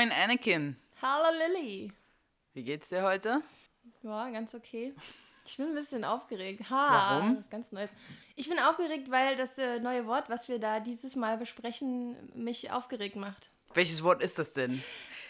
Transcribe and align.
Moin 0.00 0.12
Anakin. 0.12 0.76
Hallo 1.02 1.28
Lilly. 1.36 1.92
Wie 2.54 2.62
geht's 2.62 2.88
dir 2.88 3.02
heute? 3.02 3.42
Ja, 4.02 4.30
ganz 4.30 4.54
okay. 4.54 4.94
Ich 5.44 5.58
bin 5.58 5.66
ein 5.66 5.74
bisschen 5.74 6.06
aufgeregt. 6.06 6.70
Ha, 6.70 7.18
Warum? 7.20 7.36
Was 7.36 7.50
ganz 7.50 7.70
Neues. 7.70 7.90
Ich 8.34 8.48
bin 8.48 8.58
aufgeregt, 8.58 9.10
weil 9.10 9.36
das 9.36 9.58
äh, 9.58 9.78
neue 9.78 10.06
Wort, 10.06 10.30
was 10.30 10.48
wir 10.48 10.58
da 10.58 10.80
dieses 10.80 11.16
Mal 11.16 11.36
besprechen, 11.36 12.16
mich 12.34 12.70
aufgeregt 12.70 13.16
macht. 13.16 13.50
Welches 13.74 14.02
Wort 14.02 14.22
ist 14.22 14.38
das 14.38 14.54
denn? 14.54 14.82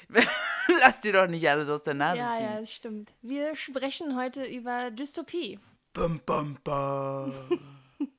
Lass 0.79 1.01
dir 1.01 1.15
doch 1.15 1.27
nicht 1.27 1.51
alles 1.51 1.69
aus 1.69 1.83
der 1.83 1.95
Nase 1.95 2.19
ja, 2.19 2.35
ziehen. 2.35 2.45
ja, 2.45 2.61
das 2.61 2.73
stimmt. 2.73 3.13
Wir 3.23 3.57
sprechen 3.57 4.17
heute 4.17 4.45
über 4.45 4.93
Dystopie. 4.93 5.59
Bum, 5.95 6.21
bum, 6.25 6.57
bum. 6.63 7.35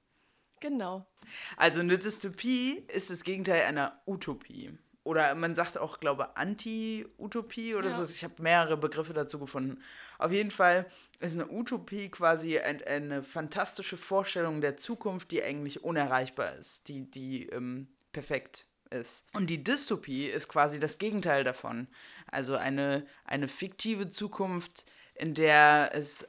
Genau. 0.59 1.07
Also 1.55 1.79
eine 1.79 1.98
Dystopie 1.98 2.84
ist 2.90 3.09
das 3.09 3.23
Gegenteil 3.23 3.62
einer 3.62 4.02
Utopie. 4.05 4.77
Oder 5.04 5.34
man 5.36 5.55
sagt 5.55 5.78
auch, 5.80 6.00
glaube 6.00 6.36
Anti-Utopie 6.38 7.76
oder 7.76 7.90
Ja. 7.90 7.96
so. 7.96 8.04
Ich 8.04 8.23
habe 8.23 8.41
mehrere 8.41 8.78
Begriffe 8.78 9.14
dazu 9.14 9.40
gefunden. 9.40 9.82
Auf 10.20 10.32
jeden 10.32 10.52
Fall 10.52 10.86
ist 11.20 11.34
eine 11.34 11.50
Utopie 11.50 12.10
quasi 12.10 12.60
ein, 12.60 12.84
eine 12.84 13.24
fantastische 13.24 13.98
Vorstellung 13.98 14.62
der 14.62 14.77
Zukunft, 14.77 15.32
die 15.32 15.41
eigentlich 15.44 15.84
unerreichbar 15.84 16.54
ist, 16.55 16.88
die, 16.88 17.10
die 17.10 17.48
ähm, 17.48 17.88
perfekt 18.12 18.68
ist. 18.91 19.26
Und 19.34 19.50
die 19.50 19.64
Dystopie 19.64 20.27
ist 20.27 20.48
quasi 20.48 20.80
das 20.80 20.98
Gegenteil 20.98 21.44
davon. 21.44 21.88
Also 22.27 22.55
eine, 22.55 23.05
eine 23.26 23.48
fiktive 23.48 24.10
Zukunft, 24.12 24.86
in 25.16 25.34
der 25.34 25.91
es 25.94 26.27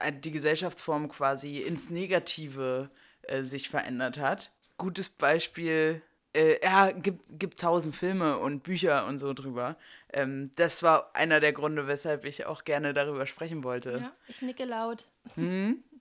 äh, 0.00 0.12
die 0.12 0.30
Gesellschaftsform 0.32 1.08
quasi 1.08 1.58
ins 1.58 1.90
Negative 1.90 2.90
äh, 3.22 3.42
sich 3.42 3.68
verändert 3.68 4.18
hat. 4.18 4.50
Gutes 4.78 5.10
Beispiel, 5.10 6.02
äh, 6.34 6.62
ja, 6.62 6.90
gibt, 6.92 7.22
gibt 7.38 7.60
tausend 7.60 7.94
Filme 7.94 8.38
und 8.38 8.62
Bücher 8.62 9.06
und 9.06 9.18
so 9.18 9.32
drüber. 9.32 9.76
Ähm, 10.12 10.50
das 10.56 10.82
war 10.82 11.10
einer 11.14 11.40
der 11.40 11.52
Gründe, 11.52 11.86
weshalb 11.86 12.24
ich 12.24 12.46
auch 12.46 12.64
gerne 12.64 12.92
darüber 12.92 13.26
sprechen 13.26 13.64
wollte. 13.64 13.98
Ja, 14.02 14.12
ich 14.28 14.42
nicke 14.42 14.64
laut. 14.64 15.06
Hm? 15.34 15.82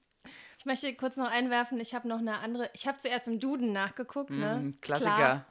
Ich 0.60 0.66
möchte 0.66 0.94
kurz 0.94 1.16
noch 1.16 1.32
einwerfen, 1.32 1.80
ich 1.80 1.96
habe 1.96 2.06
noch 2.10 2.20
eine 2.20 2.40
andere. 2.40 2.70
Ich 2.74 2.86
habe 2.86 2.98
zuerst 2.98 3.30
im 3.30 3.40
Duden 3.40 3.72
nachgeguckt, 3.72 4.30
ne? 4.30 4.56
Hm, 4.56 4.76
Klassiker. 4.82 5.46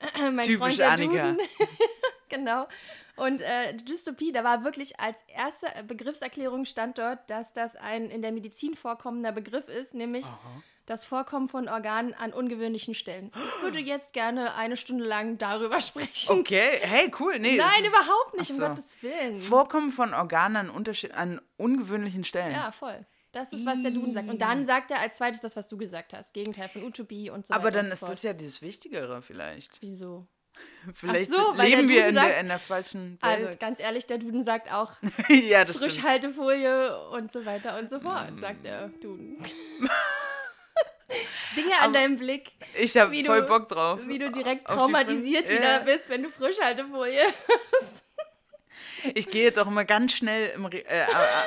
Typisch 0.42 0.58
Freund 0.58 0.78
der 0.78 0.90
Annika. 0.90 1.30
Duden. 1.30 1.48
genau. 2.28 2.68
Und 3.16 3.40
äh, 3.40 3.74
Dystopie, 3.74 4.32
da 4.32 4.42
war 4.44 4.64
wirklich 4.64 4.98
als 4.98 5.22
erste 5.28 5.66
Begriffserklärung 5.86 6.64
stand 6.64 6.98
dort, 6.98 7.28
dass 7.30 7.52
das 7.52 7.76
ein 7.76 8.10
in 8.10 8.22
der 8.22 8.32
Medizin 8.32 8.74
vorkommender 8.74 9.32
Begriff 9.32 9.68
ist, 9.68 9.94
nämlich 9.94 10.26
das 10.86 11.06
Vorkommen 11.06 11.48
von 11.48 11.68
Organen 11.68 12.12
an 12.14 12.32
ungewöhnlichen 12.32 12.94
Stellen. 12.94 13.30
Ich 13.34 13.62
würde 13.62 13.78
jetzt 13.78 14.12
gerne 14.12 14.54
eine 14.54 14.76
Stunde 14.76 15.04
lang 15.04 15.38
darüber 15.38 15.80
sprechen. 15.80 16.38
Okay, 16.40 16.78
hey, 16.82 17.10
cool. 17.20 17.38
Nee, 17.38 17.56
das 17.56 17.70
Nein, 17.72 17.84
überhaupt 17.84 18.38
nicht, 18.38 18.50
Ach 18.50 18.54
um 18.54 18.56
so. 18.56 18.66
Gottes 18.66 19.02
Willen. 19.02 19.40
Vorkommen 19.40 19.92
von 19.92 20.12
Organen 20.12 20.70
an, 20.70 20.86
an 21.14 21.40
ungewöhnlichen 21.56 22.24
Stellen. 22.24 22.52
ja, 22.52 22.72
voll. 22.72 23.06
Das 23.32 23.50
ist, 23.52 23.66
was 23.66 23.82
der 23.82 23.90
Duden 23.90 24.12
sagt. 24.12 24.28
Und 24.28 24.40
dann 24.40 24.64
sagt 24.64 24.92
er 24.92 25.00
als 25.00 25.16
zweites 25.16 25.40
das, 25.40 25.56
was 25.56 25.66
du 25.66 25.76
gesagt 25.76 26.12
hast. 26.12 26.32
Gegenteil 26.34 26.68
von 26.68 26.84
Utopie 26.84 27.30
und 27.30 27.46
so 27.46 27.54
Aber 27.54 27.64
weiter 27.64 27.78
dann 27.78 27.86
und 27.86 27.98
so 27.98 28.06
ist 28.06 28.10
das 28.12 28.22
ja 28.22 28.32
dieses 28.32 28.62
Wichtigere 28.62 29.22
vielleicht. 29.22 29.82
Wieso? 29.82 30.28
Vielleicht 30.94 31.30
so, 31.30 31.52
der 31.54 31.64
leben 31.64 31.88
wir 31.88 32.08
in 32.08 32.14
der, 32.14 32.24
sagt- 32.24 32.40
in 32.40 32.48
der 32.48 32.58
falschen 32.58 33.18
Also, 33.20 33.46
Welt. 33.46 33.60
ganz 33.60 33.80
ehrlich, 33.80 34.06
der 34.06 34.18
Duden 34.18 34.42
sagt 34.42 34.70
auch 34.72 34.92
ja, 35.28 35.62
stimmt. 35.62 35.78
Frischhaltefolie 35.78 36.98
und 37.10 37.32
so 37.32 37.44
weiter 37.46 37.78
und 37.78 37.88
so 37.90 38.00
fort, 38.00 38.28
sagt 38.40 38.64
der 38.64 38.88
Duden. 39.00 39.38
Ich 41.06 41.54
Singe 41.62 41.78
an 41.80 41.92
deinem 41.92 42.16
Blick, 42.16 42.50
Ich 42.74 42.96
habe 42.96 43.12
wie 43.12 43.24
voll 43.24 43.42
du- 43.42 43.46
Bock 43.46 43.68
drauf. 43.68 44.00
wie 44.06 44.18
du 44.18 44.32
direkt 44.32 44.66
traumatisiert 44.66 45.48
wieder 45.48 45.62
Ja. 45.62 45.78
bist, 45.80 46.08
wenn 46.08 46.24
du 46.24 46.30
Frischhaltefolie. 46.30 47.22
Ich 49.14 49.30
gehe 49.30 49.44
jetzt 49.44 49.58
auch 49.58 49.66
immer 49.66 49.84
ganz 49.84 50.12
schnell 50.12 50.50
im, 50.54 50.64
äh, 50.66 50.82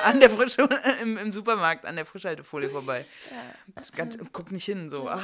an 0.04 0.20
der 0.20 0.30
Frisch 0.30 0.56
im, 1.02 1.16
im 1.16 1.32
Supermarkt 1.32 1.84
an 1.84 1.96
der 1.96 2.06
Frischhaltefolie 2.06 2.70
vorbei. 2.70 3.04
Ist 3.76 3.96
ganz, 3.96 4.16
guck 4.32 4.52
nicht 4.52 4.64
hin, 4.64 4.90
so. 4.90 5.08
Ah. 5.08 5.20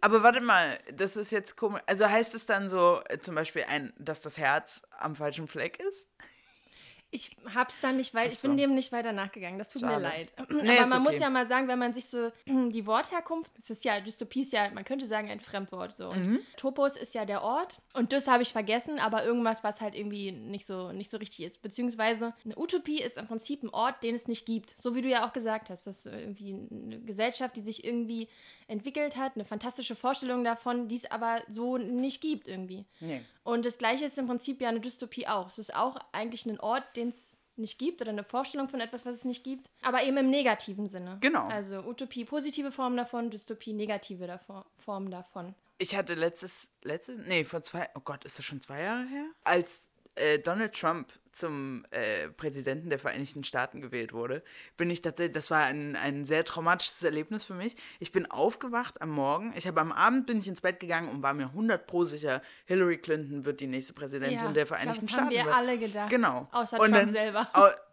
Aber 0.00 0.22
warte 0.22 0.40
mal, 0.40 0.78
das 0.92 1.16
ist 1.16 1.30
jetzt 1.30 1.56
komisch. 1.56 1.82
Also 1.86 2.08
heißt 2.08 2.34
es 2.34 2.46
dann 2.46 2.68
so, 2.68 3.00
äh, 3.08 3.18
zum 3.18 3.34
Beispiel, 3.34 3.64
ein, 3.68 3.92
dass 3.98 4.20
das 4.20 4.38
Herz 4.38 4.82
am 4.98 5.16
falschen 5.16 5.48
Fleck 5.48 5.78
ist? 5.80 6.06
Ich 7.10 7.34
hab's 7.54 7.80
dann 7.80 7.96
nicht 7.96 8.12
weiter, 8.12 8.28
ich 8.28 8.34
Ach 8.34 8.40
so. 8.40 8.48
bin 8.48 8.58
dem 8.58 8.74
nicht 8.74 8.92
weiter 8.92 9.12
nachgegangen. 9.12 9.58
Das 9.58 9.70
tut 9.70 9.80
mir 9.80 9.88
Schade. 9.88 10.02
leid. 10.02 10.32
Nee, 10.50 10.78
Aber 10.78 10.88
man 10.88 11.02
okay. 11.06 11.12
muss 11.12 11.20
ja 11.22 11.30
mal 11.30 11.46
sagen, 11.46 11.66
wenn 11.66 11.78
man 11.78 11.94
sich 11.94 12.04
so 12.06 12.30
die 12.46 12.86
Wortherkunft, 12.86 13.50
das 13.56 13.70
ist 13.70 13.84
ja, 13.84 13.98
Dystopie 14.00 14.42
ist 14.42 14.52
ja, 14.52 14.68
man 14.70 14.84
könnte 14.84 15.06
sagen, 15.06 15.30
ein 15.30 15.40
Fremdwort 15.40 15.94
so. 15.94 16.10
Und 16.10 16.18
Mhm. 16.28 16.40
Topos 16.56 16.96
ist 16.96 17.14
ja 17.14 17.24
der 17.24 17.42
Ort 17.42 17.80
und 17.94 18.12
das 18.12 18.26
habe 18.26 18.42
ich 18.42 18.52
vergessen, 18.52 18.98
aber 18.98 19.24
irgendwas, 19.24 19.64
was 19.64 19.80
halt 19.80 19.94
irgendwie 19.94 20.32
nicht 20.32 20.66
so, 20.66 20.92
nicht 20.92 21.10
so 21.10 21.16
richtig 21.16 21.46
ist. 21.46 21.62
Beziehungsweise 21.62 22.34
eine 22.44 22.58
Utopie 22.58 23.00
ist 23.00 23.16
im 23.16 23.26
Prinzip 23.26 23.62
ein 23.62 23.70
Ort, 23.70 24.02
den 24.02 24.14
es 24.14 24.28
nicht 24.28 24.44
gibt. 24.44 24.74
So 24.78 24.94
wie 24.94 25.00
du 25.02 25.08
ja 25.08 25.26
auch 25.26 25.32
gesagt 25.32 25.70
hast. 25.70 25.86
Das 25.86 26.04
ist 26.04 26.12
irgendwie 26.12 26.54
eine 26.70 27.00
Gesellschaft, 27.00 27.56
die 27.56 27.62
sich 27.62 27.84
irgendwie 27.84 28.28
entwickelt 28.68 29.16
hat, 29.16 29.32
eine 29.34 29.44
fantastische 29.44 29.96
Vorstellung 29.96 30.44
davon, 30.44 30.88
die 30.88 30.96
es 30.96 31.10
aber 31.10 31.42
so 31.48 31.78
nicht 31.78 32.20
gibt 32.20 32.46
irgendwie. 32.46 32.84
Nee. 33.00 33.22
Und 33.42 33.64
das 33.64 33.78
gleiche 33.78 34.04
ist 34.04 34.18
im 34.18 34.26
Prinzip 34.26 34.60
ja 34.60 34.68
eine 34.68 34.80
Dystopie 34.80 35.26
auch. 35.26 35.48
Es 35.48 35.58
ist 35.58 35.74
auch 35.74 35.98
eigentlich 36.12 36.46
ein 36.46 36.60
Ort, 36.60 36.84
den 36.96 37.08
es 37.08 37.38
nicht 37.56 37.78
gibt 37.78 38.00
oder 38.00 38.10
eine 38.10 38.24
Vorstellung 38.24 38.68
von 38.68 38.80
etwas, 38.80 39.04
was 39.04 39.16
es 39.16 39.24
nicht 39.24 39.42
gibt, 39.42 39.68
aber 39.82 40.04
eben 40.04 40.16
im 40.16 40.30
negativen 40.30 40.86
Sinne. 40.86 41.18
Genau. 41.20 41.48
Also 41.48 41.80
Utopie 41.80 42.24
positive 42.24 42.70
Form 42.70 42.96
davon, 42.96 43.30
Dystopie 43.30 43.72
negative 43.72 44.26
davon, 44.26 44.62
Form 44.78 45.10
davon. 45.10 45.54
Ich 45.78 45.94
hatte 45.96 46.14
letztes, 46.14 46.68
letztes, 46.82 47.18
nee, 47.26 47.44
vor 47.44 47.62
zwei, 47.62 47.88
oh 47.94 48.00
Gott, 48.00 48.24
ist 48.24 48.38
das 48.38 48.44
schon 48.44 48.60
zwei 48.60 48.82
Jahre 48.82 49.06
her? 49.06 49.26
Als 49.44 49.90
äh, 50.20 50.38
Donald 50.38 50.72
Trump 50.78 51.08
zum 51.32 51.84
äh, 51.92 52.28
Präsidenten 52.30 52.90
der 52.90 52.98
Vereinigten 52.98 53.44
Staaten 53.44 53.80
gewählt 53.80 54.12
wurde, 54.12 54.42
bin 54.76 54.90
ich 54.90 55.02
tatsächlich, 55.02 55.34
das 55.34 55.50
war 55.52 55.64
ein, 55.64 55.94
ein 55.94 56.24
sehr 56.24 56.44
traumatisches 56.44 57.02
Erlebnis 57.02 57.46
für 57.46 57.54
mich. 57.54 57.76
Ich 58.00 58.10
bin 58.10 58.28
aufgewacht 58.30 59.00
am 59.00 59.10
Morgen, 59.10 59.54
ich 59.56 59.66
habe 59.68 59.80
am 59.80 59.92
Abend 59.92 60.26
bin 60.26 60.38
ich 60.40 60.48
ins 60.48 60.60
Bett 60.60 60.80
gegangen 60.80 61.08
und 61.08 61.22
war 61.22 61.34
mir 61.34 61.46
100 61.46 61.86
pro 61.86 62.02
sicher, 62.04 62.42
Hillary 62.64 62.98
Clinton 62.98 63.44
wird 63.44 63.60
die 63.60 63.68
nächste 63.68 63.92
Präsidentin 63.92 64.36
Ja, 64.38 64.52
der 64.52 64.62
ich 64.64 64.68
glaub, 64.68 64.78
Vereinigten 64.78 65.06
das 65.06 65.16
haben 65.16 65.30
Staaten. 65.30 65.46
wir 65.46 65.54
alle 65.56 65.78
gedacht. 65.78 66.10
Genau. 66.10 66.48
Außer 66.50 66.76
Und 66.80 66.90
Trump 66.90 66.94
dann- 66.96 67.10
selber. 67.10 67.50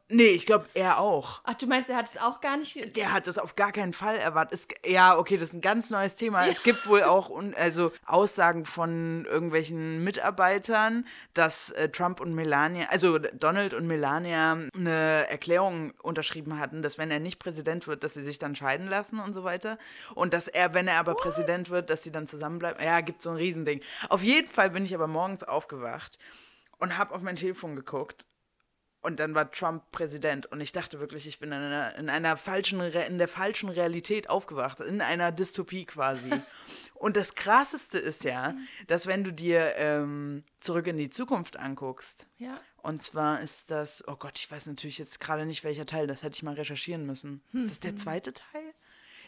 Nee, 0.08 0.28
ich 0.28 0.46
glaube, 0.46 0.68
er 0.76 1.00
auch. 1.00 1.42
Ach, 1.46 1.56
du 1.56 1.66
meinst, 1.66 1.90
er 1.90 1.96
hat 1.96 2.08
es 2.08 2.18
auch 2.18 2.40
gar 2.40 2.58
nicht. 2.58 2.96
Der 2.96 3.12
hat 3.12 3.26
das 3.26 3.40
auf 3.40 3.56
gar 3.56 3.72
keinen 3.72 3.92
Fall 3.92 4.18
erwartet. 4.18 4.60
Es, 4.60 4.92
ja, 4.92 5.18
okay, 5.18 5.36
das 5.36 5.50
ist 5.50 5.56
ein 5.56 5.62
ganz 5.62 5.90
neues 5.90 6.16
Thema. 6.16 6.46
Es 6.46 6.62
gibt 6.62 6.88
wohl 6.88 7.02
auch 7.02 7.32
un, 7.32 7.56
also 7.56 7.92
Aussagen 8.06 8.66
von 8.66 9.26
irgendwelchen 9.26 10.04
Mitarbeitern, 10.04 11.08
dass 11.34 11.72
äh, 11.72 11.90
Trump 11.90 12.20
und 12.20 12.36
Melania, 12.36 12.88
also 12.90 13.18
Donald 13.18 13.74
und 13.74 13.88
Melania 13.88 14.52
eine 14.76 15.28
Erklärung 15.28 15.92
unterschrieben 16.04 16.60
hatten, 16.60 16.84
dass 16.84 17.00
wenn 17.00 17.10
er 17.10 17.20
nicht 17.20 17.40
Präsident 17.40 17.88
wird, 17.88 18.04
dass 18.04 18.14
sie 18.14 18.24
sich 18.24 18.38
dann 18.38 18.56
scheiden 18.56 18.88
lassen 18.88 19.20
und 19.20 19.34
so 19.34 19.44
weiter. 19.44 19.80
Und 20.14 20.36
dass 20.36 20.48
er, 20.48 20.76
wenn 20.76 20.88
er 20.88 21.00
aber 21.00 21.16
Präsident 21.16 21.72
wird, 21.72 21.90
dass 21.90 22.04
sie 22.04 22.12
dann 22.12 22.28
zusammenbleiben. 22.28 22.84
Ja, 22.84 23.02
gibt 23.02 23.24
so 23.24 23.32
ein 23.32 23.38
Riesending. 23.38 23.82
Auf 24.10 24.22
jeden 24.22 24.50
Fall 24.50 24.70
bin 24.70 24.86
ich 24.86 24.94
aber 24.94 25.08
morgens 25.08 25.44
aufgewacht 25.44 26.20
und 26.78 27.00
habe 27.00 27.16
auf 27.16 27.24
mein 27.24 27.38
Telefon 27.38 27.76
geguckt 27.76 28.28
und 29.06 29.20
dann 29.20 29.36
war 29.36 29.52
Trump 29.52 29.92
Präsident 29.92 30.48
und 30.48 30.60
ich 30.62 30.72
dachte 30.72 31.00
wirklich, 31.00 31.28
ich 31.28 31.40
bin 31.40 31.52
in 31.52 31.60
einer, 31.60 31.96
in 31.96 32.10
einer 32.10 32.36
falschen, 32.38 32.82
in 32.82 33.18
der 33.18 33.28
falschen 33.28 33.70
Realität 33.70 34.30
aufgewacht, 34.30 34.80
in 34.80 35.00
einer 35.02 35.32
Dystopie 35.32 35.86
quasi. 35.86 36.32
und 36.96 37.16
das 37.16 37.36
Krasseste 37.36 37.98
ist 38.00 38.24
ja, 38.24 38.56
dass 38.88 39.08
wenn 39.08 39.24
du 39.24 39.32
dir 39.32 39.76
ähm, 39.78 40.44
zurück 40.60 40.88
in 40.88 40.98
die 40.98 41.10
Zukunft 41.10 41.58
anguckst, 41.58 42.28
Ja. 42.38 42.60
und 42.82 43.04
zwar 43.04 43.42
ist 43.42 43.72
das, 43.72 44.04
oh 44.08 44.16
Gott, 44.16 44.40
ich 44.40 44.50
weiß 44.50 44.66
natürlich 44.66 44.98
jetzt 44.98 45.20
gerade 45.20 45.46
nicht 45.46 45.64
welcher 45.64 45.86
Teil, 45.86 46.08
das 46.08 46.24
hätte 46.24 46.36
ich 46.36 46.44
mal 46.44 46.56
recherchieren 46.56 47.06
müssen. 47.06 47.42
Ist 47.54 47.70
das 47.72 47.80
der 47.80 47.96
zweite 47.96 48.34
Teil? 48.34 48.74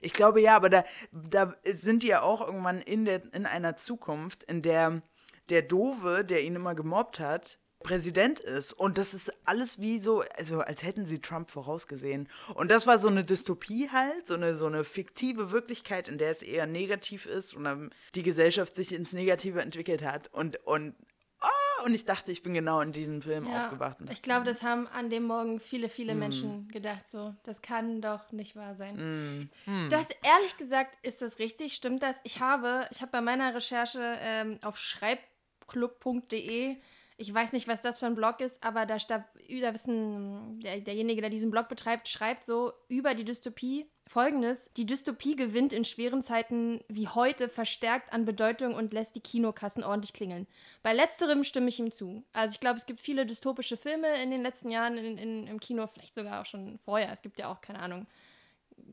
Ich 0.02 0.14
glaube 0.14 0.42
ja, 0.42 0.56
aber 0.56 0.70
da, 0.70 0.84
da 1.12 1.56
sind 1.66 2.04
die 2.04 2.08
ja 2.08 2.22
auch 2.22 2.42
irgendwann 2.46 2.82
in, 2.82 3.06
der, 3.06 3.22
in 3.34 3.46
einer 3.46 3.78
Zukunft, 3.78 4.44
in 4.44 4.62
der 4.62 5.02
der 5.50 5.62
Dove, 5.62 6.26
der 6.26 6.44
ihn 6.44 6.56
immer 6.56 6.76
gemobbt 6.76 7.20
hat, 7.20 7.58
Präsident 7.88 8.42
ist. 8.42 8.74
Und 8.74 8.98
das 8.98 9.14
ist 9.14 9.32
alles 9.46 9.80
wie 9.80 10.00
so, 10.00 10.22
also 10.38 10.60
als 10.60 10.84
hätten 10.84 11.06
sie 11.06 11.20
Trump 11.20 11.50
vorausgesehen. 11.50 12.28
Und 12.56 12.70
das 12.70 12.86
war 12.86 13.00
so 13.00 13.08
eine 13.08 13.24
Dystopie 13.24 13.90
halt, 13.90 14.28
so 14.28 14.34
eine, 14.34 14.58
so 14.58 14.66
eine 14.66 14.84
fiktive 14.84 15.52
Wirklichkeit, 15.52 16.10
in 16.10 16.18
der 16.18 16.32
es 16.32 16.44
eher 16.44 16.66
negativ 16.68 17.26
ist 17.26 17.54
und 17.54 17.92
die 18.14 18.24
Gesellschaft 18.24 18.76
sich 18.76 18.94
ins 18.94 19.14
Negative 19.14 19.62
entwickelt 19.62 20.04
hat. 20.04 20.28
Und, 20.34 20.58
und, 20.66 20.96
ah, 21.40 21.86
und 21.86 21.94
ich 21.94 22.04
dachte, 22.04 22.30
ich 22.34 22.44
bin 22.44 22.54
genau 22.54 22.82
in 22.82 22.92
diesem 22.92 23.22
Film 23.22 23.48
Ja, 23.48 23.60
aufgewacht. 23.60 23.96
Ich 24.12 24.22
glaube, 24.22 24.44
das 24.46 24.64
haben 24.64 24.86
an 24.88 25.10
dem 25.10 25.24
Morgen 25.24 25.62
viele, 25.62 25.88
viele 25.88 26.12
Hm. 26.12 26.20
Menschen 26.20 26.68
gedacht. 26.68 27.08
So, 27.10 27.36
das 27.44 27.62
kann 27.62 28.02
doch 28.02 28.34
nicht 28.34 28.58
wahr 28.58 28.76
sein. 28.76 29.50
Hm. 29.64 29.90
Das 29.90 30.08
ehrlich 30.24 30.58
gesagt 30.58 30.98
ist 31.04 31.22
das 31.22 31.40
richtig, 31.40 31.74
stimmt 31.74 32.04
das? 32.04 32.18
Ich 32.26 32.42
habe, 32.42 32.86
ich 32.92 33.00
habe 33.02 33.14
bei 33.14 33.22
meiner 33.22 33.56
Recherche 33.56 34.18
ähm, 34.20 34.60
auf 34.62 34.78
schreibclub.de 34.78 36.76
Ich 37.20 37.34
weiß 37.34 37.54
nicht, 37.54 37.68
was 37.68 37.82
das 37.82 37.98
für 37.98 38.06
ein 38.06 38.14
Blog 38.14 38.42
ist, 38.42 38.64
aber 38.64 38.86
da, 38.86 38.98
da, 38.98 39.26
wissen, 39.74 40.60
der, 40.60 40.80
derjenige, 40.82 41.22
der 41.22 41.32
diesen 41.32 41.50
Blog 41.50 41.68
betreibt, 41.68 42.08
schreibt 42.08 42.44
so 42.44 42.74
über 42.90 43.16
die 43.16 43.24
Dystopie 43.24 43.88
folgendes: 44.06 44.72
Die 44.78 44.86
Dystopie 44.86 45.36
gewinnt 45.36 45.74
in 45.74 45.84
schweren 45.84 46.22
Zeiten 46.22 46.80
wie 46.90 47.08
heute 47.08 47.50
verstärkt 47.50 48.14
an 48.14 48.26
Bedeutung 48.26 48.76
und 48.76 48.94
lässt 48.94 49.16
die 49.16 49.20
Kinokassen 49.20 49.84
ordentlich 49.84 50.14
klingeln. 50.14 50.46
Bei 50.84 50.94
letzterem 50.94 51.44
stimme 51.44 51.70
ich 51.70 51.80
ihm 51.80 51.92
zu. 51.92 52.24
Also, 52.34 52.54
ich 52.54 52.60
glaube, 52.60 52.78
es 52.78 52.86
gibt 52.86 53.00
viele 53.00 53.26
dystopische 53.26 53.78
Filme 53.78 54.22
in 54.22 54.30
den 54.30 54.44
letzten 54.44 54.70
Jahren 54.70 55.00
in, 55.00 55.18
in, 55.18 55.48
im 55.48 55.60
Kino, 55.60 55.88
vielleicht 55.88 56.14
sogar 56.14 56.42
auch 56.42 56.46
schon 56.46 56.78
vorher. 56.86 57.12
Es 57.12 57.24
gibt 57.24 57.40
ja 57.40 57.52
auch, 57.52 57.62
keine 57.62 57.80
Ahnung, 57.80 58.06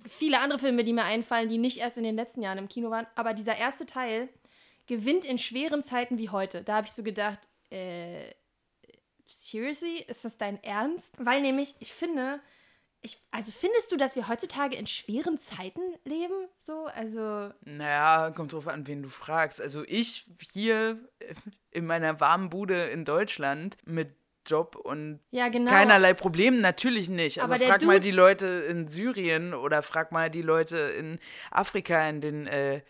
viele 0.08 0.40
andere 0.40 0.58
Filme, 0.58 0.82
die 0.82 0.94
mir 0.94 1.04
einfallen, 1.04 1.50
die 1.50 1.58
nicht 1.58 1.76
erst 1.76 1.98
in 1.98 2.04
den 2.04 2.16
letzten 2.16 2.40
Jahren 2.40 2.56
im 2.56 2.68
Kino 2.68 2.90
waren. 2.90 3.06
Aber 3.16 3.34
dieser 3.34 3.56
erste 3.56 3.84
Teil 3.84 4.30
gewinnt 4.86 5.26
in 5.26 5.38
schweren 5.38 5.82
Zeiten 5.82 6.16
wie 6.16 6.30
heute. 6.30 6.62
Da 6.62 6.76
habe 6.76 6.86
ich 6.86 6.92
so 6.92 7.02
gedacht, 7.02 7.38
äh, 7.74 8.34
seriously, 9.26 10.04
ist 10.06 10.24
das 10.24 10.38
dein 10.38 10.62
Ernst? 10.62 11.12
Weil 11.18 11.42
nämlich, 11.42 11.74
ich 11.80 11.92
finde, 11.92 12.40
ich, 13.02 13.18
also 13.30 13.52
findest 13.52 13.92
du, 13.92 13.96
dass 13.96 14.16
wir 14.16 14.28
heutzutage 14.28 14.76
in 14.76 14.86
schweren 14.86 15.38
Zeiten 15.38 15.80
leben? 16.04 16.48
So, 16.58 16.86
also. 16.86 17.50
Naja, 17.64 18.30
kommt 18.30 18.52
drauf 18.52 18.68
an, 18.68 18.86
wen 18.86 19.02
du 19.02 19.08
fragst. 19.08 19.60
Also 19.60 19.84
ich 19.86 20.26
hier 20.52 20.98
in 21.70 21.86
meiner 21.86 22.20
warmen 22.20 22.48
Bude 22.48 22.84
in 22.84 23.04
Deutschland 23.04 23.76
mit 23.84 24.14
Job 24.46 24.76
und 24.76 25.20
ja, 25.30 25.48
genau. 25.48 25.70
keinerlei 25.70 26.12
Problemen, 26.12 26.60
natürlich 26.60 27.08
nicht. 27.08 27.42
Aber, 27.42 27.54
Aber 27.54 27.64
frag 27.64 27.80
Dude, 27.80 27.86
mal 27.86 28.00
die 28.00 28.10
Leute 28.10 28.46
in 28.46 28.88
Syrien 28.88 29.54
oder 29.54 29.82
frag 29.82 30.12
mal 30.12 30.30
die 30.30 30.42
Leute 30.42 30.76
in 30.76 31.18
Afrika, 31.50 32.06
in 32.08 32.20
den 32.20 32.46
äh, 32.46 32.82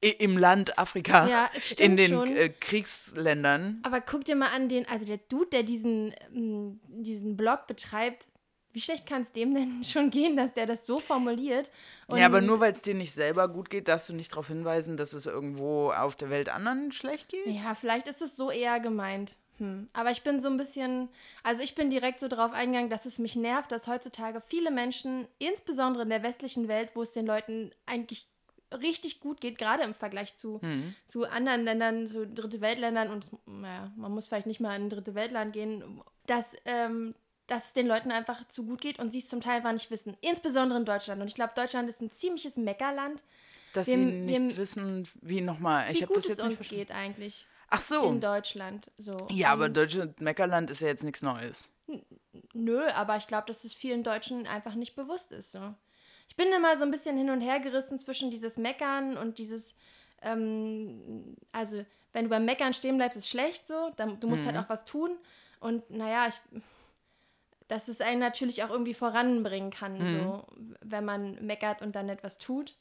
im 0.00 0.38
Land 0.38 0.78
Afrika, 0.78 1.28
ja, 1.28 1.50
in 1.76 1.96
den 1.96 2.12
schon. 2.12 2.36
äh, 2.36 2.48
Kriegsländern. 2.50 3.80
Aber 3.82 4.00
guck 4.00 4.24
dir 4.24 4.36
mal 4.36 4.52
an, 4.52 4.68
den, 4.68 4.86
also 4.88 5.04
der 5.04 5.18
Dude, 5.18 5.50
der 5.50 5.62
diesen, 5.64 6.14
ähm, 6.34 6.80
diesen 6.86 7.36
Blog 7.36 7.66
betreibt, 7.66 8.24
wie 8.72 8.80
schlecht 8.80 9.06
kann 9.06 9.22
es 9.22 9.32
dem 9.32 9.54
denn 9.54 9.82
schon 9.84 10.10
gehen, 10.10 10.36
dass 10.36 10.54
der 10.54 10.66
das 10.66 10.86
so 10.86 11.00
formuliert? 11.00 11.70
Ja, 12.14 12.26
aber 12.26 12.40
nur 12.40 12.60
weil 12.60 12.72
es 12.72 12.82
dir 12.82 12.94
nicht 12.94 13.12
selber 13.12 13.48
gut 13.48 13.70
geht, 13.70 13.88
darfst 13.88 14.08
du 14.08 14.12
nicht 14.12 14.30
darauf 14.30 14.48
hinweisen, 14.48 14.96
dass 14.96 15.12
es 15.12 15.26
irgendwo 15.26 15.90
auf 15.90 16.14
der 16.14 16.30
Welt 16.30 16.48
anderen 16.48 16.92
schlecht 16.92 17.28
geht. 17.28 17.46
Ja, 17.46 17.74
vielleicht 17.74 18.06
ist 18.06 18.22
es 18.22 18.36
so 18.36 18.50
eher 18.50 18.78
gemeint. 18.78 19.34
Hm. 19.56 19.88
Aber 19.92 20.12
ich 20.12 20.22
bin 20.22 20.38
so 20.38 20.48
ein 20.48 20.56
bisschen, 20.56 21.08
also 21.42 21.62
ich 21.62 21.74
bin 21.74 21.90
direkt 21.90 22.20
so 22.20 22.28
drauf 22.28 22.52
eingegangen, 22.52 22.90
dass 22.90 23.06
es 23.06 23.18
mich 23.18 23.34
nervt, 23.34 23.72
dass 23.72 23.88
heutzutage 23.88 24.40
viele 24.40 24.70
Menschen, 24.70 25.26
insbesondere 25.38 26.04
in 26.04 26.10
der 26.10 26.22
westlichen 26.22 26.68
Welt, 26.68 26.90
wo 26.94 27.02
es 27.02 27.12
den 27.12 27.26
Leuten 27.26 27.72
eigentlich 27.84 28.28
richtig 28.72 29.20
gut 29.20 29.40
geht, 29.40 29.58
gerade 29.58 29.82
im 29.82 29.94
Vergleich 29.94 30.34
zu, 30.36 30.58
Mhm. 30.62 30.94
zu 31.06 31.24
anderen 31.26 31.64
Ländern, 31.64 32.06
zu 32.06 32.26
Dritte 32.26 32.60
Weltländern 32.60 33.10
und 33.10 33.26
naja, 33.46 33.90
man 33.96 34.12
muss 34.12 34.26
vielleicht 34.28 34.46
nicht 34.46 34.60
mal 34.60 34.76
in 34.76 34.84
ein 34.84 34.90
Dritte 34.90 35.14
Weltland 35.14 35.52
gehen, 35.52 36.00
dass, 36.26 36.46
ähm, 36.66 37.14
dass 37.46 37.68
es 37.68 37.72
den 37.72 37.86
Leuten 37.86 38.10
einfach 38.12 38.46
zu 38.48 38.64
gut 38.66 38.80
geht 38.80 38.98
und 38.98 39.10
sie 39.10 39.18
es 39.20 39.28
zum 39.28 39.40
Teil 39.40 39.62
gar 39.62 39.72
nicht 39.72 39.90
wissen. 39.90 40.16
Insbesondere 40.20 40.78
in 40.78 40.84
Deutschland. 40.84 41.22
Und 41.22 41.28
ich 41.28 41.34
glaube, 41.34 41.52
Deutschland 41.56 41.88
ist 41.88 42.00
ein 42.02 42.10
ziemliches 42.12 42.56
Meckerland, 42.56 43.22
Dass 43.74 43.86
Wir- 43.86 43.94
sie 43.96 44.00
nicht 44.04 44.40
wir- 44.40 44.56
wissen, 44.56 45.06
wie 45.20 45.42
nochmal. 45.42 45.92
Ich 45.92 46.00
habe 46.02 46.12
das 46.14 46.24
es 46.24 46.30
jetzt 46.30 46.44
nicht 46.46 46.58
uns 46.60 46.68
geht 46.70 46.90
eigentlich 46.90 47.46
Ach 47.68 47.80
so. 47.82 48.02
in 48.08 48.18
Deutschland. 48.20 48.90
So. 48.96 49.14
Ja, 49.30 49.50
aber 49.50 49.66
Und- 49.66 49.76
Deutschland, 49.76 50.20
Meckerland 50.22 50.70
ist 50.70 50.80
ja 50.80 50.88
jetzt 50.88 51.04
nichts 51.04 51.20
Neues. 51.20 51.70
Nö, 52.54 52.86
aber 52.88 53.18
ich 53.18 53.26
glaube, 53.26 53.46
dass 53.46 53.64
es 53.64 53.74
vielen 53.74 54.02
Deutschen 54.04 54.46
einfach 54.46 54.74
nicht 54.74 54.96
bewusst 54.96 55.32
ist. 55.32 55.52
So. 55.52 55.74
Ich 56.28 56.36
bin 56.36 56.52
immer 56.52 56.76
so 56.76 56.84
ein 56.84 56.90
bisschen 56.90 57.16
hin 57.16 57.30
und 57.30 57.40
her 57.40 57.58
gerissen 57.60 57.98
zwischen 57.98 58.30
dieses 58.30 58.56
Meckern 58.56 59.16
und 59.16 59.38
dieses, 59.38 59.76
ähm, 60.22 61.36
also 61.52 61.84
wenn 62.12 62.24
du 62.24 62.30
beim 62.30 62.44
Meckern 62.44 62.74
stehen 62.74 62.96
bleibst, 62.96 63.16
ist 63.16 63.28
schlecht 63.28 63.66
so, 63.66 63.90
dann, 63.96 64.20
du 64.20 64.28
musst 64.28 64.44
halt 64.46 64.56
auch 64.56 64.68
was 64.68 64.84
tun. 64.84 65.16
Und 65.60 65.90
naja, 65.90 66.28
ich, 66.28 66.62
dass 67.68 67.88
es 67.88 68.00
einen 68.00 68.20
natürlich 68.20 68.62
auch 68.64 68.70
irgendwie 68.70 68.94
voranbringen 68.94 69.70
kann, 69.70 69.96
so, 69.96 70.46
wenn 70.80 71.04
man 71.04 71.44
meckert 71.44 71.82
und 71.82 71.94
dann 71.94 72.08
etwas 72.08 72.38
tut. 72.38 72.74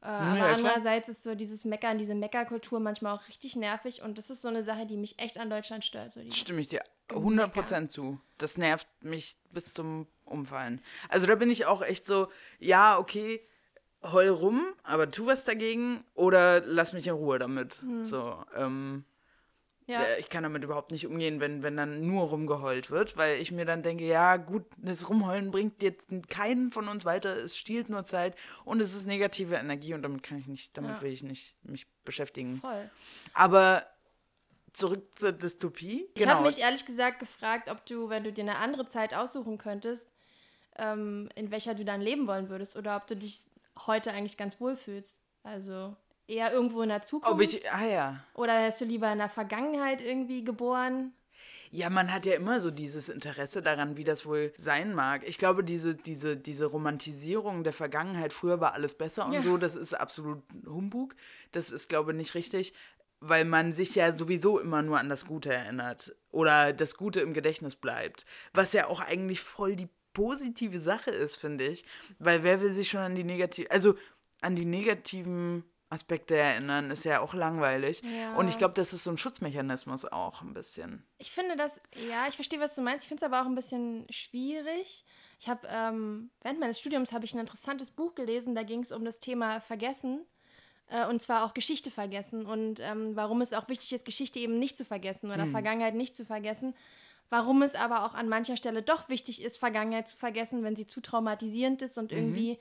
Äh, 0.00 0.06
aber 0.06 0.36
klar. 0.36 0.54
andererseits 0.54 1.08
ist 1.08 1.22
so 1.22 1.34
dieses 1.34 1.64
Meckern, 1.64 1.98
diese 1.98 2.14
Meckerkultur 2.14 2.78
manchmal 2.78 3.16
auch 3.16 3.26
richtig 3.28 3.56
nervig 3.56 4.02
und 4.02 4.16
das 4.16 4.30
ist 4.30 4.42
so 4.42 4.48
eine 4.48 4.62
Sache, 4.62 4.86
die 4.86 4.96
mich 4.96 5.18
echt 5.18 5.38
an 5.38 5.50
Deutschland 5.50 5.84
stört. 5.84 6.12
So 6.12 6.20
Stimme 6.30 6.60
ich 6.60 6.68
dir 6.68 6.82
100% 7.08 7.88
zu. 7.88 8.20
Das 8.38 8.58
nervt 8.58 8.86
mich 9.00 9.36
bis 9.50 9.74
zum 9.74 10.06
Umfallen. 10.24 10.80
Also 11.08 11.26
da 11.26 11.34
bin 11.34 11.50
ich 11.50 11.66
auch 11.66 11.82
echt 11.82 12.06
so, 12.06 12.28
ja, 12.60 12.98
okay, 12.98 13.40
heul 14.02 14.28
rum, 14.28 14.64
aber 14.84 15.10
tu 15.10 15.26
was 15.26 15.44
dagegen 15.44 16.04
oder 16.14 16.60
lass 16.60 16.92
mich 16.92 17.08
in 17.08 17.14
Ruhe 17.14 17.38
damit. 17.38 17.82
So, 18.04 18.44
ähm, 18.54 19.04
ja. 19.88 20.02
äh, 20.02 20.20
ich 20.20 20.28
kann 20.28 20.44
damit 20.44 20.62
überhaupt 20.62 20.92
nicht 20.92 21.06
umgehen, 21.06 21.40
wenn, 21.40 21.62
wenn 21.62 21.76
dann 21.76 22.06
nur 22.06 22.28
rumgeheult 22.28 22.90
wird, 22.90 23.16
weil 23.16 23.40
ich 23.40 23.50
mir 23.50 23.64
dann 23.64 23.82
denke, 23.82 24.04
ja 24.04 24.36
gut, 24.36 24.64
das 24.76 25.08
Rumheulen 25.08 25.50
bringt 25.50 25.82
jetzt 25.82 26.08
keinen 26.28 26.70
von 26.70 26.86
uns 26.88 27.04
weiter, 27.04 27.34
es 27.36 27.56
stiehlt 27.56 27.88
nur 27.90 28.04
Zeit 28.04 28.36
und 28.64 28.80
es 28.80 28.94
ist 28.94 29.06
negative 29.06 29.56
Energie 29.56 29.94
und 29.94 30.02
damit 30.02 30.22
kann 30.22 30.38
ich 30.38 30.46
nicht, 30.46 30.76
damit 30.76 30.92
Ja. 30.92 31.02
will 31.02 31.12
ich 31.12 31.22
nicht 31.24 31.56
mich 31.64 31.86
beschäftigen. 32.04 32.58
Voll. 32.60 32.90
Aber 33.34 33.84
zurück 34.72 35.18
zur 35.18 35.32
Dystopie. 35.32 36.08
Ich 36.14 36.26
habe 36.26 36.42
mich 36.46 36.58
ehrlich 36.58 36.86
gesagt 36.86 37.18
gefragt, 37.18 37.68
ob 37.68 37.84
du, 37.86 38.08
wenn 38.08 38.24
du 38.24 38.32
dir 38.32 38.42
eine 38.42 38.56
andere 38.56 38.86
Zeit 38.86 39.14
aussuchen 39.14 39.58
könntest, 39.58 40.08
ähm, 40.76 41.28
in 41.34 41.50
welcher 41.50 41.74
du 41.74 41.84
dann 41.84 42.00
leben 42.00 42.26
wollen 42.26 42.48
würdest 42.48 42.76
oder 42.76 42.96
ob 42.96 43.06
du 43.06 43.16
dich 43.16 43.44
heute 43.86 44.12
eigentlich 44.12 44.36
ganz 44.36 44.60
wohl 44.60 44.76
fühlst. 44.76 45.16
Also 45.42 45.96
eher 46.28 46.52
irgendwo 46.52 46.82
in 46.82 46.90
der 46.90 47.02
Zukunft 47.02 47.32
Ob 47.34 47.40
ich, 47.40 47.70
ah 47.72 47.86
ja. 47.86 48.24
oder 48.34 48.52
wärst 48.60 48.80
du 48.80 48.84
lieber 48.84 49.10
in 49.10 49.18
der 49.18 49.28
Vergangenheit 49.30 50.00
irgendwie 50.00 50.44
geboren? 50.44 51.12
Ja, 51.70 51.90
man 51.90 52.12
hat 52.12 52.24
ja 52.24 52.34
immer 52.34 52.60
so 52.62 52.70
dieses 52.70 53.08
Interesse 53.10 53.60
daran, 53.60 53.96
wie 53.98 54.04
das 54.04 54.24
wohl 54.24 54.52
sein 54.56 54.94
mag. 54.94 55.26
Ich 55.28 55.36
glaube, 55.36 55.62
diese, 55.62 55.94
diese, 55.94 56.36
diese 56.36 56.64
Romantisierung 56.66 57.62
der 57.62 57.74
Vergangenheit, 57.74 58.32
früher 58.32 58.60
war 58.60 58.72
alles 58.72 58.94
besser 58.96 59.26
und 59.26 59.32
Ja. 59.32 59.42
so, 59.42 59.58
das 59.58 59.74
ist 59.74 59.92
absolut 59.92 60.42
Humbug. 60.66 61.14
Das 61.52 61.70
ist, 61.70 61.88
glaube 61.90 62.12
ich, 62.12 62.16
nicht 62.16 62.34
richtig, 62.34 62.72
weil 63.20 63.44
man 63.44 63.72
sich 63.74 63.94
ja 63.96 64.16
sowieso 64.16 64.58
immer 64.58 64.80
nur 64.80 64.98
an 64.98 65.10
das 65.10 65.26
Gute 65.26 65.52
erinnert 65.52 66.14
oder 66.30 66.72
das 66.72 66.96
Gute 66.96 67.20
im 67.20 67.34
Gedächtnis 67.34 67.76
bleibt. 67.76 68.24
Was 68.54 68.72
ja 68.72 68.86
auch 68.88 69.00
eigentlich 69.00 69.40
voll 69.42 69.76
die 69.76 69.88
positive 70.14 70.80
Sache 70.80 71.10
ist, 71.10 71.36
finde 71.36 71.66
ich. 71.66 71.84
Weil 72.18 72.42
wer 72.44 72.62
will 72.62 72.72
sich 72.72 72.88
schon 72.88 73.00
an 73.00 73.14
die 73.14 73.24
negativen, 73.24 73.70
also 73.70 73.94
an 74.40 74.56
die 74.56 74.64
negativen 74.64 75.64
Aspekte 75.90 76.36
erinnern, 76.36 76.90
ist 76.90 77.04
ja 77.04 77.20
auch 77.20 77.34
langweilig. 77.34 78.02
Ja. 78.02 78.34
Und 78.34 78.48
ich 78.48 78.58
glaube, 78.58 78.74
das 78.74 78.92
ist 78.92 79.04
so 79.04 79.10
ein 79.10 79.16
Schutzmechanismus 79.16 80.04
auch 80.04 80.42
ein 80.42 80.52
bisschen. 80.52 81.06
Ich 81.18 81.30
finde 81.30 81.56
das, 81.56 81.72
ja, 82.08 82.28
ich 82.28 82.34
verstehe, 82.34 82.60
was 82.60 82.74
du 82.74 82.82
meinst. 82.82 83.04
Ich 83.04 83.08
finde 83.08 83.24
es 83.24 83.32
aber 83.32 83.42
auch 83.42 83.46
ein 83.46 83.54
bisschen 83.54 84.06
schwierig. 84.10 85.04
Ich 85.40 85.48
habe, 85.48 85.66
ähm, 85.70 86.30
während 86.42 86.60
meines 86.60 86.78
Studiums 86.78 87.12
habe 87.12 87.24
ich 87.24 87.32
ein 87.32 87.40
interessantes 87.40 87.90
Buch 87.90 88.14
gelesen, 88.14 88.54
da 88.54 88.64
ging 88.64 88.82
es 88.82 88.92
um 88.92 89.04
das 89.04 89.20
Thema 89.20 89.60
Vergessen. 89.60 90.26
Äh, 90.88 91.06
und 91.06 91.22
zwar 91.22 91.44
auch 91.44 91.54
Geschichte 91.54 91.90
vergessen 91.90 92.46
und 92.46 92.80
ähm, 92.80 93.14
warum 93.14 93.42
es 93.42 93.52
auch 93.52 93.68
wichtig 93.68 93.92
ist, 93.92 94.04
Geschichte 94.04 94.38
eben 94.38 94.58
nicht 94.58 94.78
zu 94.78 94.84
vergessen 94.84 95.30
oder 95.30 95.46
Vergangenheit 95.46 95.94
nicht 95.94 96.16
zu 96.16 96.24
vergessen. 96.24 96.74
Warum 97.30 97.60
es 97.60 97.74
aber 97.74 98.06
auch 98.06 98.14
an 98.14 98.28
mancher 98.28 98.56
Stelle 98.56 98.82
doch 98.82 99.10
wichtig 99.10 99.42
ist, 99.42 99.58
Vergangenheit 99.58 100.08
zu 100.08 100.16
vergessen, 100.16 100.62
wenn 100.62 100.76
sie 100.76 100.86
zu 100.86 101.02
traumatisierend 101.02 101.82
ist 101.82 101.98
und 101.98 102.10
irgendwie 102.10 102.58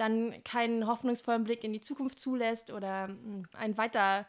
dann 0.00 0.42
keinen 0.44 0.86
hoffnungsvollen 0.86 1.44
Blick 1.44 1.62
in 1.62 1.72
die 1.72 1.80
Zukunft 1.80 2.18
zulässt 2.18 2.70
oder 2.70 3.08
mh, 3.08 3.48
ein 3.52 3.76
weiter 3.76 4.26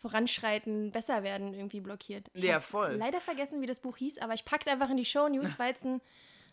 Voranschreiten, 0.00 0.92
besser 0.92 1.22
werden 1.24 1.54
irgendwie 1.54 1.80
blockiert. 1.80 2.30
Ich 2.34 2.44
Ja, 2.44 2.60
voll. 2.60 2.92
leider 2.92 3.20
vergessen, 3.20 3.60
wie 3.60 3.66
das 3.66 3.80
Buch 3.80 3.96
hieß, 3.96 4.18
aber 4.18 4.34
ich 4.34 4.44
pack's 4.44 4.68
einfach 4.68 4.90
in 4.90 4.96
die 4.96 5.04
Show 5.04 5.28
News, 5.28 5.50
weil 5.58 5.74
es 5.74 5.84
ein, 5.84 6.00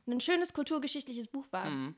ein 0.07 0.19
schönes 0.19 0.53
kulturgeschichtliches 0.53 1.27
Buch 1.27 1.45
war. 1.51 1.65
Mhm. 1.69 1.95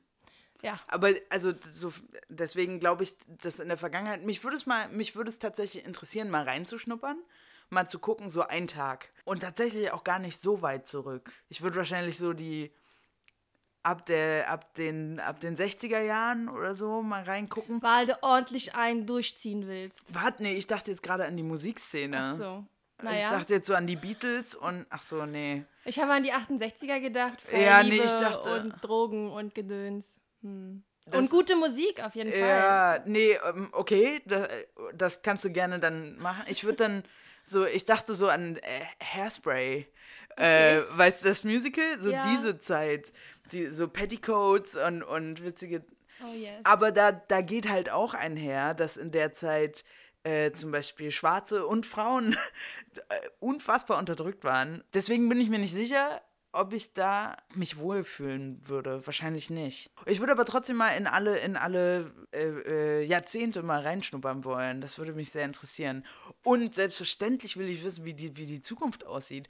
Ja. 0.61 0.79
Aber 0.87 1.13
also 1.29 1.53
so, 1.71 1.93
deswegen 2.29 2.79
glaube 2.79 3.03
ich, 3.03 3.15
dass 3.27 3.59
in 3.59 3.67
der 3.67 3.77
Vergangenheit, 3.77 4.23
mich 4.23 4.43
würde 4.43 4.57
es 4.57 4.65
mal, 4.65 4.89
mich 4.89 5.15
würde 5.15 5.29
es 5.29 5.39
tatsächlich 5.39 5.85
interessieren, 5.85 6.29
mal 6.29 6.43
reinzuschnuppern, 6.43 7.17
mal 7.69 7.87
zu 7.87 7.99
gucken, 7.99 8.29
so 8.29 8.41
ein 8.41 8.67
Tag. 8.67 9.09
Und 9.23 9.41
tatsächlich 9.41 9.91
auch 9.91 10.03
gar 10.03 10.19
nicht 10.19 10.41
so 10.41 10.61
weit 10.63 10.87
zurück. 10.87 11.31
Ich 11.47 11.61
würde 11.61 11.77
wahrscheinlich 11.77 12.17
so 12.17 12.33
die 12.33 12.71
ab 13.87 14.05
der, 14.05 14.49
ab 14.49 14.73
den, 14.75 15.19
ab 15.19 15.39
den 15.39 15.55
60er 15.55 16.01
Jahren 16.01 16.49
oder 16.49 16.75
so 16.75 17.01
mal 17.01 17.23
reingucken. 17.23 17.81
Weil 17.81 18.07
du 18.07 18.17
ordentlich 18.21 18.75
einen 18.75 19.05
durchziehen 19.05 19.67
willst. 19.67 19.97
Warte, 20.09 20.43
nee, 20.43 20.53
ich 20.53 20.67
dachte 20.67 20.91
jetzt 20.91 21.01
gerade 21.03 21.25
an 21.25 21.37
die 21.37 21.43
Musikszene. 21.43 22.17
Ach 22.33 22.37
so. 22.37 22.65
Ich 22.99 23.03
Naja. 23.03 23.29
dachte 23.29 23.53
jetzt 23.53 23.67
so 23.67 23.75
an 23.75 23.85
die 23.85 23.95
Beatles 23.95 24.55
und 24.55 24.85
ach 24.89 25.01
so, 25.03 25.25
nee. 25.25 25.63
Ich 25.85 25.99
habe 25.99 26.11
an 26.13 26.23
die 26.23 26.33
68er 26.33 26.99
gedacht. 26.99 27.37
Ja, 27.51 27.83
nee, 27.83 27.95
ich 27.97 28.11
dachte- 28.11 28.61
Und 28.61 28.71
Drogen 28.83 29.31
und 29.31 29.53
Gedöns. 29.53 30.05
Hm. 30.41 30.83
Das- 31.05 31.19
Und 31.21 31.29
gute 31.29 31.55
Musik 31.55 32.03
auf 32.03 32.15
jeden 32.15 32.31
Fall. 32.31 32.39
Ja, 32.41 32.99
nee, 33.05 33.37
ähm, 33.47 33.69
okay, 33.71 34.21
das, 34.25 34.49
das 34.95 35.21
kannst 35.21 35.45
du 35.45 35.51
gerne 35.51 35.79
dann 35.79 36.17
machen. 36.17 36.43
Ich 36.47 36.63
würde 36.63 36.77
dann 36.77 37.03
so, 37.45 37.65
ich 37.65 37.85
dachte 37.85 38.13
so 38.15 38.27
an 38.27 38.57
äh, 38.57 38.61
Hairspray. 39.01 39.87
Äh, 40.35 40.81
weißt 40.89 41.23
du, 41.23 41.29
das 41.29 41.43
Musical? 41.43 41.99
So 41.99 42.11
Ja. 42.11 42.23
diese 42.31 42.59
Zeit. 42.59 43.11
Die, 43.51 43.71
so 43.71 43.87
Petticoats 43.87 44.75
und, 44.75 45.03
und 45.03 45.43
witzige. 45.43 45.83
Oh 46.23 46.33
yes. 46.33 46.53
Aber 46.63 46.91
da, 46.91 47.11
da 47.11 47.41
geht 47.41 47.69
halt 47.69 47.89
auch 47.89 48.13
einher, 48.13 48.73
dass 48.73 48.97
in 48.97 49.11
der 49.11 49.33
Zeit 49.33 49.83
äh, 50.23 50.51
zum 50.51 50.71
Beispiel 50.71 51.11
Schwarze 51.11 51.65
und 51.65 51.85
Frauen 51.85 52.35
äh, 52.95 53.19
unfassbar 53.39 53.97
unterdrückt 53.97 54.43
waren. 54.43 54.83
Deswegen 54.93 55.29
bin 55.29 55.39
ich 55.39 55.49
mir 55.49 55.59
nicht 55.59 55.73
sicher, 55.73 56.21
ob 56.51 56.73
ich 56.73 56.93
da 56.93 57.37
mich 57.53 57.77
wohlfühlen 57.77 58.59
würde. 58.67 59.05
Wahrscheinlich 59.05 59.49
nicht. 59.49 59.91
Ich 60.05 60.19
würde 60.19 60.31
aber 60.31 60.45
trotzdem 60.45 60.75
mal 60.75 60.89
in 60.91 61.07
alle, 61.07 61.37
in 61.37 61.55
alle 61.55 62.11
äh, 62.31 62.47
äh, 62.47 63.03
Jahrzehnte 63.03 63.61
mal 63.63 63.81
reinschnuppern 63.81 64.43
wollen. 64.43 64.81
Das 64.81 64.97
würde 64.97 65.13
mich 65.13 65.31
sehr 65.31 65.45
interessieren. 65.45 66.05
Und 66.43 66.73
selbstverständlich 66.73 67.57
will 67.57 67.69
ich 67.69 67.83
wissen, 67.83 68.05
wie 68.05 68.13
die, 68.13 68.35
wie 68.37 68.45
die 68.45 68.61
Zukunft 68.61 69.05
aussieht. 69.05 69.47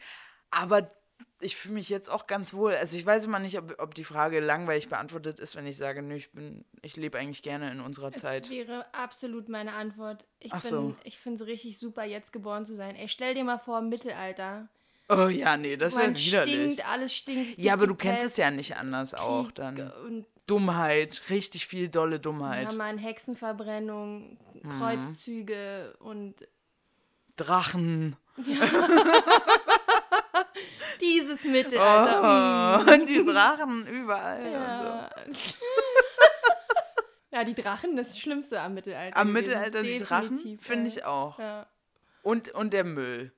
Aber 0.52 0.92
ich 1.40 1.56
fühle 1.56 1.76
mich 1.76 1.90
jetzt 1.90 2.10
auch 2.10 2.26
ganz 2.28 2.54
wohl. 2.54 2.74
Also 2.76 2.98
ich 2.98 3.06
weiß 3.06 3.26
immer 3.26 3.40
nicht, 3.40 3.58
ob, 3.60 3.76
ob 3.80 3.94
die 3.94 4.04
Frage 4.04 4.40
langweilig 4.40 4.90
beantwortet 4.90 5.40
ist, 5.40 5.56
wenn 5.56 5.68
ich 5.68 5.78
sage, 5.78 6.02
nö, 6.02 6.16
ich 6.16 6.32
bin, 6.32 6.66
ich 6.82 6.96
lebe 6.96 7.18
eigentlich 7.20 7.44
gerne 7.44 7.72
in 7.72 7.80
unserer 7.80 8.10
Das 8.12 8.22
Zeit. 8.22 8.50
wäre 8.50 8.86
absolut 8.94 9.48
meine 9.50 9.74
Antwort. 9.74 10.26
Ich, 10.40 10.52
Ach 10.52 10.62
bin, 10.62 10.70
so. 10.70 10.96
ich 11.04 11.20
finde 11.20 11.42
es 11.44 11.48
richtig 11.48 11.78
super, 11.78 12.04
jetzt 12.04 12.34
geboren 12.34 12.66
zu 12.66 12.76
sein. 12.76 12.96
Ey, 12.96 13.08
stell 13.08 13.36
dir 13.36 13.44
mal 13.44 13.60
vor, 13.60 13.82
Mittelalter. 13.82 14.68
Oh 15.10 15.28
ja, 15.28 15.56
nee, 15.58 15.78
das 15.78 15.96
wäre 15.96 16.08
Man 16.08 16.18
widerlich. 16.18 16.54
stinkt, 16.56 16.90
alles 16.90 17.16
stinkt. 17.16 17.58
es 17.58 17.64
Ja, 17.64 17.74
aber 17.74 17.88
du 17.88 17.96
kennst 17.96 18.26
es 18.26 18.36
ja 18.36 18.52
nicht 18.52 18.76
anders 18.78 19.14
auch 19.14 19.46
Krieg 19.46 19.56
dann. 19.56 19.92
Und 20.06 20.26
Dummheit, 20.48 21.22
richtig 21.30 21.68
viel 21.68 21.88
dolle 21.88 22.20
Dummheit. 22.20 22.72
ja, 22.72 22.78
mal 22.78 22.98
Hexenverbrennung, 22.98 24.38
Mhm. 24.64 24.80
Kreuzzüge 24.80 25.96
und 26.00 26.36
Drachen. 27.38 28.16
dieses 31.02 31.44
Mittelalter. 31.44 32.86
Oh, 32.88 32.92
und 32.92 33.08
die 33.08 33.24
Drachen 33.26 33.88
überall. 33.88 34.52
Ja. 34.52 35.10
ja, 37.32 37.44
die 37.44 37.56
Drachen, 37.56 37.96
das 37.96 38.18
Schlimmste 38.18 38.60
am 38.62 38.74
Mittelalter. 38.74 39.18
so. 39.18 39.22
Am. 39.22 39.32
Mittelalter 39.34 39.84
die 39.84 40.00
Drachen 40.00 40.60
finde 40.60 40.88
ich 40.88 41.06
auch. 41.06 41.40
Ja. 41.40 41.68
Und, 42.24 42.54
und 42.54 42.74
der 42.74 42.84
Müll. 42.84 43.32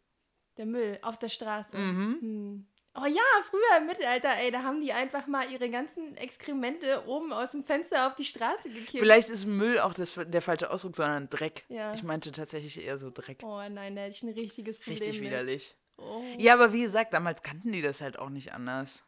Der 0.58 0.66
Müll 0.66 1.00
auf 1.02 1.18
der 1.18 1.30
Straße. 1.30 1.78
Mhm. 1.78 2.18
Hm. 2.22 2.68
Oh 2.96 3.06
ja, 3.06 3.22
früher 3.50 3.78
im 3.78 3.86
Mittelalter, 3.86 4.36
ey, 4.40 4.52
da 4.52 4.64
haben 4.64 4.82
die 4.82 4.92
einfach 4.92 5.28
mal 5.28 5.50
ihre 5.50 5.70
ganzen 5.70 6.18
Exkremente 6.18 7.04
oben 7.08 7.32
aus 7.32 7.52
dem 7.52 7.64
Fenster 7.64 8.08
auf 8.08 8.16
die 8.16 8.26
Straße 8.26 8.70
gekippt. 8.70 9.00
Vielleicht 9.00 9.30
ist 9.30 9.46
Müll 9.46 9.80
auch 9.80 9.94
das, 9.94 10.16
der 10.16 10.42
falsche 10.42 10.70
Ausdruck, 10.72 10.96
sondern 10.96 11.30
Dreck. 11.30 11.66
Ja. 11.70 11.94
Ich 11.94 12.04
meinte 12.04 12.32
tatsächlich 12.32 12.84
eher 12.84 12.98
so 12.98 13.12
Dreck. 13.12 13.40
Oh 13.44 13.62
nein, 13.70 13.96
da 13.96 14.02
hätte 14.02 14.16
ich 14.16 14.24
ein 14.24 14.34
richtiges 14.34 14.78
Problem 14.80 14.98
Richtig 14.98 15.22
mit. 15.22 15.30
widerlich. 15.30 15.76
Oh. 16.02 16.24
Ja, 16.38 16.54
aber 16.54 16.74
wie 16.74 16.82
gesagt, 16.82 17.14
damals 17.14 17.44
kannten 17.44 17.72
die 17.72 17.82
das 17.82 18.02
halt 18.02 18.18
auch 18.20 18.30
nicht 18.30 18.54
anders. 18.54 19.04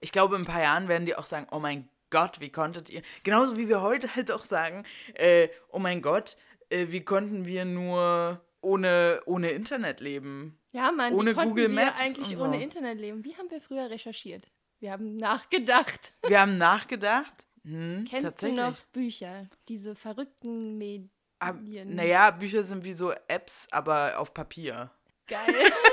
Ich 0.00 0.12
glaube, 0.12 0.36
in 0.36 0.42
ein 0.42 0.46
paar 0.46 0.62
Jahren 0.62 0.88
werden 0.88 1.06
die 1.06 1.14
auch 1.16 1.26
sagen, 1.26 1.46
oh 1.50 1.58
mein 1.58 1.88
Gott, 2.10 2.40
wie 2.40 2.50
konntet 2.50 2.90
ihr, 2.90 3.02
genauso 3.22 3.56
wie 3.56 3.68
wir 3.68 3.80
heute 3.80 4.14
halt 4.14 4.30
auch 4.30 4.44
sagen, 4.44 4.84
äh, 5.14 5.48
oh 5.68 5.78
mein 5.78 6.02
Gott, 6.02 6.36
äh, 6.70 6.86
wie 6.88 7.04
konnten 7.04 7.44
wir 7.46 7.64
nur 7.64 8.40
ohne, 8.60 9.22
ohne 9.26 9.50
Internet 9.50 10.00
leben? 10.00 10.58
Ja, 10.72 10.90
Mann, 10.90 11.12
Ohne 11.12 11.30
wie 11.30 11.34
konnten 11.34 11.50
Google 11.50 11.68
wir 11.68 11.84
Maps 11.84 12.02
eigentlich 12.02 12.30
und 12.30 12.36
so. 12.36 12.44
ohne 12.44 12.62
Internet 12.62 12.98
leben? 12.98 13.24
Wie 13.24 13.36
haben 13.36 13.50
wir 13.50 13.60
früher 13.60 13.90
recherchiert? 13.90 14.50
Wir 14.80 14.90
haben 14.92 15.16
nachgedacht. 15.16 16.12
Wir 16.26 16.40
haben 16.40 16.58
nachgedacht. 16.58 17.46
Hm, 17.64 18.04
Kennst 18.10 18.42
du 18.42 18.52
noch 18.52 18.76
Bücher? 18.92 19.48
Diese 19.68 19.94
verrückten 19.94 20.76
Medien. 20.78 21.10
Ab, 21.38 21.56
naja, 21.60 22.30
Bücher 22.32 22.64
sind 22.64 22.84
wie 22.84 22.92
so 22.92 23.12
Apps, 23.28 23.68
aber 23.70 24.18
auf 24.18 24.32
Papier. 24.34 24.90
Geil. 25.28 25.72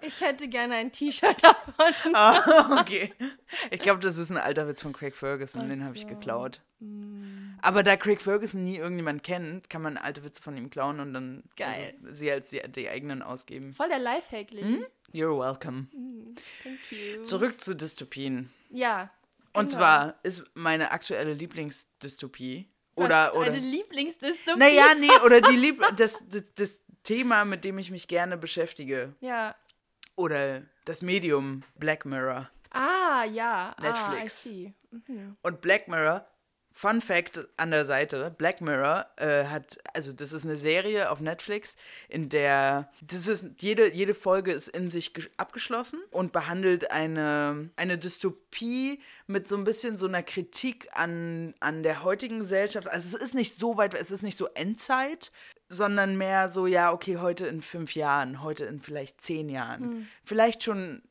ich 0.00 0.20
hätte 0.20 0.48
gerne 0.48 0.76
ein 0.76 0.92
T-Shirt 0.92 1.36
davon. 1.42 1.64
Ah, 2.14 2.80
okay. 2.80 3.12
Ich 3.70 3.80
glaube, 3.80 4.00
das 4.00 4.18
ist 4.18 4.30
ein 4.30 4.36
alter 4.36 4.66
Witz 4.68 4.82
von 4.82 4.92
Craig 4.92 5.14
Ferguson, 5.14 5.62
Ach 5.64 5.68
den 5.68 5.84
habe 5.84 5.94
ich 5.94 6.02
so. 6.02 6.08
geklaut. 6.08 6.60
Hm. 6.80 7.58
Aber 7.62 7.82
da 7.82 7.96
Craig 7.96 8.20
Ferguson 8.20 8.64
nie 8.64 8.76
irgendjemand 8.76 9.22
kennt, 9.22 9.68
kann 9.68 9.82
man 9.82 9.96
alte 9.96 10.22
Witze 10.24 10.42
von 10.42 10.56
ihm 10.56 10.70
klauen 10.70 11.00
und 11.00 11.12
dann 11.12 11.42
Geil. 11.56 11.94
Also, 12.02 12.14
sie 12.14 12.30
als 12.30 12.50
die, 12.50 12.60
die 12.68 12.88
eigenen 12.88 13.22
ausgeben. 13.22 13.74
Voll 13.74 13.88
der 13.88 13.98
Lifehack, 13.98 14.50
Lilly. 14.50 14.84
You're 15.12 15.38
welcome. 15.38 15.86
Thank 16.62 16.78
you. 16.90 17.22
Zurück 17.22 17.60
zu 17.60 17.74
Dystopien. 17.74 18.50
Ja. 18.70 19.10
Und 19.54 19.68
genau. 19.68 19.78
zwar 19.78 20.14
ist 20.22 20.44
meine 20.54 20.90
aktuelle 20.92 21.32
Lieblingsdystopie 21.32 22.68
oder 22.94 23.34
oder 23.34 23.52
Eine 23.52 23.58
Lieblingsdystopie. 23.58 24.58
naja, 24.58 24.94
nee, 24.98 25.10
oder 25.24 25.40
die 25.40 25.56
Lieb 25.56 25.82
das, 25.96 26.24
das, 26.28 26.44
das 26.54 26.80
Thema, 27.02 27.44
mit 27.44 27.64
dem 27.64 27.78
ich 27.78 27.90
mich 27.90 28.06
gerne 28.08 28.36
beschäftige. 28.36 29.14
Ja. 29.20 29.54
Oder 30.18 30.62
das 30.84 31.00
Medium 31.00 31.62
Black 31.76 32.04
Mirror. 32.04 32.50
Ah, 32.72 33.22
ja. 33.22 33.72
Netflix. 33.80 34.08
Ah, 34.08 34.24
I 34.24 34.28
see. 34.28 34.74
Mhm. 34.90 35.36
Und 35.42 35.60
Black 35.60 35.86
Mirror, 35.86 36.26
Fun 36.80 37.00
Fact 37.00 37.40
an 37.56 37.72
der 37.72 37.84
Seite, 37.84 38.32
Black 38.38 38.60
Mirror 38.60 39.04
äh, 39.16 39.46
hat, 39.46 39.78
also 39.94 40.12
das 40.12 40.32
ist 40.32 40.44
eine 40.44 40.56
Serie 40.56 41.10
auf 41.10 41.18
Netflix, 41.18 41.74
in 42.08 42.28
der, 42.28 42.88
das 43.00 43.26
ist, 43.26 43.60
jede, 43.60 43.92
jede 43.92 44.14
Folge 44.14 44.52
ist 44.52 44.68
in 44.68 44.88
sich 44.88 45.08
gesch- 45.08 45.28
abgeschlossen 45.38 46.00
und 46.12 46.30
behandelt 46.30 46.92
eine, 46.92 47.70
eine 47.74 47.98
Dystopie 47.98 49.00
mit 49.26 49.48
so 49.48 49.56
ein 49.56 49.64
bisschen 49.64 49.98
so 49.98 50.06
einer 50.06 50.22
Kritik 50.22 50.88
an, 50.92 51.52
an 51.58 51.82
der 51.82 52.04
heutigen 52.04 52.38
Gesellschaft. 52.38 52.86
Also 52.86 53.16
es 53.16 53.22
ist 53.24 53.34
nicht 53.34 53.58
so 53.58 53.76
weit, 53.76 53.94
es 53.94 54.12
ist 54.12 54.22
nicht 54.22 54.36
so 54.36 54.46
Endzeit, 54.54 55.32
sondern 55.66 56.16
mehr 56.16 56.48
so, 56.48 56.68
ja, 56.68 56.92
okay, 56.92 57.16
heute 57.16 57.48
in 57.48 57.60
fünf 57.60 57.96
Jahren, 57.96 58.40
heute 58.44 58.66
in 58.66 58.80
vielleicht 58.80 59.20
zehn 59.20 59.48
Jahren, 59.48 59.82
vielleicht 60.22 60.62
schon 60.62 61.02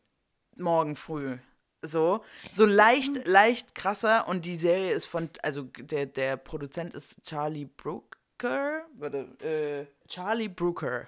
morgen 0.56 0.96
früh. 0.96 1.40
So, 1.88 2.24
so 2.52 2.66
leicht, 2.66 3.26
leicht 3.28 3.76
krasser 3.76 4.28
und 4.28 4.46
die 4.46 4.58
Serie 4.58 4.92
ist 4.92 5.06
von, 5.06 5.30
also 5.42 5.64
der, 5.64 6.06
der 6.06 6.38
Produzent 6.38 6.94
ist 6.94 7.16
Charlie 7.24 7.66
Brooker, 7.66 8.86
warte, 8.98 9.28
äh, 9.44 10.08
Charlie 10.08 10.50
Brooker. 10.50 11.08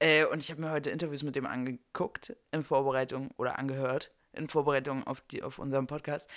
Äh, 0.00 0.24
und 0.26 0.40
ich 0.40 0.50
habe 0.50 0.60
mir 0.60 0.70
heute 0.70 0.90
Interviews 0.90 1.22
mit 1.22 1.34
dem 1.36 1.46
angeguckt 1.46 2.36
in 2.52 2.62
Vorbereitung 2.62 3.30
oder 3.36 3.58
angehört 3.58 4.12
in 4.32 4.48
Vorbereitung 4.48 5.04
auf, 5.06 5.20
die, 5.22 5.42
auf 5.42 5.58
unseren 5.58 5.86
Podcast. 5.86 6.28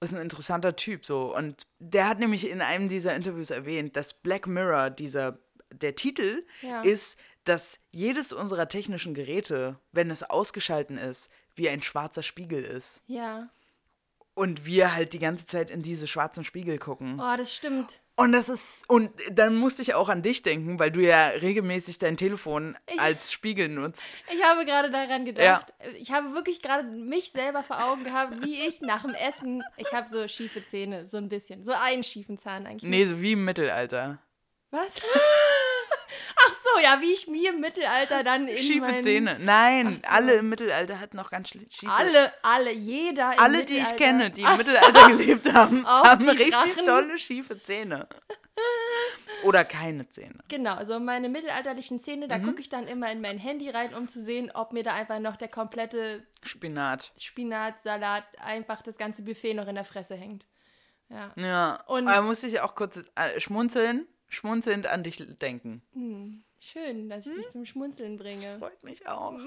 Ist 0.00 0.14
ein 0.14 0.22
interessanter 0.22 0.76
Typ 0.76 1.04
so 1.04 1.36
und 1.36 1.66
der 1.78 2.08
hat 2.08 2.18
nämlich 2.18 2.48
in 2.48 2.62
einem 2.62 2.88
dieser 2.88 3.14
Interviews 3.14 3.50
erwähnt, 3.50 3.96
dass 3.96 4.14
Black 4.14 4.46
Mirror, 4.46 4.90
dieser, 4.90 5.38
der 5.72 5.94
Titel 5.94 6.44
Ja. 6.62 6.80
ist, 6.82 7.18
dass 7.44 7.78
jedes 7.90 8.32
unserer 8.32 8.68
technischen 8.68 9.14
Geräte, 9.14 9.78
wenn 9.92 10.10
es 10.10 10.22
ausgeschalten 10.22 10.98
ist, 10.98 11.30
wie 11.54 11.68
ein 11.68 11.82
schwarzer 11.82 12.22
Spiegel 12.22 12.64
ist. 12.64 13.00
Ja. 13.06 13.48
Und 14.34 14.64
wir 14.64 14.94
halt 14.94 15.12
die 15.12 15.18
ganze 15.18 15.46
Zeit 15.46 15.70
in 15.70 15.82
diese 15.82 16.06
schwarzen 16.06 16.44
Spiegel 16.44 16.78
gucken. 16.78 17.20
Oh, 17.20 17.36
das 17.36 17.54
stimmt. 17.54 18.00
Und 18.16 18.32
das 18.32 18.50
ist, 18.50 18.84
und 18.86 19.10
dann 19.30 19.56
musste 19.56 19.80
ich 19.80 19.94
auch 19.94 20.10
an 20.10 20.20
dich 20.20 20.42
denken, 20.42 20.78
weil 20.78 20.90
du 20.90 21.00
ja 21.00 21.28
regelmäßig 21.28 21.96
dein 21.96 22.18
Telefon 22.18 22.76
als 22.98 23.32
Spiegel 23.32 23.68
nutzt. 23.68 24.02
Ich 24.30 24.42
habe 24.44 24.66
gerade 24.66 24.90
daran 24.90 25.24
gedacht. 25.24 25.42
Ja. 25.42 25.66
Ich 25.98 26.12
habe 26.12 26.34
wirklich 26.34 26.60
gerade 26.60 26.84
mich 26.86 27.32
selber 27.32 27.62
vor 27.62 27.82
Augen 27.82 28.04
gehabt, 28.04 28.44
wie 28.44 28.60
ich 28.66 28.82
nach 28.82 29.02
dem 29.02 29.14
Essen. 29.14 29.62
Ich 29.78 29.90
habe 29.94 30.06
so 30.06 30.28
schiefe 30.28 30.62
Zähne, 30.66 31.06
so 31.06 31.16
ein 31.16 31.30
bisschen. 31.30 31.64
So 31.64 31.72
einen 31.72 32.04
schiefen 32.04 32.36
Zahn 32.36 32.66
eigentlich. 32.66 32.90
Nee, 32.90 33.06
so 33.06 33.22
wie 33.22 33.32
im 33.32 33.44
Mittelalter. 33.46 34.18
Was? 34.70 35.00
Ach 36.36 36.52
so, 36.64 36.80
ja, 36.82 37.00
wie 37.00 37.12
ich 37.12 37.26
mir 37.28 37.50
im 37.50 37.60
Mittelalter 37.60 38.22
dann 38.24 38.48
in 38.48 38.58
Schiefe 38.58 39.00
Zähne. 39.02 39.38
Nein, 39.40 40.00
so. 40.02 40.08
alle 40.08 40.34
im 40.34 40.48
Mittelalter 40.48 40.98
hatten 41.00 41.16
noch 41.16 41.30
ganz 41.30 41.48
schiefe 41.48 41.66
Alle, 41.88 42.32
alle, 42.42 42.72
jeder. 42.72 43.38
Alle, 43.40 43.64
die 43.64 43.76
ich 43.78 43.96
kenne, 43.96 44.30
die 44.30 44.42
im 44.42 44.56
Mittelalter 44.56 45.08
gelebt 45.10 45.52
haben, 45.52 45.84
Auch 45.86 46.04
haben 46.04 46.28
richtig 46.28 46.50
Drachen? 46.50 46.84
tolle 46.84 47.18
schiefe 47.18 47.62
Zähne. 47.62 48.08
Oder 49.42 49.64
keine 49.64 50.06
Zähne. 50.08 50.38
Genau, 50.48 50.74
also 50.74 51.00
meine 51.00 51.28
mittelalterlichen 51.30 51.98
Zähne, 51.98 52.26
Mhm. 52.26 52.28
da 52.30 52.38
gucke 52.38 52.60
ich 52.60 52.68
dann 52.68 52.86
immer 52.86 53.10
in 53.10 53.20
mein 53.22 53.38
Handy 53.38 53.70
rein, 53.70 53.94
um 53.94 54.08
zu 54.08 54.22
sehen, 54.22 54.50
ob 54.52 54.72
mir 54.72 54.82
da 54.82 54.92
einfach 54.92 55.18
noch 55.18 55.36
der 55.36 55.48
komplette 55.48 56.26
Spinat. 56.42 57.12
Spinat, 57.18 57.80
Salat, 57.80 58.24
einfach 58.38 58.82
das 58.82 58.98
ganze 58.98 59.22
Buffet 59.22 59.54
noch 59.54 59.66
in 59.66 59.76
der 59.76 59.84
Fresse 59.84 60.14
hängt. 60.14 60.44
Ja. 61.08 61.32
Ja. 61.36 61.82
Und- 61.86 62.06
Aber 62.06 62.22
muss 62.26 62.42
ich 62.42 62.60
auch 62.60 62.74
kurz 62.74 62.98
äh, 63.14 63.40
schmunzeln, 63.40 64.06
schmunzelnd 64.30 64.86
an 64.86 65.02
dich 65.02 65.16
denken. 65.40 65.82
Hm, 65.92 66.42
schön, 66.60 67.08
dass 67.10 67.26
ich 67.26 67.34
dich 67.34 67.50
zum 67.50 67.66
Schmunzeln 67.66 68.16
Das 68.16 68.26
bringe. 68.26 68.58
freut 68.58 68.82
mich 68.82 69.06
auch. 69.06 69.38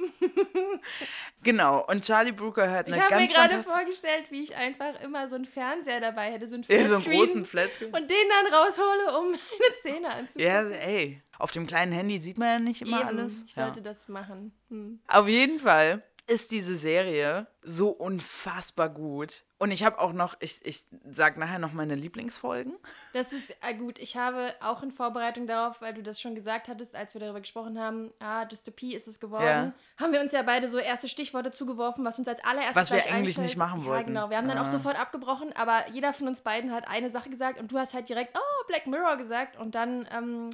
genau. 1.43 1.85
Und 1.87 2.03
Charlie 2.05 2.31
Brooker 2.31 2.69
hat 2.71 2.87
Ich 2.87 2.93
eine 2.93 3.03
habe 3.03 3.15
mir 3.15 3.21
ganz 3.27 3.33
gerade 3.33 3.63
vorgestellt, 3.63 4.25
wie 4.29 4.43
ich 4.43 4.55
einfach 4.55 4.99
immer 5.01 5.29
so 5.29 5.35
einen 5.35 5.45
Fernseher 5.45 5.99
dabei 5.99 6.31
hätte, 6.31 6.47
so 6.47 6.55
einen 6.55 6.65
Ja, 6.67 6.87
so 6.87 6.95
einen 6.95 7.03
großen 7.05 7.45
Flatscreen. 7.45 7.93
und 7.93 8.09
den 8.09 8.17
dann 8.29 8.53
raushole, 8.53 9.17
um 9.19 9.31
meine 9.31 9.81
Zähne 9.81 10.09
anzugucken. 10.11 10.41
Ja, 10.45 10.61
ey. 10.69 11.21
Auf 11.39 11.51
dem 11.51 11.67
kleinen 11.67 11.91
Handy 11.91 12.19
sieht 12.19 12.37
man 12.37 12.47
ja 12.47 12.59
nicht 12.59 12.81
immer 12.81 12.99
Eben, 13.01 13.07
alles. 13.09 13.43
Ich 13.47 13.55
Ja. 13.55 13.65
sollte 13.65 13.81
das 13.81 14.07
machen. 14.07 14.53
Hm. 14.69 14.99
Auf 15.07 15.27
jeden 15.27 15.59
Fall 15.59 16.03
ist 16.27 16.51
diese 16.51 16.75
Serie 16.75 17.47
so 17.63 17.89
unfassbar 17.89 18.89
gut. 18.89 19.43
Und 19.57 19.71
ich 19.71 19.83
habe 19.83 19.99
auch 19.99 20.13
noch, 20.13 20.35
ich, 20.39 20.59
ich 20.65 20.85
sag 21.11 21.37
nachher 21.37 21.59
noch 21.59 21.71
meine 21.73 21.95
Lieblingsfolgen. 21.95 22.77
Das 23.13 23.31
ist 23.31 23.53
äh, 23.61 23.73
gut. 23.73 23.97
Ich 23.99 24.15
habe 24.17 24.53
auch 24.61 24.83
in 24.83 24.91
Vorbereitung 24.91 25.47
darauf, 25.47 25.79
weil 25.81 25.93
du 25.93 26.01
das 26.03 26.19
schon 26.21 26.35
gesagt 26.35 26.67
hattest, 26.67 26.95
als 26.95 27.13
wir 27.13 27.21
darüber 27.21 27.39
gesprochen 27.41 27.79
haben, 27.79 28.11
ah, 28.19 28.45
Dystopie 28.45 28.93
ist 28.95 29.07
es 29.07 29.19
geworden, 29.19 29.45
Ja. 29.45 29.73
haben 29.97 30.11
wir 30.13 30.21
uns 30.21 30.31
ja 30.33 30.41
beide 30.43 30.67
so 30.69 30.77
erste 30.77 31.07
Stichworte 31.07 31.51
zugeworfen, 31.51 32.03
was 32.05 32.19
uns 32.19 32.27
als 32.27 32.43
allererstes 32.43 32.75
Was 32.75 32.91
wir 32.91 33.13
eigentlich 33.13 33.37
nicht 33.37 33.57
machen 33.57 33.81
Ja, 33.83 33.87
wollten. 33.87 34.07
genau. 34.07 34.29
Wir 34.29 34.37
haben 34.37 34.47
dann 34.47 34.57
auch 34.57 34.67
Ah. 34.67 34.71
sofort 34.71 34.97
abgebrochen, 34.99 35.53
aber 35.55 35.89
jeder 35.91 36.13
von 36.13 36.27
uns 36.27 36.41
beiden 36.41 36.71
hat 36.73 36.87
eine 36.87 37.09
Sache 37.09 37.29
gesagt 37.29 37.59
und 37.59 37.71
du 37.71 37.77
hast 37.77 37.93
halt 37.93 38.07
direkt, 38.09 38.35
oh, 38.37 38.67
Black 38.67 38.87
Mirror 38.87 39.17
gesagt 39.17 39.57
und 39.57 39.75
dann 39.75 40.07
ähm, 40.11 40.49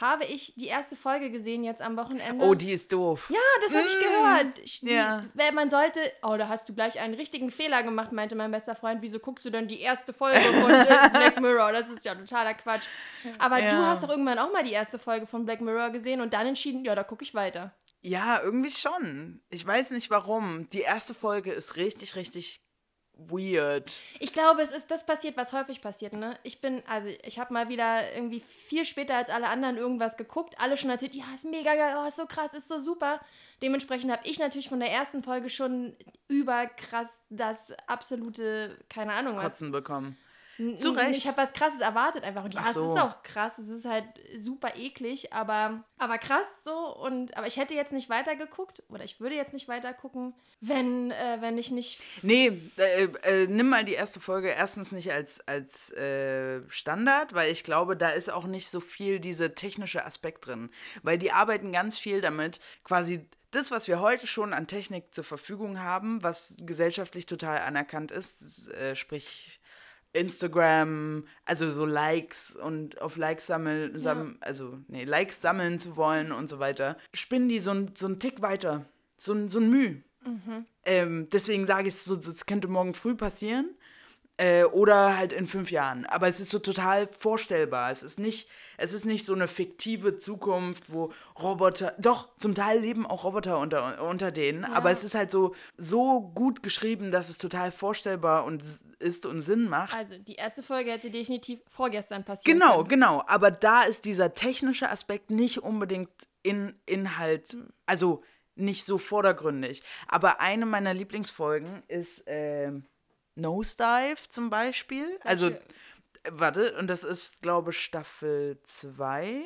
habe 0.00 0.24
ich 0.24 0.54
die 0.56 0.66
erste 0.66 0.96
Folge 0.96 1.30
gesehen 1.30 1.62
jetzt 1.64 1.82
am 1.82 1.96
Wochenende. 1.96 2.44
Oh, 2.44 2.54
die 2.54 2.72
ist 2.72 2.92
doof. 2.92 3.28
Ja, 3.30 3.38
das 3.64 3.74
habe 3.74 3.86
ich 3.86 3.98
gehört. 3.98 4.82
Die, 4.82 4.92
Ja. 4.94 5.24
Weil 5.34 5.52
man 5.52 5.68
sollte, 5.70 6.00
oh, 6.22 6.36
da 6.36 6.48
hast 6.48 6.68
du 6.68 6.74
gleich 6.74 6.98
einen 7.00 7.14
richtigen 7.14 7.50
Fehler 7.50 7.82
gemacht, 7.82 8.12
meinte 8.12 8.34
mein 8.34 8.50
bester 8.50 8.74
Freund. 8.74 9.02
Wieso 9.02 9.18
guckst 9.18 9.44
du 9.44 9.50
denn 9.50 9.68
die 9.68 9.80
erste 9.80 10.12
Folge 10.12 10.40
von 10.40 10.68
Black 11.12 11.40
Mirror? 11.40 11.72
Das 11.72 11.88
ist 11.88 12.04
ja 12.04 12.14
totaler 12.14 12.54
Quatsch. 12.54 12.84
Aber 13.38 13.58
Ja. 13.58 13.70
du 13.72 13.76
hast 13.86 14.02
doch 14.02 14.08
irgendwann 14.10 14.38
auch 14.38 14.52
mal 14.52 14.64
die 14.64 14.72
erste 14.72 14.98
Folge 14.98 15.26
von 15.26 15.44
Black 15.44 15.60
Mirror 15.60 15.90
gesehen 15.90 16.20
und 16.20 16.32
dann 16.32 16.46
entschieden, 16.46 16.84
ja, 16.84 16.94
da 16.94 17.02
gucke 17.04 17.22
ich 17.24 17.34
weiter. 17.34 17.74
Ja, 18.02 18.40
irgendwie 18.42 18.70
schon. 18.70 19.42
Ich 19.50 19.66
weiß 19.66 19.90
nicht 19.90 20.08
warum. 20.10 20.68
Die 20.70 20.80
erste 20.80 21.12
Folge 21.12 21.52
ist 21.52 21.76
richtig, 21.76 22.16
richtig 22.16 22.62
weird. 23.28 24.00
Ich 24.18 24.32
glaube, 24.32 24.62
es 24.62 24.70
ist 24.70 24.90
das 24.90 25.04
passiert, 25.04 25.36
was 25.36 25.52
häufig 25.52 25.80
passiert, 25.80 26.12
ne? 26.12 26.38
Ich 26.42 26.60
bin, 26.60 26.82
also 26.86 27.08
ich 27.22 27.38
habe 27.38 27.52
mal 27.52 27.68
wieder 27.68 28.12
irgendwie 28.14 28.42
viel 28.66 28.84
später 28.84 29.16
als 29.16 29.28
alle 29.30 29.48
anderen 29.48 29.76
irgendwas 29.76 30.16
geguckt. 30.16 30.54
Alle 30.58 30.76
schon 30.76 30.90
erzählt, 30.90 31.14
ja, 31.14 31.24
ist 31.34 31.44
mega 31.44 31.74
geil, 31.74 31.96
oh, 31.98 32.08
ist 32.08 32.16
so 32.16 32.26
krass, 32.26 32.54
ist 32.54 32.68
so 32.68 32.80
super. 32.80 33.20
Dementsprechend 33.62 34.10
habe 34.10 34.26
ich 34.26 34.38
natürlich 34.38 34.68
von 34.68 34.80
der 34.80 34.90
ersten 34.90 35.22
Folge 35.22 35.50
schon 35.50 35.94
überkrass 36.28 37.08
das 37.28 37.72
absolute, 37.86 38.78
keine 38.88 39.12
Ahnung 39.12 39.36
was. 39.36 39.42
Kotzen 39.42 39.72
bekommen. 39.72 40.16
Zu 40.76 40.90
Recht. 40.90 41.16
Ich 41.16 41.26
habe 41.26 41.38
was 41.38 41.52
Krasses 41.54 41.80
erwartet 41.80 42.22
einfach. 42.22 42.44
Und 42.44 42.52
ja, 42.52 42.64
so. 42.66 42.84
es 42.84 42.90
ist 42.90 43.00
auch 43.00 43.22
krass. 43.22 43.58
Es 43.58 43.68
ist 43.68 43.86
halt 43.86 44.04
super 44.36 44.76
eklig, 44.76 45.32
aber, 45.32 45.84
aber 45.96 46.18
krass 46.18 46.46
so. 46.64 46.94
Und, 46.96 47.34
aber 47.36 47.46
ich 47.46 47.56
hätte 47.56 47.72
jetzt 47.72 47.92
nicht 47.92 48.10
weitergeguckt 48.10 48.82
oder 48.88 49.04
ich 49.04 49.20
würde 49.20 49.36
jetzt 49.36 49.54
nicht 49.54 49.68
weiter 49.68 49.94
gucken, 49.94 50.34
wenn, 50.60 51.12
äh, 51.12 51.38
wenn 51.40 51.56
ich 51.56 51.70
nicht. 51.70 52.02
Nee, 52.20 52.60
äh, 52.76 53.04
äh, 53.22 53.46
nimm 53.46 53.70
mal 53.70 53.84
die 53.84 53.94
erste 53.94 54.20
Folge 54.20 54.48
erstens 54.48 54.92
nicht 54.92 55.10
als, 55.12 55.40
als 55.48 55.92
äh, 55.92 56.60
Standard, 56.68 57.34
weil 57.34 57.50
ich 57.50 57.64
glaube, 57.64 57.96
da 57.96 58.10
ist 58.10 58.30
auch 58.30 58.46
nicht 58.46 58.68
so 58.68 58.80
viel 58.80 59.18
dieser 59.18 59.54
technische 59.54 60.04
Aspekt 60.04 60.46
drin. 60.46 60.68
Weil 61.02 61.16
die 61.16 61.32
arbeiten 61.32 61.72
ganz 61.72 61.98
viel 61.98 62.20
damit, 62.20 62.60
quasi 62.84 63.26
das, 63.50 63.70
was 63.70 63.88
wir 63.88 64.00
heute 64.00 64.26
schon 64.26 64.52
an 64.52 64.66
Technik 64.66 65.12
zur 65.14 65.24
Verfügung 65.24 65.80
haben, 65.80 66.22
was 66.22 66.56
gesellschaftlich 66.60 67.26
total 67.26 67.58
anerkannt 67.58 68.12
ist, 68.12 68.68
äh, 68.68 68.94
sprich 68.94 69.59
Instagram, 70.12 71.26
also 71.44 71.70
so 71.70 71.84
Likes 71.84 72.56
und 72.56 73.00
auf 73.00 73.16
Likes 73.16 73.46
sammeln, 73.46 73.98
sam 73.98 74.38
also 74.40 74.78
nee, 74.88 75.04
Likes 75.04 75.40
sammeln 75.40 75.78
zu 75.78 75.96
wollen 75.96 76.32
und 76.32 76.48
so 76.48 76.58
weiter, 76.58 76.96
spinnen 77.14 77.48
die 77.48 77.60
so 77.60 77.70
ein, 77.70 77.92
so 77.96 78.06
ein 78.06 78.18
Tick 78.18 78.42
weiter. 78.42 78.86
So 79.16 79.34
ein, 79.34 79.48
so 79.48 79.60
ein 79.60 79.68
Mühe. 79.68 80.02
Ähm, 80.84 81.28
deswegen 81.30 81.66
sage 81.66 81.88
ich 81.88 81.96
so, 81.96 82.16
es 82.16 82.46
könnte 82.46 82.68
morgen 82.68 82.94
früh 82.94 83.14
passieren 83.14 83.76
äh, 84.40 84.64
oder 84.64 85.18
halt 85.18 85.34
in 85.34 85.46
fünf 85.46 85.70
Jahren. 85.70 86.06
Aber 86.06 86.26
es 86.26 86.40
ist 86.40 86.50
so 86.50 86.58
total 86.58 87.08
vorstellbar. 87.08 87.90
Es 87.90 88.02
ist 88.02 88.18
nicht, 88.18 88.48
es 88.78 88.94
ist 88.94 89.04
nicht 89.04 89.26
so 89.26 89.34
eine 89.34 89.46
fiktive 89.46 90.16
Zukunft, 90.16 90.90
wo 90.90 91.12
Roboter, 91.38 91.94
doch 91.98 92.34
zum 92.38 92.54
Teil 92.54 92.80
leben 92.80 93.06
auch 93.06 93.24
Roboter 93.24 93.58
unter, 93.58 94.02
unter 94.02 94.32
denen, 94.32 94.64
aber 94.64 94.90
es 94.90 95.04
ist 95.04 95.14
halt 95.14 95.30
so 95.30 95.54
so 95.76 96.22
gut 96.34 96.62
geschrieben, 96.62 97.10
dass 97.10 97.28
es 97.28 97.36
total 97.36 97.70
vorstellbar 97.70 98.44
und 98.44 98.62
ist 98.98 99.26
und 99.26 99.40
Sinn 99.42 99.68
macht. 99.68 99.94
Also, 99.94 100.16
die 100.16 100.36
erste 100.36 100.62
Folge 100.62 100.92
hätte 100.92 101.10
definitiv 101.10 101.60
vorgestern 101.68 102.24
passiert. 102.24 102.44
Genau, 102.44 102.84
genau. 102.84 103.22
Aber 103.26 103.50
da 103.50 103.82
ist 103.82 104.06
dieser 104.06 104.32
technische 104.32 104.88
Aspekt 104.88 105.30
nicht 105.30 105.58
unbedingt 105.58 106.10
in 106.42 106.74
Inhalt, 106.86 107.58
also 107.86 108.22
nicht 108.54 108.84
so 108.84 108.98
vordergründig. 108.98 109.82
Aber 110.08 110.40
eine 110.40 110.66
meiner 110.66 110.94
Lieblingsfolgen 110.94 111.82
ist 111.88 112.22
ähm, 112.26 112.84
Nosedive 113.40 114.28
zum 114.28 114.50
Beispiel. 114.50 115.18
Also, 115.24 115.50
warte, 116.30 116.76
und 116.78 116.88
das 116.88 117.04
ist, 117.04 117.42
glaube 117.42 117.70
ich, 117.70 117.78
Staffel 117.78 118.58
2. 118.64 119.42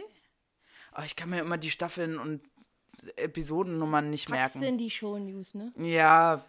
Oh, 0.97 1.03
ich 1.05 1.17
kann 1.17 1.31
mir 1.31 1.41
immer 1.41 1.59
die 1.59 1.71
Staffeln 1.71 2.19
und 2.19 2.43
Episodennummern 3.17 4.11
nicht 4.11 4.29
Packst 4.29 4.57
merken. 4.57 4.69
in 4.69 4.79
die 4.79 4.91
Show-News, 4.91 5.55
ne? 5.55 5.73
Ja, 5.77 6.45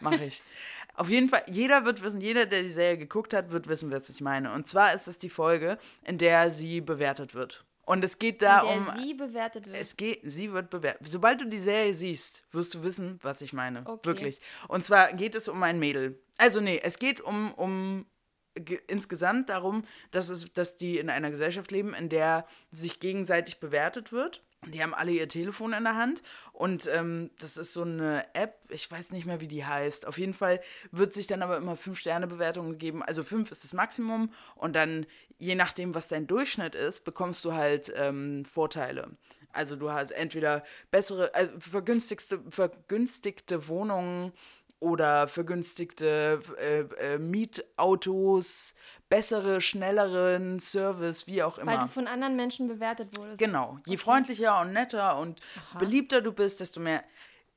mache 0.00 0.24
ich. 0.24 0.42
Auf 0.94 1.08
jeden 1.08 1.28
Fall, 1.28 1.44
jeder 1.46 1.84
wird 1.84 2.02
wissen, 2.02 2.20
jeder, 2.20 2.46
der 2.46 2.62
die 2.62 2.68
Serie 2.68 2.98
geguckt 2.98 3.34
hat, 3.34 3.50
wird 3.50 3.68
wissen, 3.68 3.90
was 3.90 4.08
ich 4.08 4.20
meine. 4.20 4.52
Und 4.52 4.68
zwar 4.68 4.94
ist 4.94 5.08
es 5.08 5.18
die 5.18 5.30
Folge, 5.30 5.78
in 6.04 6.18
der 6.18 6.50
sie 6.50 6.80
bewertet 6.80 7.34
wird. 7.34 7.64
Und 7.86 8.02
es 8.04 8.18
geht 8.18 8.40
da 8.42 8.60
um. 8.60 8.88
sie 8.96 9.14
bewertet 9.14 9.66
wird. 9.66 9.76
Es 9.76 9.96
geht, 9.96 10.20
sie 10.24 10.52
wird 10.52 10.70
bewertet. 10.70 11.06
Sobald 11.06 11.40
du 11.40 11.46
die 11.46 11.60
Serie 11.60 11.92
siehst, 11.94 12.44
wirst 12.52 12.74
du 12.74 12.82
wissen, 12.84 13.18
was 13.22 13.40
ich 13.40 13.52
meine. 13.52 13.82
Okay. 13.86 14.06
Wirklich. 14.08 14.40
Und 14.68 14.84
zwar 14.84 15.12
geht 15.12 15.34
es 15.34 15.48
um 15.48 15.62
ein 15.62 15.78
Mädel. 15.78 16.22
Also 16.38 16.60
nee, 16.60 16.80
es 16.82 16.98
geht 16.98 17.20
um, 17.20 17.52
um 17.54 18.06
ge- 18.54 18.80
insgesamt 18.86 19.48
darum, 19.48 19.84
dass, 20.12 20.28
es, 20.28 20.52
dass 20.52 20.76
die 20.76 20.98
in 20.98 21.10
einer 21.10 21.30
Gesellschaft 21.30 21.70
leben, 21.70 21.94
in 21.94 22.08
der 22.08 22.46
sich 22.70 23.00
gegenseitig 23.00 23.60
bewertet 23.60 24.12
wird. 24.12 24.43
Die 24.72 24.82
haben 24.82 24.94
alle 24.94 25.12
ihr 25.12 25.28
Telefon 25.28 25.72
in 25.72 25.84
der 25.84 25.96
Hand 25.96 26.22
und 26.52 26.88
ähm, 26.92 27.30
das 27.38 27.56
ist 27.56 27.72
so 27.72 27.82
eine 27.82 28.24
App, 28.34 28.58
ich 28.68 28.90
weiß 28.90 29.10
nicht 29.12 29.26
mehr, 29.26 29.40
wie 29.40 29.48
die 29.48 29.64
heißt. 29.64 30.06
Auf 30.06 30.18
jeden 30.18 30.34
Fall 30.34 30.60
wird 30.90 31.12
sich 31.12 31.26
dann 31.26 31.42
aber 31.42 31.56
immer 31.56 31.74
5-Sterne-Bewertungen 31.74 32.72
gegeben. 32.72 33.02
Also 33.02 33.22
5 33.22 33.50
ist 33.50 33.64
das 33.64 33.72
Maximum 33.72 34.32
und 34.56 34.74
dann, 34.74 35.06
je 35.38 35.54
nachdem, 35.54 35.94
was 35.94 36.08
dein 36.08 36.26
Durchschnitt 36.26 36.74
ist, 36.74 37.04
bekommst 37.04 37.44
du 37.44 37.52
halt 37.52 37.92
ähm, 37.96 38.44
Vorteile. 38.44 39.10
Also 39.52 39.76
du 39.76 39.90
hast 39.90 40.10
entweder 40.10 40.64
bessere, 40.90 41.32
äh, 41.34 41.48
vergünstigste, 41.58 42.40
vergünstigte 42.48 43.68
Wohnungen 43.68 44.32
oder 44.80 45.28
vergünstigte 45.28 46.40
äh, 46.58 46.80
äh, 47.14 47.18
Mietautos, 47.18 48.74
bessere, 49.14 49.60
schnelleren 49.60 50.58
Service, 50.58 51.28
wie 51.28 51.40
auch 51.44 51.58
weil 51.58 51.74
immer. 51.74 51.82
du 51.84 51.88
von 51.88 52.08
anderen 52.08 52.34
Menschen 52.34 52.66
bewertet 52.66 53.16
wurdest. 53.16 53.38
Genau. 53.38 53.78
Je 53.86 53.96
freundlicher 53.96 54.60
und 54.60 54.72
netter 54.72 55.18
und 55.18 55.40
beliebter 55.78 56.20
du 56.20 56.32
bist, 56.32 56.58
desto 56.58 56.80
mehr. 56.80 57.04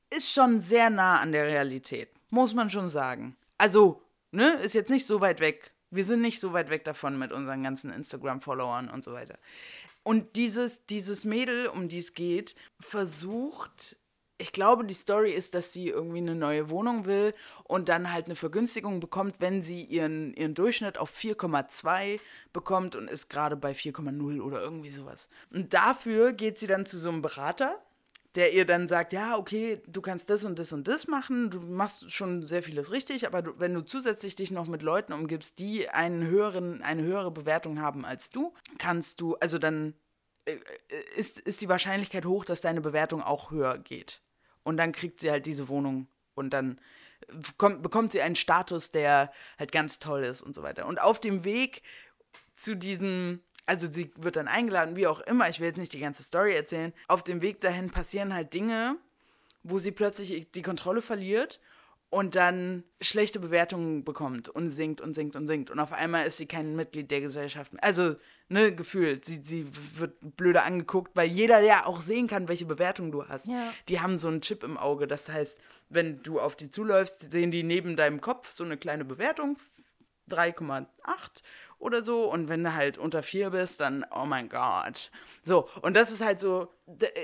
Ist 0.08 0.32
schon 0.32 0.60
sehr 0.60 0.88
nah 0.88 1.18
an 1.18 1.32
der 1.32 1.46
Realität. 1.46 2.10
Muss 2.30 2.54
man 2.54 2.70
schon 2.70 2.86
sagen. 2.86 3.36
Also, 3.58 4.02
ne, 4.30 4.52
ist 4.62 4.74
jetzt 4.74 4.88
nicht 4.88 5.04
so 5.04 5.20
weit 5.20 5.40
weg. 5.40 5.72
Wir 5.90 6.04
sind 6.04 6.20
nicht 6.20 6.38
so 6.38 6.52
weit 6.52 6.70
weg 6.70 6.84
davon 6.84 7.18
mit 7.18 7.32
unseren 7.32 7.64
ganzen 7.64 7.92
Instagram-Followern 7.92 8.88
und 8.88 9.02
so 9.02 9.12
weiter. 9.12 9.36
Und 10.04 10.36
dieses, 10.36 10.86
dieses 10.86 11.24
Mädel, 11.24 11.66
um 11.66 11.88
die 11.88 11.98
es 11.98 12.14
geht, 12.14 12.54
versucht, 12.78 13.98
ich 14.38 14.52
glaube, 14.52 14.84
die 14.84 14.94
Story 14.94 15.32
ist, 15.32 15.54
dass 15.54 15.72
sie 15.72 15.88
irgendwie 15.88 16.18
eine 16.18 16.34
neue 16.34 16.70
Wohnung 16.70 17.04
will 17.06 17.34
und 17.64 17.88
dann 17.88 18.12
halt 18.12 18.26
eine 18.26 18.36
Vergünstigung 18.36 19.00
bekommt, 19.00 19.40
wenn 19.40 19.62
sie 19.62 19.82
ihren, 19.82 20.32
ihren 20.34 20.54
Durchschnitt 20.54 20.96
auf 20.96 21.12
4,2 21.16 22.20
bekommt 22.52 22.94
und 22.94 23.10
ist 23.10 23.28
gerade 23.28 23.56
bei 23.56 23.72
4,0 23.72 24.40
oder 24.40 24.60
irgendwie 24.60 24.90
sowas. 24.90 25.28
Und 25.52 25.74
dafür 25.74 26.32
geht 26.32 26.56
sie 26.56 26.68
dann 26.68 26.86
zu 26.86 26.98
so 26.98 27.08
einem 27.08 27.20
Berater, 27.20 27.76
der 28.34 28.52
ihr 28.52 28.64
dann 28.64 28.86
sagt, 28.86 29.12
ja, 29.12 29.36
okay, 29.36 29.82
du 29.88 30.00
kannst 30.00 30.30
das 30.30 30.44
und 30.44 30.58
das 30.58 30.72
und 30.72 30.86
das 30.86 31.08
machen, 31.08 31.50
du 31.50 31.60
machst 31.60 32.12
schon 32.12 32.46
sehr 32.46 32.62
vieles 32.62 32.92
richtig, 32.92 33.26
aber 33.26 33.42
du, 33.42 33.58
wenn 33.58 33.74
du 33.74 33.80
zusätzlich 33.80 34.36
dich 34.36 34.52
noch 34.52 34.68
mit 34.68 34.82
Leuten 34.82 35.12
umgibst, 35.12 35.58
die 35.58 35.88
einen 35.88 36.24
höheren, 36.24 36.82
eine 36.82 37.02
höhere 37.02 37.32
Bewertung 37.32 37.80
haben 37.80 38.04
als 38.04 38.30
du, 38.30 38.54
kannst 38.78 39.20
du, 39.20 39.34
also 39.36 39.58
dann 39.58 39.94
äh, 40.44 40.52
äh, 40.52 41.16
ist, 41.16 41.38
ist 41.40 41.60
die 41.60 41.68
Wahrscheinlichkeit 41.68 42.26
hoch, 42.26 42.44
dass 42.44 42.60
deine 42.60 42.80
Bewertung 42.80 43.22
auch 43.22 43.50
höher 43.50 43.78
geht. 43.78 44.22
Und 44.62 44.76
dann 44.76 44.92
kriegt 44.92 45.20
sie 45.20 45.30
halt 45.30 45.46
diese 45.46 45.68
Wohnung 45.68 46.08
und 46.34 46.50
dann 46.50 46.80
kommt, 47.56 47.82
bekommt 47.82 48.12
sie 48.12 48.22
einen 48.22 48.36
Status, 48.36 48.90
der 48.90 49.32
halt 49.58 49.72
ganz 49.72 49.98
toll 49.98 50.22
ist 50.22 50.42
und 50.42 50.54
so 50.54 50.62
weiter. 50.62 50.86
Und 50.86 51.00
auf 51.00 51.20
dem 51.20 51.44
Weg 51.44 51.82
zu 52.54 52.76
diesem, 52.76 53.40
also 53.66 53.90
sie 53.92 54.10
wird 54.16 54.36
dann 54.36 54.48
eingeladen, 54.48 54.96
wie 54.96 55.06
auch 55.06 55.20
immer, 55.20 55.48
ich 55.48 55.60
will 55.60 55.68
jetzt 55.68 55.78
nicht 55.78 55.92
die 55.92 56.00
ganze 56.00 56.22
Story 56.22 56.54
erzählen, 56.54 56.92
auf 57.06 57.22
dem 57.22 57.42
Weg 57.42 57.60
dahin 57.60 57.90
passieren 57.90 58.34
halt 58.34 58.52
Dinge, 58.52 58.96
wo 59.62 59.78
sie 59.78 59.92
plötzlich 59.92 60.50
die 60.52 60.62
Kontrolle 60.62 61.02
verliert 61.02 61.60
und 62.10 62.34
dann 62.34 62.84
schlechte 63.00 63.38
Bewertungen 63.38 64.04
bekommt 64.04 64.48
und 64.48 64.70
singt 64.70 65.00
und 65.00 65.14
singt 65.14 65.36
und 65.36 65.46
singt. 65.46 65.70
Und 65.70 65.78
auf 65.78 65.92
einmal 65.92 66.26
ist 66.26 66.38
sie 66.38 66.46
kein 66.46 66.74
Mitglied 66.74 67.10
der 67.10 67.20
Gesellschaft. 67.20 67.72
Also, 67.82 68.16
ne, 68.48 68.74
gefühlt, 68.74 69.24
sie, 69.24 69.40
sie 69.44 69.66
wird 69.96 70.36
blöder 70.36 70.64
angeguckt, 70.64 71.14
weil 71.14 71.28
jeder 71.28 71.60
ja 71.60 71.86
auch 71.86 72.00
sehen 72.00 72.26
kann, 72.26 72.48
welche 72.48 72.66
Bewertung 72.66 73.12
du 73.12 73.26
hast. 73.28 73.46
Ja. 73.46 73.72
Die 73.88 74.00
haben 74.00 74.18
so 74.18 74.28
einen 74.28 74.40
Chip 74.40 74.62
im 74.62 74.76
Auge. 74.76 75.06
Das 75.06 75.28
heißt, 75.28 75.60
wenn 75.88 76.22
du 76.22 76.40
auf 76.40 76.56
die 76.56 76.70
zuläufst, 76.70 77.30
sehen 77.30 77.50
die 77.50 77.62
neben 77.62 77.96
deinem 77.96 78.20
Kopf 78.20 78.50
so 78.50 78.64
eine 78.64 78.76
kleine 78.76 79.04
Bewertung, 79.04 79.58
3,8 80.30 80.86
oder 81.78 82.02
so. 82.02 82.30
Und 82.30 82.48
wenn 82.48 82.64
du 82.64 82.74
halt 82.74 82.98
unter 82.98 83.22
4 83.22 83.50
bist, 83.50 83.80
dann, 83.80 84.04
oh 84.10 84.24
mein 84.26 84.48
Gott. 84.48 85.10
So, 85.42 85.68
und 85.82 85.94
das 85.94 86.10
ist 86.10 86.24
halt 86.24 86.40
so, 86.40 86.72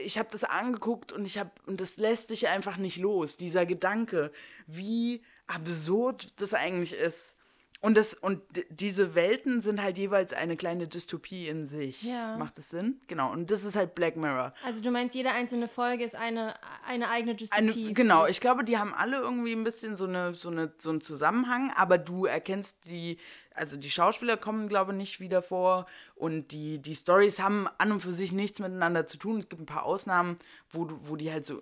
ich 0.04 0.18
habe 0.18 0.28
das 0.30 0.44
angeguckt 0.44 1.12
und 1.12 1.24
ich 1.24 1.38
habe, 1.38 1.50
und 1.66 1.80
das 1.80 1.96
lässt 1.96 2.28
sich 2.28 2.48
einfach 2.48 2.76
nicht 2.76 2.98
los, 2.98 3.36
dieser 3.36 3.66
Gedanke, 3.66 4.30
wie 4.66 5.22
absurd 5.46 6.40
das 6.40 6.54
eigentlich 6.54 6.94
ist. 6.94 7.36
Und, 7.84 7.98
das, 7.98 8.14
und 8.14 8.40
diese 8.70 9.14
Welten 9.14 9.60
sind 9.60 9.82
halt 9.82 9.98
jeweils 9.98 10.32
eine 10.32 10.56
kleine 10.56 10.88
Dystopie 10.88 11.48
in 11.48 11.66
sich. 11.66 12.02
Ja. 12.02 12.38
Macht 12.38 12.56
das 12.56 12.70
Sinn? 12.70 12.98
Genau. 13.08 13.30
Und 13.30 13.50
das 13.50 13.62
ist 13.62 13.76
halt 13.76 13.94
Black 13.94 14.16
Mirror. 14.16 14.54
Also 14.64 14.80
du 14.82 14.90
meinst, 14.90 15.14
jede 15.14 15.32
einzelne 15.32 15.68
Folge 15.68 16.02
ist 16.02 16.14
eine, 16.14 16.54
eine 16.86 17.10
eigene 17.10 17.36
Eine, 17.50 17.72
Dystopie. 17.72 17.92
genau, 17.92 18.26
ich 18.26 18.40
glaube, 18.40 18.64
die 18.64 18.78
haben 18.78 18.94
alle 18.94 19.18
irgendwie 19.18 19.52
ein 19.52 19.64
bisschen 19.64 19.98
so, 19.98 20.06
eine, 20.06 20.34
so, 20.34 20.48
eine, 20.48 20.72
so 20.78 20.88
einen 20.88 21.02
Zusammenhang, 21.02 21.72
aber 21.76 21.98
du 21.98 22.24
erkennst 22.24 22.86
die, 22.86 23.18
also 23.54 23.76
die 23.76 23.90
Schauspieler 23.90 24.38
kommen, 24.38 24.66
glaube 24.66 24.92
ich, 24.92 24.96
nicht 24.96 25.20
wieder 25.20 25.42
vor 25.42 25.84
und 26.14 26.52
die, 26.52 26.80
die 26.80 26.94
Stories 26.94 27.38
haben 27.38 27.68
an 27.76 27.92
und 27.92 28.00
für 28.00 28.14
sich 28.14 28.32
nichts 28.32 28.60
miteinander 28.60 29.06
zu 29.06 29.18
tun. 29.18 29.36
Es 29.40 29.50
gibt 29.50 29.60
ein 29.60 29.66
paar 29.66 29.84
Ausnahmen, 29.84 30.36
wo, 30.70 30.88
wo 31.02 31.16
die 31.16 31.30
halt 31.30 31.44
so 31.44 31.60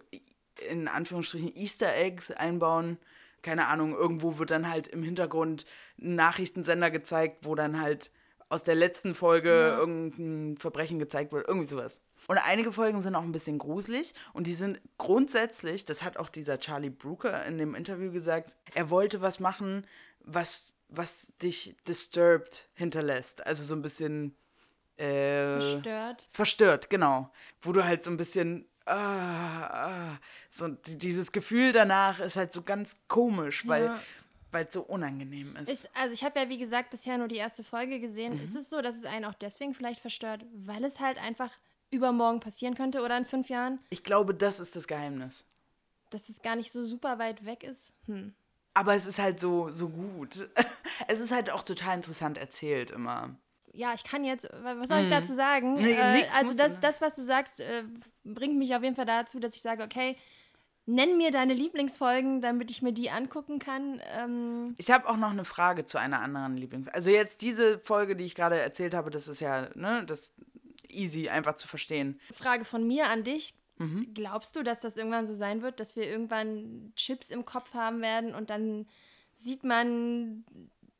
in 0.70 0.86
Anführungsstrichen 0.86 1.52
Easter 1.56 1.96
Eggs 1.96 2.30
einbauen. 2.30 2.98
Keine 3.42 3.66
Ahnung, 3.66 3.94
irgendwo 3.94 4.38
wird 4.38 4.50
dann 4.50 4.68
halt 4.68 4.86
im 4.86 5.02
Hintergrund 5.02 5.66
ein 6.00 6.14
Nachrichtensender 6.14 6.90
gezeigt, 6.90 7.40
wo 7.42 7.54
dann 7.54 7.80
halt 7.80 8.10
aus 8.48 8.62
der 8.62 8.74
letzten 8.74 9.14
Folge 9.14 9.48
ja. 9.48 9.78
irgendein 9.78 10.58
Verbrechen 10.58 10.98
gezeigt 10.98 11.32
wird, 11.32 11.48
irgendwie 11.48 11.68
sowas. 11.68 12.02
Und 12.28 12.38
einige 12.38 12.70
Folgen 12.70 13.00
sind 13.00 13.14
auch 13.14 13.22
ein 13.22 13.32
bisschen 13.32 13.58
gruselig 13.58 14.14
und 14.34 14.46
die 14.46 14.54
sind 14.54 14.80
grundsätzlich, 14.98 15.84
das 15.84 16.02
hat 16.02 16.18
auch 16.18 16.28
dieser 16.28 16.60
Charlie 16.60 16.90
Brooker 16.90 17.44
in 17.46 17.58
dem 17.58 17.74
Interview 17.74 18.12
gesagt, 18.12 18.56
er 18.74 18.90
wollte 18.90 19.22
was 19.22 19.40
machen, 19.40 19.86
was, 20.20 20.74
was 20.88 21.32
dich 21.38 21.76
disturbed 21.88 22.68
hinterlässt. 22.74 23.44
Also 23.46 23.64
so 23.64 23.74
ein 23.74 23.82
bisschen 23.82 24.36
äh, 24.98 25.58
verstört. 25.58 26.28
Verstört, 26.30 26.90
genau. 26.90 27.30
Wo 27.62 27.72
du 27.72 27.84
halt 27.84 28.04
so 28.04 28.10
ein 28.10 28.18
bisschen 28.18 28.68
ah, 28.86 29.66
ah, 29.66 30.18
so 30.50 30.68
dieses 30.68 31.32
Gefühl 31.32 31.72
danach 31.72 32.20
ist 32.20 32.36
halt 32.36 32.52
so 32.52 32.62
ganz 32.62 32.96
komisch, 33.08 33.66
weil 33.66 33.86
ja 33.86 34.00
weil 34.52 34.66
es 34.66 34.74
so 34.74 34.82
unangenehm 34.82 35.56
ist. 35.56 35.68
ist 35.68 35.88
also 35.94 36.12
ich 36.12 36.22
habe 36.22 36.38
ja, 36.38 36.48
wie 36.48 36.58
gesagt, 36.58 36.90
bisher 36.90 37.18
nur 37.18 37.28
die 37.28 37.36
erste 37.36 37.64
Folge 37.64 37.98
gesehen. 37.98 38.36
Mhm. 38.36 38.44
Ist 38.44 38.54
es 38.54 38.70
so, 38.70 38.80
dass 38.80 38.96
es 38.96 39.04
einen 39.04 39.24
auch 39.24 39.34
deswegen 39.34 39.74
vielleicht 39.74 40.00
verstört, 40.00 40.44
weil 40.52 40.84
es 40.84 41.00
halt 41.00 41.18
einfach 41.18 41.50
übermorgen 41.90 42.40
passieren 42.40 42.74
könnte 42.74 43.02
oder 43.02 43.16
in 43.16 43.24
fünf 43.24 43.48
Jahren? 43.48 43.80
Ich 43.90 44.04
glaube, 44.04 44.34
das 44.34 44.60
ist 44.60 44.76
das 44.76 44.86
Geheimnis. 44.86 45.46
Dass 46.10 46.28
es 46.28 46.42
gar 46.42 46.56
nicht 46.56 46.72
so 46.72 46.84
super 46.84 47.18
weit 47.18 47.44
weg 47.44 47.64
ist? 47.64 47.92
Hm. 48.06 48.34
Aber 48.74 48.94
es 48.94 49.06
ist 49.06 49.18
halt 49.18 49.40
so, 49.40 49.70
so 49.70 49.88
gut. 49.88 50.48
es 51.08 51.20
ist 51.20 51.32
halt 51.32 51.50
auch 51.50 51.62
total 51.62 51.96
interessant 51.96 52.38
erzählt 52.38 52.90
immer. 52.90 53.34
Ja, 53.72 53.94
ich 53.94 54.04
kann 54.04 54.24
jetzt, 54.24 54.48
was 54.62 54.88
soll 54.88 55.00
ich 55.00 55.06
mhm. 55.06 55.10
dazu 55.10 55.34
sagen? 55.34 55.74
Nee, 55.74 55.92
äh, 55.92 56.26
also 56.36 56.56
das, 56.56 56.78
das, 56.80 57.00
was 57.00 57.16
du 57.16 57.24
sagst, 57.24 57.60
äh, 57.60 57.84
bringt 58.24 58.58
mich 58.58 58.74
auf 58.74 58.82
jeden 58.82 58.96
Fall 58.96 59.06
dazu, 59.06 59.40
dass 59.40 59.54
ich 59.54 59.62
sage, 59.62 59.82
okay, 59.82 60.16
Nenn 60.84 61.16
mir 61.16 61.30
deine 61.30 61.54
Lieblingsfolgen, 61.54 62.40
damit 62.40 62.72
ich 62.72 62.82
mir 62.82 62.92
die 62.92 63.08
angucken 63.08 63.60
kann. 63.60 64.00
Ähm 64.10 64.74
ich 64.78 64.90
habe 64.90 65.08
auch 65.08 65.16
noch 65.16 65.30
eine 65.30 65.44
Frage 65.44 65.86
zu 65.86 65.96
einer 65.96 66.20
anderen 66.20 66.56
Lieblingsfolge. 66.56 66.96
Also 66.96 67.10
jetzt 67.10 67.40
diese 67.40 67.78
Folge, 67.78 68.16
die 68.16 68.24
ich 68.24 68.34
gerade 68.34 68.58
erzählt 68.58 68.92
habe, 68.92 69.10
das 69.10 69.28
ist 69.28 69.38
ja, 69.38 69.68
ne, 69.76 70.04
das 70.04 70.34
easy 70.88 71.28
einfach 71.28 71.54
zu 71.54 71.68
verstehen. 71.68 72.20
Frage 72.32 72.64
von 72.64 72.84
mir 72.84 73.08
an 73.08 73.22
dich. 73.22 73.54
Mhm. 73.78 74.12
Glaubst 74.12 74.56
du, 74.56 74.64
dass 74.64 74.80
das 74.80 74.96
irgendwann 74.96 75.24
so 75.24 75.34
sein 75.34 75.62
wird, 75.62 75.78
dass 75.78 75.94
wir 75.94 76.08
irgendwann 76.08 76.92
Chips 76.96 77.30
im 77.30 77.44
Kopf 77.44 77.74
haben 77.74 78.02
werden 78.02 78.34
und 78.34 78.50
dann 78.50 78.88
sieht 79.34 79.62
man 79.62 80.44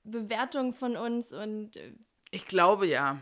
Bewertungen 0.04 0.74
von 0.74 0.96
uns 0.96 1.32
und. 1.32 1.76
Ich 2.32 2.46
glaube 2.46 2.88
ja. 2.88 3.18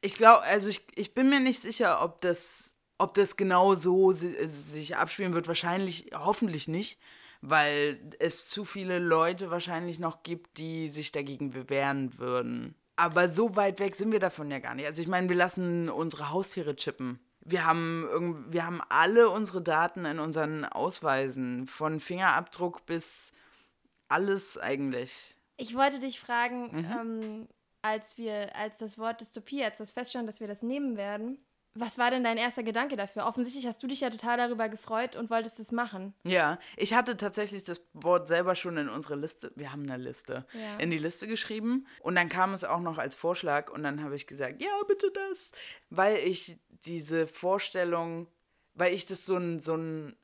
Ich 0.00 0.14
glaube, 0.14 0.42
also 0.42 0.68
ich, 0.68 0.82
ich 0.96 1.14
bin 1.14 1.28
mir 1.28 1.38
nicht 1.38 1.60
sicher, 1.60 2.02
ob 2.02 2.20
das 2.20 2.70
ob 3.00 3.14
das 3.14 3.36
genau 3.36 3.74
so 3.74 4.12
sich 4.12 4.96
abspielen 4.96 5.32
wird, 5.32 5.48
wahrscheinlich, 5.48 6.10
hoffentlich 6.14 6.68
nicht, 6.68 7.00
weil 7.40 7.98
es 8.18 8.48
zu 8.48 8.66
viele 8.66 8.98
Leute 8.98 9.50
wahrscheinlich 9.50 9.98
noch 9.98 10.22
gibt, 10.22 10.58
die 10.58 10.88
sich 10.88 11.10
dagegen 11.10 11.50
bewähren 11.50 12.18
würden. 12.18 12.74
Aber 12.96 13.32
so 13.32 13.56
weit 13.56 13.80
weg 13.80 13.94
sind 13.94 14.12
wir 14.12 14.20
davon 14.20 14.50
ja 14.50 14.58
gar 14.58 14.74
nicht. 14.74 14.86
Also 14.86 15.00
ich 15.00 15.08
meine, 15.08 15.30
wir 15.30 15.36
lassen 15.36 15.88
unsere 15.88 16.28
Haustiere 16.28 16.76
chippen. 16.76 17.18
Wir 17.40 17.64
haben, 17.64 18.44
wir 18.50 18.66
haben 18.66 18.82
alle 18.90 19.30
unsere 19.30 19.62
Daten 19.62 20.04
in 20.04 20.18
unseren 20.18 20.66
Ausweisen, 20.66 21.66
von 21.66 22.00
Fingerabdruck 22.00 22.84
bis 22.84 23.32
alles 24.08 24.58
eigentlich. 24.58 25.36
Ich 25.56 25.74
wollte 25.74 26.00
dich 26.00 26.20
fragen, 26.20 26.64
mhm. 26.70 26.86
ähm, 27.00 27.48
als 27.82 28.16
wir, 28.18 28.54
als 28.56 28.78
das 28.78 28.98
Wort 28.98 29.20
Dystopie, 29.20 29.64
als 29.64 29.78
das 29.78 29.90
feststand, 29.90 30.28
dass 30.28 30.40
wir 30.40 30.48
das 30.48 30.62
nehmen 30.62 30.96
werden, 30.96 31.38
was 31.74 31.98
war 31.98 32.10
denn 32.10 32.24
dein 32.24 32.36
erster 32.36 32.64
Gedanke 32.64 32.96
dafür? 32.96 33.26
Offensichtlich 33.26 33.66
hast 33.66 33.80
du 33.80 33.86
dich 33.86 34.00
ja 34.00 34.10
total 34.10 34.36
darüber 34.36 34.68
gefreut 34.68 35.14
und 35.14 35.30
wolltest 35.30 35.60
es 35.60 35.70
machen. 35.70 36.14
Ja, 36.24 36.58
ich 36.76 36.94
hatte 36.94 37.16
tatsächlich 37.16 37.62
das 37.62 37.80
Wort 37.92 38.26
selber 38.26 38.56
schon 38.56 38.76
in 38.76 38.88
unsere 38.88 39.14
Liste, 39.14 39.52
wir 39.54 39.70
haben 39.70 39.88
eine 39.88 40.02
Liste, 40.02 40.46
ja. 40.52 40.78
in 40.78 40.90
die 40.90 40.98
Liste 40.98 41.28
geschrieben. 41.28 41.86
Und 42.00 42.16
dann 42.16 42.28
kam 42.28 42.54
es 42.54 42.64
auch 42.64 42.80
noch 42.80 42.98
als 42.98 43.14
Vorschlag 43.14 43.70
und 43.70 43.84
dann 43.84 44.02
habe 44.02 44.16
ich 44.16 44.26
gesagt, 44.26 44.60
ja, 44.60 44.70
bitte 44.88 45.12
das. 45.12 45.52
Weil 45.90 46.16
ich 46.16 46.58
diese 46.68 47.28
Vorstellung, 47.28 48.26
weil 48.74 48.92
ich 48.92 49.06
das 49.06 49.24
so 49.24 49.36
ein, 49.36 49.60
so 49.60 49.76
ein 49.76 50.16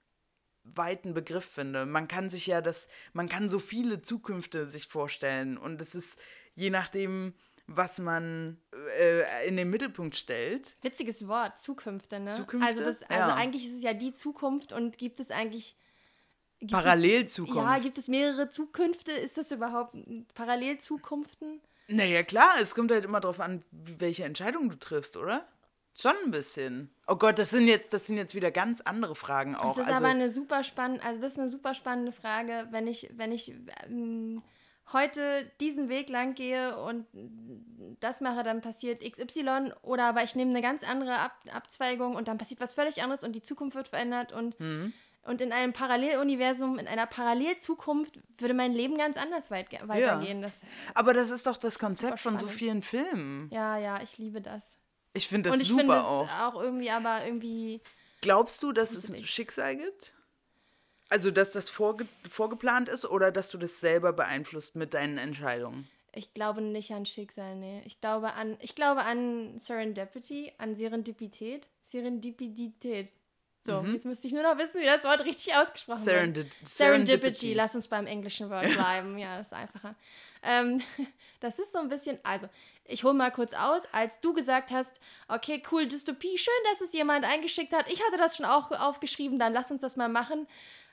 weiten 0.65 1.15
Begriff 1.15 1.45
finde. 1.45 1.87
Man 1.87 2.09
kann 2.09 2.29
sich 2.29 2.49
ja 2.49 2.61
das, 2.61 2.89
man 3.13 3.29
kann 3.29 3.49
so 3.49 3.61
viele 3.61 4.03
Zukünfte 4.03 4.67
sich 4.67 4.89
vorstellen 4.89 5.59
und 5.59 5.81
es 5.81 5.95
ist 5.95 6.19
je 6.57 6.71
nachdem, 6.71 7.35
was 7.67 7.99
man 7.99 8.59
äh, 8.99 9.49
in 9.49 9.57
den 9.57 9.71
Mittelpunkt 9.71 10.17
stellt. 10.17 10.77
Witziges 10.83 11.27
Wort, 11.27 11.59
Zukünfte, 11.59 12.21
ne? 12.21 12.31
Zukünfte? 12.31 12.69
Also, 12.69 12.85
das, 12.85 13.03
also 13.03 13.29
ja. 13.29 13.35
eigentlich 13.35 13.67
ist 13.67 13.77
es 13.77 13.83
ja 13.83 13.95
die 13.95 14.13
Zukunft 14.13 14.73
und 14.73 14.99
gibt 14.99 15.21
es 15.21 15.31
eigentlich. 15.31 15.77
Gibt 16.59 16.73
Parallelzukunft. 16.73 17.69
ja, 17.69 17.79
gibt 17.79 17.99
es 17.99 18.09
mehrere 18.09 18.49
Zukünfte? 18.49 19.13
Ist 19.13 19.37
das 19.37 19.51
überhaupt 19.51 19.95
Parallelzukunften? 20.35 21.61
Naja, 21.89 22.23
klar, 22.23 22.55
es 22.61 22.75
kommt 22.75 22.91
halt 22.91 23.05
immer 23.05 23.21
darauf 23.21 23.41
an, 23.41 23.63
welche 23.71 24.25
Entscheidung 24.25 24.71
du 24.71 24.79
triffst, 24.79 25.19
oder? 25.19 25.47
Schon 25.95 26.15
ein 26.25 26.31
bisschen. 26.31 26.91
Oh 27.07 27.17
Gott, 27.17 27.39
das 27.39 27.51
sind 27.51 27.69
jetzt, 27.69 27.93
das 27.93 28.07
sind 28.07 28.17
jetzt 28.17 28.35
wieder 28.35 28.51
ganz 28.51 28.81
andere 28.83 29.15
Fragen 29.15 29.55
auch. 29.55 29.77
Das 29.77 29.87
ist 29.87 29.93
also, 29.93 30.05
aber 30.05 30.09
eine 30.09 30.31
super 30.31 30.65
spannende, 30.65 31.03
also 31.03 31.21
das 31.21 31.33
ist 31.33 31.39
eine 31.39 31.51
super 31.51 31.75
spannende 31.75 32.13
Frage, 32.13 32.69
wenn 32.71 32.87
ich, 32.87 33.11
wenn 33.17 33.33
ich 33.33 33.55
ähm, 33.87 34.43
heute 34.93 35.51
diesen 35.61 35.89
Weg 35.89 36.09
lang 36.09 36.35
gehe 36.35 36.77
und 36.79 37.07
das 38.01 38.21
mache, 38.21 38.43
dann 38.43 38.61
passiert 38.61 39.01
XY 39.03 39.73
oder 39.83 40.05
aber 40.05 40.23
ich 40.23 40.35
nehme 40.35 40.51
eine 40.51 40.63
ganz 40.63 40.85
andere 40.85 41.19
Ab 41.19 41.33
Abzweigung 41.51 42.15
und 42.15 42.29
dann 42.29 42.39
passiert 42.39 42.61
was 42.61 42.75
völlig 42.75 43.03
anderes 43.03 43.25
und 43.25 43.33
die 43.33 43.43
Zukunft 43.43 43.77
wird 43.77 43.89
verändert 43.89 44.33
und, 44.33 44.59
mhm. 44.61 44.93
und 45.23 45.41
in 45.41 45.53
einem 45.53 45.73
Paralleluniversum, 45.73 46.79
in 46.79 46.87
einer 46.87 47.07
Parallelzukunft 47.07 48.19
würde 48.39 48.55
mein 48.55 48.73
Leben 48.73 48.97
ganz 48.97 49.17
anders 49.17 49.51
weit 49.51 49.73
weitergehen. 49.89 50.41
Ja. 50.41 50.49
Das 50.49 50.53
aber 50.95 51.15
das 51.15 51.31
ist 51.31 51.47
doch 51.47 51.59
das 51.59 51.79
Konzept 51.79 52.21
von 52.21 52.39
so 52.39 52.49
vielen 52.49 52.83
Filmen. 52.83 53.51
Ja, 53.51 53.77
ja, 53.79 54.01
ich 54.03 54.19
liebe 54.19 54.41
das. 54.41 54.63
Ich 55.15 55.29
finde 55.29 55.49
das 55.49 55.57
und 55.57 55.63
ich 55.63 55.69
super 55.69 55.81
find 55.81 55.93
auch. 55.93 56.29
auch 56.41 56.63
irgendwie, 56.63 56.91
aber 56.91 57.25
irgendwie. 57.25 57.81
Glaubst 58.21 58.63
du, 58.63 58.73
dass 58.73 58.95
es 58.95 59.11
ein 59.13 59.25
Schicksal 59.25 59.77
gibt? 59.77 60.16
Also, 61.09 61.31
dass 61.31 61.53
das 61.53 61.71
vorge 61.71 62.07
vorgeplant 62.29 62.89
ist 62.89 63.05
oder 63.05 63.31
dass 63.31 63.51
du 63.51 63.59
das 63.59 63.81
selber 63.81 64.13
beeinflusst 64.13 64.75
mit 64.75 64.95
deinen 64.95 65.19
Entscheidungen? 65.19 65.89
Ich 66.13 66.33
glaube 66.33 66.63
nicht 66.63 66.93
an 66.93 67.07
Schicksal, 67.07 67.57
nee. 67.57 67.83
Ich 67.85 68.01
glaube 68.01 68.33
an, 68.33 68.57
ich 68.61 68.75
glaube 68.75 69.03
an 69.03 69.59
Serendipity, 69.59 70.53
an 70.59 70.75
Serendipität. 70.75 71.69
Serendipität. 71.83 73.13
So, 73.65 73.83
mhm. 73.83 73.95
jetzt 73.95 74.07
müsste 74.07 74.27
ich 74.27 74.33
nur 74.33 74.43
noch 74.43 74.57
wissen, 74.59 74.81
wie 74.81 74.87
das 74.87 75.05
Wort 75.05 75.25
richtig 75.25 75.55
ausgesprochen 75.55 75.99
Serendi 75.99 76.43
wird. 76.43 76.57
Serendipity. 76.63 77.11
Serendipity. 77.13 77.55
Lass 77.55 77.75
uns 77.75 77.89
beim 77.89 78.07
englischen 78.07 78.49
Wort 78.51 78.67
bleiben. 78.75 79.19
ja, 79.19 79.39
das 79.39 79.49
ist 79.49 79.53
einfacher. 79.53 79.95
Ähm, 80.43 80.81
das 81.41 81.59
ist 81.59 81.73
so 81.73 81.79
ein 81.79 81.89
bisschen, 81.89 82.19
also, 82.23 82.49
ich 82.85 83.05
hole 83.05 83.15
mal 83.15 83.31
kurz 83.31 83.53
aus, 83.53 83.83
als 83.93 84.19
du 84.21 84.33
gesagt 84.33 84.71
hast, 84.71 84.99
okay, 85.29 85.63
cool, 85.71 85.87
Dystopie, 85.87 86.39
schön, 86.39 86.55
dass 86.71 86.81
es 86.81 86.93
jemand 86.93 87.25
eingeschickt 87.25 87.73
hat. 87.73 87.91
Ich 87.93 88.03
hatte 88.03 88.17
das 88.17 88.37
schon 88.37 88.47
auch 88.47 88.71
aufgeschrieben, 88.71 89.39
dann 89.39 89.53
lass 89.53 89.71
uns 89.71 89.81
das 89.81 89.97
mal 89.97 90.09
machen 90.09 90.47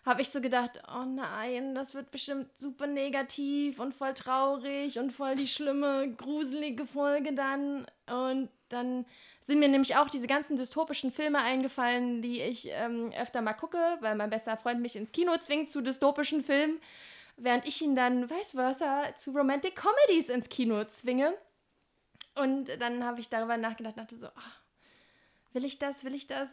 habe 0.06 0.22
ich 0.22 0.30
so 0.30 0.42
gedacht, 0.42 0.82
oh 0.94 1.06
nein, 1.06 1.76
das 1.76 1.94
wird 1.94 2.12
bestimmt 2.12 2.48
super 2.58 2.88
negativ 2.88 3.80
und 3.80 3.94
voll 3.94 4.14
traurig 4.14 5.00
und 5.00 5.12
voll 5.12 5.36
die 5.36 5.48
schlimme, 5.48 6.14
gruselige 6.18 6.86
Folge 6.86 7.34
dann. 7.34 7.86
Und 8.08 8.50
dann 8.68 9.06
sind 9.46 9.60
mir 9.60 9.70
nämlich 9.70 9.96
auch 9.96 10.10
diese 10.10 10.28
ganzen 10.28 10.58
dystopischen 10.58 11.12
Filme 11.12 11.40
eingefallen, 11.40 12.22
die 12.22 12.42
ich 12.42 12.70
ähm, 12.72 13.14
öfter 13.18 13.42
mal 13.42 13.54
gucke, 13.54 13.98
weil 14.02 14.16
mein 14.16 14.30
bester 14.30 14.58
Freund 14.58 14.82
mich 14.82 14.96
ins 14.96 15.12
Kino 15.14 15.38
zwingt 15.38 15.70
zu 15.70 15.82
dystopischen 15.82 16.44
Filmen, 16.44 16.82
während 17.38 17.66
ich 17.66 17.82
ihn 17.82 17.96
dann 17.96 18.30
vice 18.30 18.52
versa 18.52 19.16
zu 19.16 19.32
Romantic 19.32 19.76
Comedies 19.76 20.30
ins 20.30 20.50
Kino 20.50 20.84
zwinge. 20.86 21.34
Und 22.36 22.70
dann 22.80 23.06
habe 23.06 23.22
ich 23.22 23.30
darüber 23.30 23.56
nachgedacht, 23.56 23.98
dachte 23.98 24.18
so, 24.18 24.28
oh, 24.28 25.54
will 25.54 25.64
ich 25.64 25.80
das, 25.80 26.04
will 26.04 26.16
ich 26.16 26.28
das? 26.28 26.50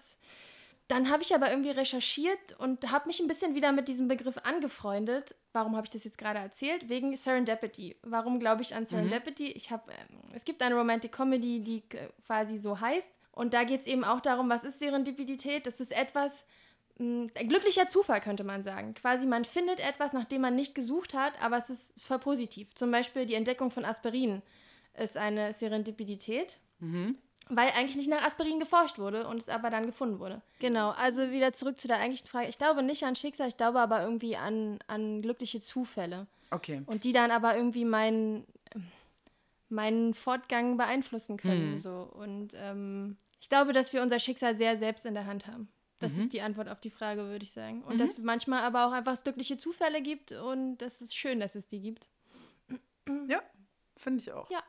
Dann 0.90 1.09
habe 1.09 1.22
ich 1.22 1.33
aber 1.33 1.50
irgendwie 1.50 1.70
recherchiert 1.70 2.59
und 2.59 2.90
habe 2.90 3.07
mich 3.07 3.20
ein 3.20 3.29
bisschen 3.29 3.55
wieder 3.55 3.70
mit 3.70 3.87
diesem 3.87 4.09
Begriff 4.09 4.38
angefreundet. 4.42 5.37
Warum 5.53 5.76
habe 5.76 5.87
ich 5.87 5.92
das 5.92 6.03
jetzt 6.03 6.18
gerade 6.18 6.40
erzählt? 6.40 6.88
Wegen 6.88 7.14
Serendipity. 7.14 7.94
Warum 8.03 8.40
glaube 8.40 8.62
ich 8.62 8.74
an 8.74 8.85
Serendipity? 8.87 9.50
Mhm. 9.50 9.53
Ich 9.55 9.70
habe, 9.70 9.92
ähm, 9.92 10.18
es 10.35 10.44
gibt 10.44 10.61
eine 10.61 10.74
Romantic 10.74 11.12
Comedy, 11.12 11.61
die 11.61 11.85
quasi 12.26 12.59
so 12.59 12.81
heißt. 12.81 13.20
Und 13.31 13.55
da 13.55 13.62
geht 13.62 13.83
es 13.83 13.87
eben 13.87 14.03
auch 14.03 14.18
darum, 14.18 14.48
was 14.50 14.64
ist 14.64 14.81
Serendipität? 14.81 15.64
Das 15.64 15.79
ist 15.79 15.92
etwas, 15.92 16.33
hm, 16.96 17.31
ein 17.38 17.48
glücklicher 17.48 17.88
Zufall 17.88 18.20
könnte 18.20 18.42
man 18.42 18.64
sagen. 18.64 18.94
Quasi 18.94 19.26
man 19.26 19.44
findet 19.44 19.79
etwas, 19.79 20.12
nach 20.12 20.24
dem 20.24 20.40
man 20.40 20.57
nicht 20.57 20.74
gesucht 20.74 21.14
hat, 21.14 21.40
aber 21.40 21.59
es 21.59 21.70
ist, 21.70 21.96
ist 21.98 22.07
voll 22.09 22.18
positiv. 22.18 22.74
Zum 22.74 22.90
Beispiel 22.90 23.26
die 23.26 23.35
Entdeckung 23.35 23.70
von 23.70 23.85
Aspirin 23.85 24.42
ist 24.94 25.16
eine 25.16 25.53
Serendipität. 25.53 26.57
Mhm 26.81 27.16
weil 27.50 27.70
eigentlich 27.72 27.96
nicht 27.96 28.08
nach 28.08 28.22
Aspirin 28.24 28.58
geforscht 28.60 28.98
wurde 28.98 29.26
und 29.26 29.40
es 29.40 29.48
aber 29.48 29.70
dann 29.70 29.86
gefunden 29.86 30.18
wurde. 30.18 30.40
Genau, 30.60 30.90
also 30.90 31.30
wieder 31.30 31.52
zurück 31.52 31.80
zu 31.80 31.88
der 31.88 31.98
eigentlichen 31.98 32.26
Frage. 32.28 32.48
Ich 32.48 32.58
glaube 32.58 32.82
nicht 32.82 33.04
an 33.04 33.16
Schicksal, 33.16 33.48
ich 33.48 33.56
glaube 33.56 33.80
aber 33.80 34.02
irgendwie 34.02 34.36
an, 34.36 34.78
an 34.86 35.20
glückliche 35.22 35.60
Zufälle. 35.60 36.26
Okay. 36.50 36.82
Und 36.86 37.04
die 37.04 37.12
dann 37.12 37.30
aber 37.30 37.56
irgendwie 37.56 37.84
mein, 37.84 38.44
meinen 39.68 40.14
Fortgang 40.14 40.76
beeinflussen 40.76 41.36
können. 41.36 41.72
Mhm. 41.72 41.78
So. 41.78 42.10
Und 42.12 42.50
ähm, 42.54 43.16
ich 43.40 43.48
glaube, 43.48 43.72
dass 43.72 43.92
wir 43.92 44.02
unser 44.02 44.18
Schicksal 44.18 44.54
sehr 44.56 44.76
selbst 44.78 45.06
in 45.06 45.14
der 45.14 45.26
Hand 45.26 45.46
haben. 45.46 45.68
Das 46.00 46.12
Mhm. 46.12 46.18
ist 46.20 46.32
die 46.32 46.40
Antwort 46.42 46.68
auf 46.68 46.80
die 46.80 46.90
Frage, 46.90 47.24
würde 47.26 47.44
ich 47.44 47.52
sagen. 47.52 47.82
Und 47.82 47.98
dass 48.00 48.12
es 48.12 48.18
manchmal 48.18 48.62
aber 48.62 48.86
auch 48.86 48.92
einfach 48.92 49.22
glückliche 49.22 49.58
Zufälle 49.58 50.00
gibt 50.02 50.32
und 50.32 50.78
das 50.78 51.00
ist 51.02 51.14
schön, 51.14 51.40
dass 51.40 51.54
es 51.54 51.68
die 51.68 51.80
gibt. 51.80 52.06
Ja, 53.28 53.42
finde 53.96 54.20
ich 54.22 54.32
auch. 54.32 54.48
Ja. 54.50 54.62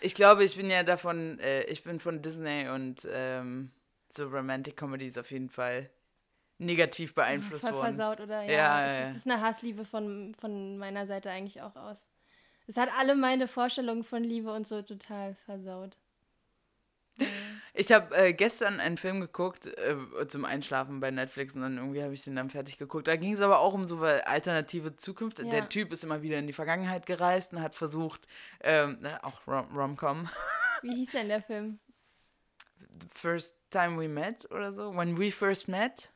Ich 0.00 0.14
glaube, 0.14 0.44
ich 0.44 0.56
bin 0.56 0.70
ja 0.70 0.82
davon, 0.82 1.38
äh, 1.40 1.64
ich 1.64 1.82
bin 1.82 2.00
von 2.00 2.22
Disney 2.22 2.68
und 2.68 3.06
ähm, 3.10 3.70
so 4.08 4.28
Romantic 4.28 4.76
Comedies 4.76 5.18
auf 5.18 5.30
jeden 5.30 5.50
Fall 5.50 5.90
negativ 6.58 7.14
beeinflusst 7.14 7.66
Voll 7.66 7.74
worden. 7.76 7.96
versaut, 7.96 8.20
oder? 8.20 8.42
Ja, 8.42 8.52
Ja, 8.52 8.86
es, 8.86 8.98
ja, 8.98 9.10
es 9.10 9.16
ist 9.16 9.26
eine 9.26 9.40
Hassliebe 9.40 9.84
von, 9.84 10.34
von 10.38 10.78
meiner 10.78 11.06
Seite 11.06 11.30
eigentlich 11.30 11.62
auch 11.62 11.76
aus. 11.76 11.98
Es 12.66 12.76
hat 12.76 12.90
alle 12.96 13.16
meine 13.16 13.48
Vorstellungen 13.48 14.04
von 14.04 14.22
Liebe 14.22 14.52
und 14.52 14.68
so 14.68 14.82
total 14.82 15.34
versaut. 15.46 15.96
Ich 17.74 17.92
habe 17.92 18.14
äh, 18.16 18.32
gestern 18.32 18.80
einen 18.80 18.96
Film 18.96 19.20
geguckt 19.20 19.66
äh, 19.66 19.96
zum 20.28 20.44
Einschlafen 20.44 21.00
bei 21.00 21.10
Netflix 21.10 21.54
und 21.54 21.62
dann 21.62 21.76
irgendwie 21.76 22.02
habe 22.02 22.12
ich 22.14 22.22
den 22.22 22.34
dann 22.36 22.50
fertig 22.50 22.78
geguckt. 22.78 23.06
Da 23.08 23.16
ging 23.16 23.32
es 23.32 23.40
aber 23.40 23.60
auch 23.60 23.74
um 23.74 23.86
so 23.86 24.00
eine 24.02 24.26
alternative 24.26 24.96
Zukunft. 24.96 25.38
Ja. 25.38 25.44
Der 25.46 25.68
Typ 25.68 25.92
ist 25.92 26.02
immer 26.04 26.22
wieder 26.22 26.38
in 26.38 26.46
die 26.46 26.52
Vergangenheit 26.52 27.06
gereist 27.06 27.52
und 27.52 27.62
hat 27.62 27.74
versucht, 27.74 28.26
ähm, 28.62 28.98
na, 29.00 29.22
auch 29.22 29.46
Rom- 29.46 29.76
Rom-Com, 29.76 30.28
Wie 30.82 30.96
hieß 30.96 31.12
denn 31.12 31.28
der 31.28 31.42
Film? 31.42 31.78
The 32.78 33.06
First 33.14 33.56
Time 33.70 33.98
We 34.00 34.08
Met 34.08 34.50
oder 34.50 34.72
so, 34.72 34.94
When 34.96 35.18
We 35.18 35.30
First 35.30 35.68
Met. 35.68 36.10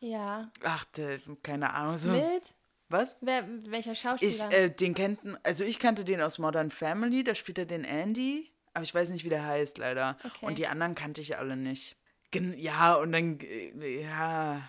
Ja. 0.00 0.50
Ach, 0.62 0.84
der, 0.96 1.18
keine 1.42 1.72
Ahnung, 1.74 1.96
so. 1.96 2.10
Mit? 2.12 2.54
Was? 2.88 3.16
Wer, 3.22 3.48
welcher 3.70 3.92
Ich, 3.92 4.00
Schauspieler? 4.00 4.52
äh, 4.52 4.70
den 4.70 4.94
kennten, 4.94 5.38
also 5.42 5.64
ich 5.64 5.78
kannte 5.78 6.04
den 6.04 6.20
aus 6.20 6.38
Modern 6.38 6.70
Family, 6.70 7.24
da 7.24 7.34
spielt 7.34 7.56
er 7.58 7.64
den 7.64 7.84
Andy, 7.84 8.51
aber 8.74 8.82
ich 8.84 8.94
weiß 8.94 9.10
nicht, 9.10 9.24
wie 9.24 9.28
der 9.28 9.44
heißt, 9.46 9.78
leider. 9.78 10.16
Okay. 10.24 10.46
Und 10.46 10.58
die 10.58 10.66
anderen 10.66 10.94
kannte 10.94 11.20
ich 11.20 11.36
alle 11.38 11.56
nicht. 11.56 11.96
Gen 12.30 12.54
ja, 12.58 12.94
und 12.94 13.12
dann, 13.12 13.38
äh, 13.40 14.02
ja, 14.02 14.62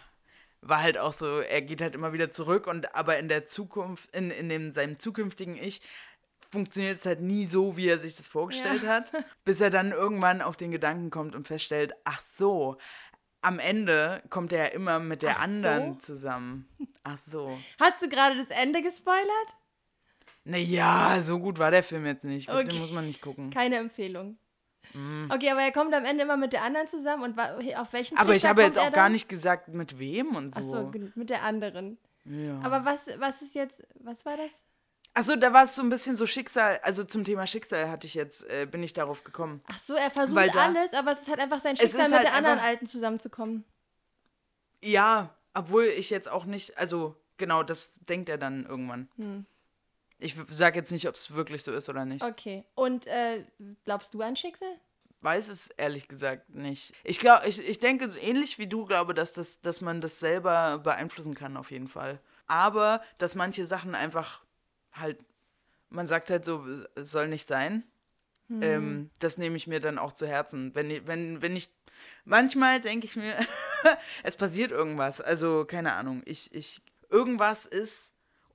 war 0.62 0.82
halt 0.82 0.98
auch 0.98 1.14
so, 1.14 1.40
er 1.40 1.62
geht 1.62 1.82
halt 1.82 1.96
immer 1.96 2.14
wieder 2.14 2.32
zurück 2.32 2.68
und 2.68 2.96
aber 2.96 3.18
in 3.20 3.28
der 3.30 3.46
Zukunft, 3.46 4.14
in, 4.16 4.32
in 4.32 4.50
dem, 4.50 4.72
seinem 4.72 5.00
zukünftigen 5.00 5.56
Ich, 5.58 5.82
funktioniert 6.52 6.98
es 7.00 7.06
halt 7.06 7.22
nie 7.22 7.46
so, 7.46 7.78
wie 7.78 7.88
er 7.88 8.00
sich 8.00 8.16
das 8.16 8.28
vorgestellt 8.28 8.84
Ja. 8.84 8.90
hat, 8.90 9.12
bis 9.46 9.60
er 9.62 9.70
dann 9.70 9.92
irgendwann 9.92 10.42
auf 10.42 10.56
den 10.56 10.72
Gedanken 10.72 11.10
kommt 11.10 11.36
und 11.36 11.48
feststellt, 11.48 11.94
ach 12.04 12.22
so, 12.38 12.78
am 13.42 13.60
Ende 13.60 14.24
kommt 14.30 14.54
er 14.54 14.60
ja 14.66 14.72
immer 14.72 15.00
mit 15.00 15.22
der 15.22 15.32
Ach 15.32 15.38
so? 15.40 15.44
anderen 15.44 16.00
zusammen. 16.00 16.70
Ach 17.04 17.18
so. 17.18 17.58
Hast 17.80 18.02
du 18.02 18.08
gerade 18.08 18.38
das 18.38 18.50
Ende 18.50 18.82
gespoilert? 18.82 19.58
Naja, 20.46 21.20
so 21.24 21.40
gut 21.40 21.58
war 21.60 21.72
der 21.72 21.84
Film 21.84 22.06
jetzt 22.06 22.24
nicht. 22.26 22.42
Ich 22.42 22.46
glaub, 22.48 22.60
Okay. 22.60 22.70
Den 22.70 22.80
muss 22.80 22.92
man 22.92 23.08
nicht 23.08 23.22
gucken. 23.22 23.50
Keine 23.50 23.78
Empfehlung. 23.78 24.38
Mhm. 24.94 25.30
Okay, 25.34 25.50
aber 25.50 25.62
er 25.62 25.72
kommt 25.72 25.94
am 25.94 26.06
Ende 26.06 26.24
immer 26.24 26.38
mit 26.38 26.54
der 26.54 26.64
anderen 26.64 26.88
zusammen 26.88 27.24
und 27.24 27.40
auf 27.40 27.94
welchen 27.94 28.18
Aber 28.18 28.36
ich 28.36 28.46
habe 28.46 28.62
jetzt 28.62 28.78
auch 28.78 28.92
gar 28.92 29.10
nicht 29.10 29.30
gesagt, 29.30 29.70
mit 29.70 29.98
wem 29.98 30.36
und 30.36 30.54
so. 30.54 30.60
Achso, 30.62 30.92
mit 31.16 31.30
der 31.30 31.44
anderen. 31.44 31.98
ja. 32.26 32.60
Aber 32.62 32.84
was, 32.86 33.00
was 33.18 33.42
ist 33.42 33.56
jetzt, 33.56 33.82
was 33.96 34.26
war 34.26 34.36
das? 34.38 34.52
Achso, 35.16 35.36
da 35.36 35.54
war 35.54 35.64
es 35.66 35.76
so 35.76 35.82
ein 35.84 35.90
bisschen 35.90 36.16
so 36.16 36.26
Schicksal, 36.26 36.80
also 36.84 37.04
zum 37.04 37.24
Thema 37.24 37.46
Schicksal 37.48 37.90
hatte 37.90 38.08
ich 38.08 38.16
jetzt, 38.16 38.44
äh, 38.50 38.66
bin 38.70 38.82
ich 38.84 38.94
darauf 38.94 39.24
gekommen. 39.24 39.62
Ach 39.68 39.80
so, 39.80 39.94
er 39.94 40.10
versucht 40.12 40.56
da- 40.56 40.66
alles, 40.66 40.94
aber 40.94 41.12
es 41.14 41.28
halt 41.28 41.40
einfach 41.40 41.62
sein 41.62 41.78
Schicksal, 41.78 42.02
ist 42.02 42.08
mit 42.10 42.16
halt 42.18 42.28
der 42.28 42.34
anderen 42.34 42.58
einfach- 42.58 42.68
Alten 42.68 42.88
zusammenzukommen. 42.88 43.64
Ja, 44.82 45.30
obwohl 45.54 45.86
ich 45.86 46.10
jetzt 46.10 46.30
auch 46.30 46.46
nicht, 46.46 46.78
also 46.78 47.16
genau, 47.38 47.64
das 47.64 48.00
denkt 48.10 48.28
er 48.30 48.38
dann 48.38 48.66
irgendwann. 48.66 49.08
Hm. 49.18 49.46
Ich 50.20 50.36
sage 50.50 50.80
jetzt 50.80 50.92
nicht, 50.92 51.08
ob 51.08 51.16
es 51.16 51.34
wirklich 51.34 51.64
so 51.64 51.72
ist 51.72 51.90
oder 51.90 52.06
nicht. 52.06 52.24
Okay. 52.24 52.64
Und 52.76 53.08
äh, 53.08 53.44
glaubst 53.84 54.14
du 54.14 54.22
an 54.22 54.36
Schicksal? 54.36 54.80
Weiß 55.22 55.50
es 55.50 55.68
ehrlich 55.78 56.08
gesagt 56.08 56.50
nicht. 56.50 56.94
Ich 57.04 57.20
glaube, 57.20 57.48
ich, 57.48 57.66
ich 57.66 57.80
denke 57.80 58.10
so 58.10 58.20
ähnlich 58.20 58.60
wie 58.60 58.68
du 58.68 58.86
glaube, 58.86 59.14
dass 59.14 59.32
das, 59.34 59.62
dass 59.62 59.82
man 59.82 60.02
das 60.02 60.20
selber 60.20 60.80
beeinflussen 60.80 61.34
kann 61.34 61.58
auf 61.58 61.72
jeden 61.72 61.88
Fall. 61.88 62.20
Aber 62.48 63.02
dass 63.18 63.36
manche 63.36 63.66
Sachen 63.66 63.96
einfach 63.96 64.44
halt, 64.92 65.18
man 65.90 66.08
sagt 66.08 66.30
halt 66.30 66.44
so, 66.44 66.66
es 66.96 67.12
soll 67.12 67.28
nicht 67.28 67.48
sein. 67.48 67.84
Ähm, 68.62 69.10
das 69.20 69.38
nehme 69.38 69.56
ich 69.56 69.68
mir 69.68 69.80
dann 69.80 69.98
auch 69.98 70.14
zu 70.14 70.28
Herzen. 70.28 70.76
Wenn 70.76 70.92
ich, 70.92 71.08
wenn, 71.08 71.42
wenn 71.42 71.56
ich, 71.56 71.70
manchmal 72.26 72.82
denke 72.82 73.06
ich 73.06 73.16
mir, 73.16 73.34
es 74.24 74.36
passiert 74.36 74.72
irgendwas. 74.72 75.22
Also 75.22 75.66
keine 75.66 75.94
Ahnung, 75.94 76.22
ich, 76.26 76.54
ich, 76.54 76.82
irgendwas 77.10 77.66
ist 77.66 78.13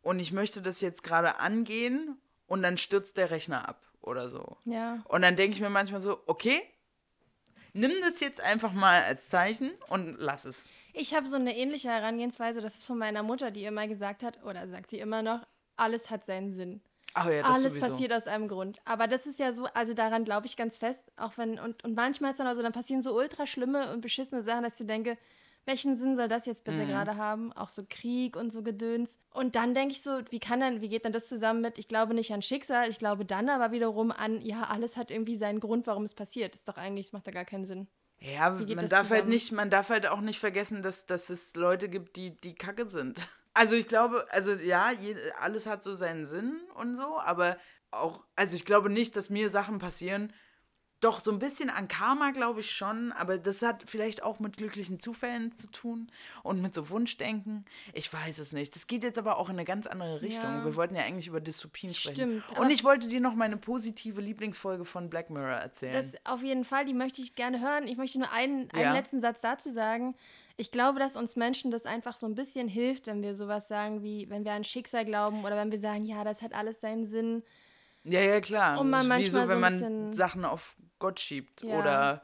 und 0.09 0.21
ich 0.21 0.33
möchte 0.33 0.62
das 0.62 0.81
jetzt 0.81 1.03
gerade 1.03 1.38
angehen 1.38 2.16
und 2.47 2.62
dann 2.62 2.79
stürzt 2.79 3.18
der 3.18 3.31
Rechner 3.31 3.68
ab 3.68 3.83
oder 4.01 4.31
so. 4.31 4.57
Ja. 4.64 5.01
Und 5.05 5.21
dann 5.21 5.37
denke 5.37 5.55
ich 5.55 5.61
mir 5.61 5.68
manchmal 5.68 6.01
so, 6.01 6.21
okay, 6.25 6.62
nimm 7.75 7.92
das 8.01 8.21
jetzt 8.21 8.40
einfach 8.40 8.73
mal 8.73 9.03
als 9.03 9.29
Zeichen 9.29 9.71
und 9.88 10.16
lass 10.18 10.47
es. 10.47 10.71
Ich 10.94 11.14
habe 11.14 11.27
so 11.27 11.37
eine 11.37 11.55
ähnliche 11.55 11.90
Herangehensweise, 11.90 12.62
das 12.62 12.79
ist 12.79 12.87
von 12.87 12.97
meiner 12.97 13.23
Mutter, 13.23 13.51
die 13.51 13.64
immer 13.64 13.87
gesagt 13.87 14.23
hat, 14.23 14.42
oder 14.44 14.66
sagt 14.66 14.88
sie 14.88 14.99
immer 14.99 15.21
noch, 15.21 15.47
alles 15.77 16.09
hat 16.09 16.25
seinen 16.25 16.53
Sinn. 16.53 16.81
Ach 17.12 17.27
ja, 17.29 17.42
das 17.42 17.57
Alles 17.57 17.73
sowieso. 17.75 17.87
passiert 17.87 18.12
aus 18.14 18.27
einem 18.27 18.49
Grund. 18.49 18.79
Aber 18.87 19.09
das 19.09 19.27
ist 19.27 19.38
ja 19.38 19.53
so, 19.53 19.66
also 19.75 19.92
daran 19.92 20.25
glaube 20.25 20.47
ich 20.47 20.57
ganz 20.57 20.79
fest, 20.79 21.05
auch 21.18 21.37
wenn, 21.37 21.59
und, 21.59 21.85
und 21.85 21.94
manchmal 21.94 22.31
ist 22.31 22.40
dann 22.40 22.47
also, 22.47 22.62
dann 22.62 22.73
passieren 22.73 23.03
so 23.03 23.14
ultra 23.14 23.47
schlimme 23.47 23.92
und 23.92 24.01
beschissene 24.01 24.42
Sachen, 24.42 24.62
dass 24.62 24.81
ich 24.81 24.87
denke, 24.87 25.18
welchen 25.69 25.95
Sinn 25.95 26.17
soll 26.17 26.27
das 26.27 26.47
jetzt 26.47 26.67
Mhm. 26.67 26.73
bitte 26.73 26.87
gerade 26.87 27.17
haben? 27.17 27.53
Auch 27.53 27.69
so 27.69 27.83
Krieg 27.89 28.35
und 28.37 28.53
so 28.53 28.63
Gedöns. 28.63 29.17
Und 29.33 29.55
dann 29.55 29.75
denke 29.75 29.93
ich 29.93 30.03
so, 30.03 30.21
wie 30.31 30.41
kann 30.41 30.59
dann, 30.59 30.81
wie 30.81 30.89
geht 30.89 31.05
dann 31.05 31.13
das 31.13 31.29
zusammen 31.29 31.61
mit, 31.61 31.79
ich 31.79 31.87
glaube 31.87 32.13
nicht 32.15 32.33
an 32.33 32.43
Schicksal, 32.43 32.91
ich 32.91 32.99
glaube 32.99 33.25
dann 33.25 33.49
aber 33.49 33.71
wiederum 33.71 34.11
an, 34.11 34.41
ja, 34.43 34.65
alles 34.65 34.97
hat 34.97 35.13
irgendwie 35.13 35.37
seinen 35.37 35.61
Grund, 35.61 35.87
warum 35.87 36.03
es 36.03 36.15
passiert. 36.15 36.55
Ist 36.57 36.69
doch 36.69 36.77
eigentlich, 36.77 37.07
das 37.07 37.13
macht 37.13 37.29
da 37.29 37.31
gar 37.31 37.45
keinen 37.45 37.67
Sinn. 37.67 37.87
Ja, 38.21 38.51
man 38.51 38.67
darf 38.89 39.11
halt 39.11 39.21
zusammen? 39.21 39.29
nicht, 39.29 39.53
man 39.53 39.71
darf 39.71 39.91
halt 39.91 40.09
auch 40.09 40.21
nicht 40.21 40.41
vergessen, 40.41 40.83
dass, 40.83 41.07
dass 41.07 41.31
es 41.31 41.55
Leute 41.55 41.89
gibt, 41.89 42.17
die, 42.17 42.33
die 42.41 42.55
kacke 42.55 42.89
sind. 42.89 43.21
Also 43.55 43.75
ich 43.75 43.89
glaube, 43.89 44.25
also 44.31 44.53
ja, 44.53 44.93
je, 44.93 45.17
alles 45.41 45.67
hat 45.67 45.83
so 45.83 45.93
seinen 45.95 46.27
Sinn 46.27 46.61
und 46.77 46.95
so, 46.95 47.19
aber 47.19 47.57
auch, 47.91 48.23
also 48.37 48.55
ich 48.55 48.65
glaube 48.65 48.89
nicht, 48.89 49.17
dass 49.17 49.31
mir 49.31 49.51
Sachen 49.51 49.81
passieren. 49.81 50.33
Doch, 51.01 51.21
so 51.21 51.31
ein 51.31 51.39
bisschen 51.39 51.71
an 51.71 51.87
Karma 51.87 52.33
glaube 52.33 52.61
ich 52.61 52.71
schon, 52.73 53.13
aber 53.13 53.39
das 53.39 53.63
hat 53.63 53.85
vielleicht 53.87 54.23
auch 54.25 54.41
mit 54.41 54.57
glücklichen 54.57 54.99
Zufällen 54.99 55.57
zu 55.57 55.71
tun 55.71 56.11
und 56.43 56.61
mit 56.61 56.75
so 56.75 56.91
Wunschdenken. 56.91 57.65
Ich 57.93 58.13
weiß 58.13 58.39
es 58.39 58.53
nicht. 58.53 58.75
Das 58.75 58.89
geht 58.89 59.05
jetzt 59.05 59.17
aber 59.19 59.39
auch 59.39 59.49
in 59.49 59.55
eine 59.55 59.65
ganz 59.65 59.87
andere 59.87 60.23
Richtung. 60.23 60.51
Ja. 60.51 60.65
Wir 60.65 60.75
wollten 60.75 60.97
ja 60.97 61.03
eigentlich 61.03 61.29
über 61.29 61.41
Dystopien 61.41 61.95
sprechen. 61.95 62.43
Stimmt, 62.43 62.59
Und 62.59 62.71
ich 62.71 62.83
wollte 62.83 63.07
dir 63.07 63.21
noch 63.21 63.35
meine 63.35 63.57
positive 63.57 64.21
Lieblingsfolge 64.21 64.85
von 64.85 65.09
Black 65.09 65.31
Mirror 65.31 65.51
erzählen. 65.59 66.11
Das 66.13 66.21
auf 66.33 66.43
jeden 66.43 66.65
Fall, 66.65 66.85
die 66.85 66.95
möchte 66.95 67.23
ich 67.23 67.37
gerne 67.37 67.61
hören. 67.61 67.87
Ich 67.87 67.97
möchte 67.97 68.19
nur 68.19 68.33
einen, 68.33 68.69
einen 68.73 68.83
Ja. 68.83 68.93
letzten 68.93 69.21
Satz 69.21 69.41
dazu 69.41 69.73
sagen. 69.73 70.17
Ich 70.57 70.73
glaube, 70.73 70.99
dass 70.99 71.15
uns 71.15 71.37
Menschen 71.37 71.71
das 71.71 71.87
einfach 71.87 72.17
so 72.17 72.27
ein 72.27 72.35
bisschen 72.35 72.67
hilft, 72.67 73.07
wenn 73.07 73.23
wir 73.23 73.37
sowas 73.37 73.69
sagen 73.69 74.03
wie, 74.03 74.29
wenn 74.29 74.45
wir 74.45 74.51
an 74.53 74.65
Schicksal 74.65 75.05
glauben 75.05 75.45
oder 75.45 75.55
wenn 75.57 75.71
wir 75.71 75.79
sagen, 75.79 76.05
ja, 76.05 76.25
das 76.25 76.43
hat 76.43 76.53
alles 76.55 76.81
seinen 76.81 77.07
Sinn. 77.07 77.45
Ja, 78.05 78.21
ja, 78.21 78.41
klar. 78.41 78.81
Und 78.81 78.91
man 78.91 79.11
ist 79.11 79.27
Wie 79.27 79.31
so, 79.31 79.39
manchmal 79.39 79.71
wenn 79.71 79.79
so 79.79 79.85
man 79.89 80.13
Sachen 80.15 80.45
auf 80.45 80.77
Gott 80.99 81.21
schiebt 81.21 81.63
Ja. 81.63 81.79
oder, 81.79 82.23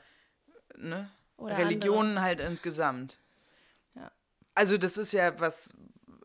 ne? 0.76 1.10
Oder 1.36 1.58
Religionen 1.58 2.20
halt 2.20 2.40
insgesamt. 2.40 3.20
Ja. 3.94 4.10
Also 4.54 4.78
das 4.78 4.96
ist 4.96 5.12
ja 5.12 5.38
was, 5.40 5.74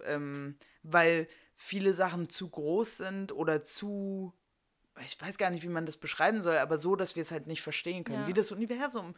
ähm, 0.05 0.57
weil 0.83 1.27
viele 1.55 1.93
Sachen 1.93 2.29
zu 2.29 2.49
groß 2.49 2.97
sind 2.97 3.31
oder 3.31 3.63
zu, 3.63 4.33
ich 5.03 5.19
weiß 5.19 5.37
gar 5.37 5.49
nicht, 5.49 5.63
wie 5.63 5.69
man 5.69 5.85
das 5.85 5.97
beschreiben 5.97 6.41
soll, 6.41 6.57
aber 6.57 6.77
so, 6.77 6.95
dass 6.95 7.15
wir 7.15 7.23
es 7.23 7.31
halt 7.31 7.47
nicht 7.47 7.61
verstehen 7.61 8.03
können. 8.03 8.21
Ja. 8.21 8.27
Wie 8.27 8.33
das 8.33 8.51
Universum. 8.51 9.15